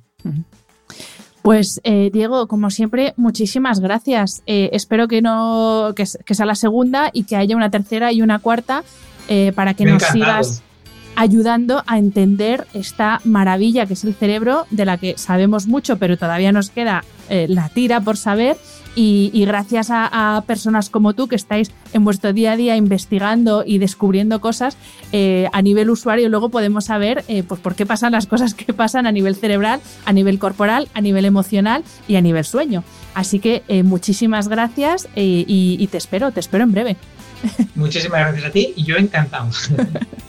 Pues 1.42 1.82
eh, 1.84 2.12
Diego, 2.14 2.48
como 2.48 2.70
siempre, 2.70 3.16
muchísimas 3.18 3.80
gracias. 3.80 4.44
Eh, 4.46 4.70
espero 4.72 5.08
que 5.08 5.24
no 5.24 5.96
que, 5.96 6.06
sea 6.06 6.46
la 6.46 6.54
segunda 6.54 7.10
y 7.12 7.24
que 7.24 7.38
haya 7.38 7.56
una 7.56 7.72
tercera 7.72 8.12
y 8.12 8.22
una 8.22 8.38
cuarta 8.38 8.84
eh, 9.30 9.52
para 9.56 9.74
que 9.74 9.86
nos 9.86 10.04
sigas 10.04 10.62
ayudando 11.20 11.84
a 11.86 11.98
entender 11.98 12.66
esta 12.74 13.20
maravilla 13.26 13.86
que 13.86 13.92
es 13.92 14.06
el 14.06 14.16
cerebro, 14.16 14.66
de 14.70 14.86
la 14.86 14.98
que 14.98 15.18
sabemos 15.18 15.68
mucho, 15.68 15.98
pero 15.98 16.18
todavía 16.18 16.54
nos 16.54 16.70
queda 16.70 17.04
eh, 17.28 17.46
la 17.50 17.68
tira 17.68 18.00
por 18.00 18.16
saber. 18.16 18.56
Y, 18.96 19.46
gracias 19.46 19.90
a, 19.92 20.44
personas 20.46 20.90
como 20.90 21.14
tú 21.14 21.28
que 21.28 21.36
estáis 21.36 21.72
en 21.94 22.04
vuestro 22.04 22.34
día 22.34 22.54
a 22.54 22.58
día 22.58 22.76
investigando 22.76 23.64
y 23.66 23.78
descubriendo 23.78 24.42
cosas 24.42 24.76
eh, 25.14 25.48
a 25.54 25.62
nivel 25.62 25.90
usuario, 25.90 26.28
luego 26.28 26.50
podemos 26.50 26.86
saber 26.86 27.24
eh, 27.30 27.44
pues 27.44 27.62
por 27.62 27.76
qué 27.76 27.86
pasan 27.86 28.12
las 28.12 28.26
cosas 28.26 28.54
que 28.54 28.74
pasan 28.74 29.08
a 29.08 29.14
nivel 29.14 29.36
cerebral, 29.36 29.80
a 30.06 30.12
nivel 30.12 30.38
corporal, 30.38 30.90
a 30.94 31.02
nivel 31.02 31.24
emocional 31.24 31.84
y 32.10 32.16
a 32.16 32.22
nivel 32.22 32.44
sueño. 32.44 32.84
Así 33.14 33.40
que 33.40 33.64
muchísimas 33.84 34.48
gracias 34.50 35.08
y, 35.16 35.46
y 35.48 35.88
te 35.88 35.98
espero, 35.98 36.32
te 36.32 36.40
espero 36.40 36.64
en 36.64 36.72
breve. 36.72 36.98
Muchísimas 37.76 38.20
gracias 38.20 38.46
a 38.46 38.52
ti 38.52 38.74
y 38.76 38.84
yo 38.84 38.98
encantado. 38.98 39.50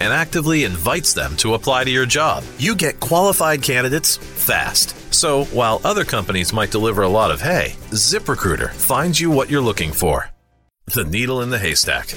and 0.00 0.12
actively 0.12 0.64
invites 0.64 1.14
them 1.14 1.36
to 1.38 1.54
apply 1.54 1.84
to 1.84 1.90
your 1.90 2.06
job. 2.06 2.42
You 2.58 2.74
get 2.74 3.00
qualified 3.00 3.62
candidates 3.62 4.16
fast. 4.16 4.94
So, 5.12 5.44
while 5.46 5.80
other 5.84 6.04
companies 6.04 6.52
might 6.52 6.70
deliver 6.70 7.02
a 7.02 7.08
lot 7.08 7.30
of 7.30 7.40
hay, 7.40 7.76
ZipRecruiter 7.90 8.70
finds 8.72 9.20
you 9.20 9.30
what 9.30 9.48
you're 9.48 9.60
looking 9.60 9.92
for. 9.92 10.30
The 10.86 11.04
needle 11.04 11.40
in 11.42 11.50
the 11.50 11.58
haystack. 11.58 12.14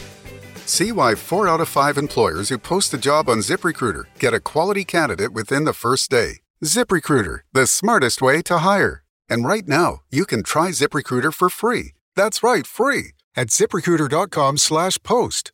See 0.65 0.91
why 0.91 1.15
4 1.15 1.47
out 1.47 1.61
of 1.61 1.69
5 1.69 1.97
employers 1.97 2.49
who 2.49 2.57
post 2.57 2.93
a 2.93 2.97
job 2.97 3.29
on 3.29 3.39
ZipRecruiter 3.39 4.05
get 4.19 4.33
a 4.33 4.39
quality 4.39 4.83
candidate 4.83 5.33
within 5.33 5.65
the 5.65 5.73
first 5.73 6.11
day. 6.11 6.39
ZipRecruiter, 6.63 7.39
the 7.53 7.67
smartest 7.67 8.21
way 8.21 8.41
to 8.41 8.57
hire. 8.59 9.03
And 9.29 9.45
right 9.45 9.67
now, 9.67 10.01
you 10.09 10.25
can 10.25 10.43
try 10.43 10.69
ZipRecruiter 10.69 11.33
for 11.33 11.49
free. 11.49 11.93
That's 12.15 12.41
right, 12.43 12.65
free 12.65 13.13
at 13.37 13.49
ziprecruiter.com 13.49 14.57
slash 14.57 15.01
post. 15.03 15.53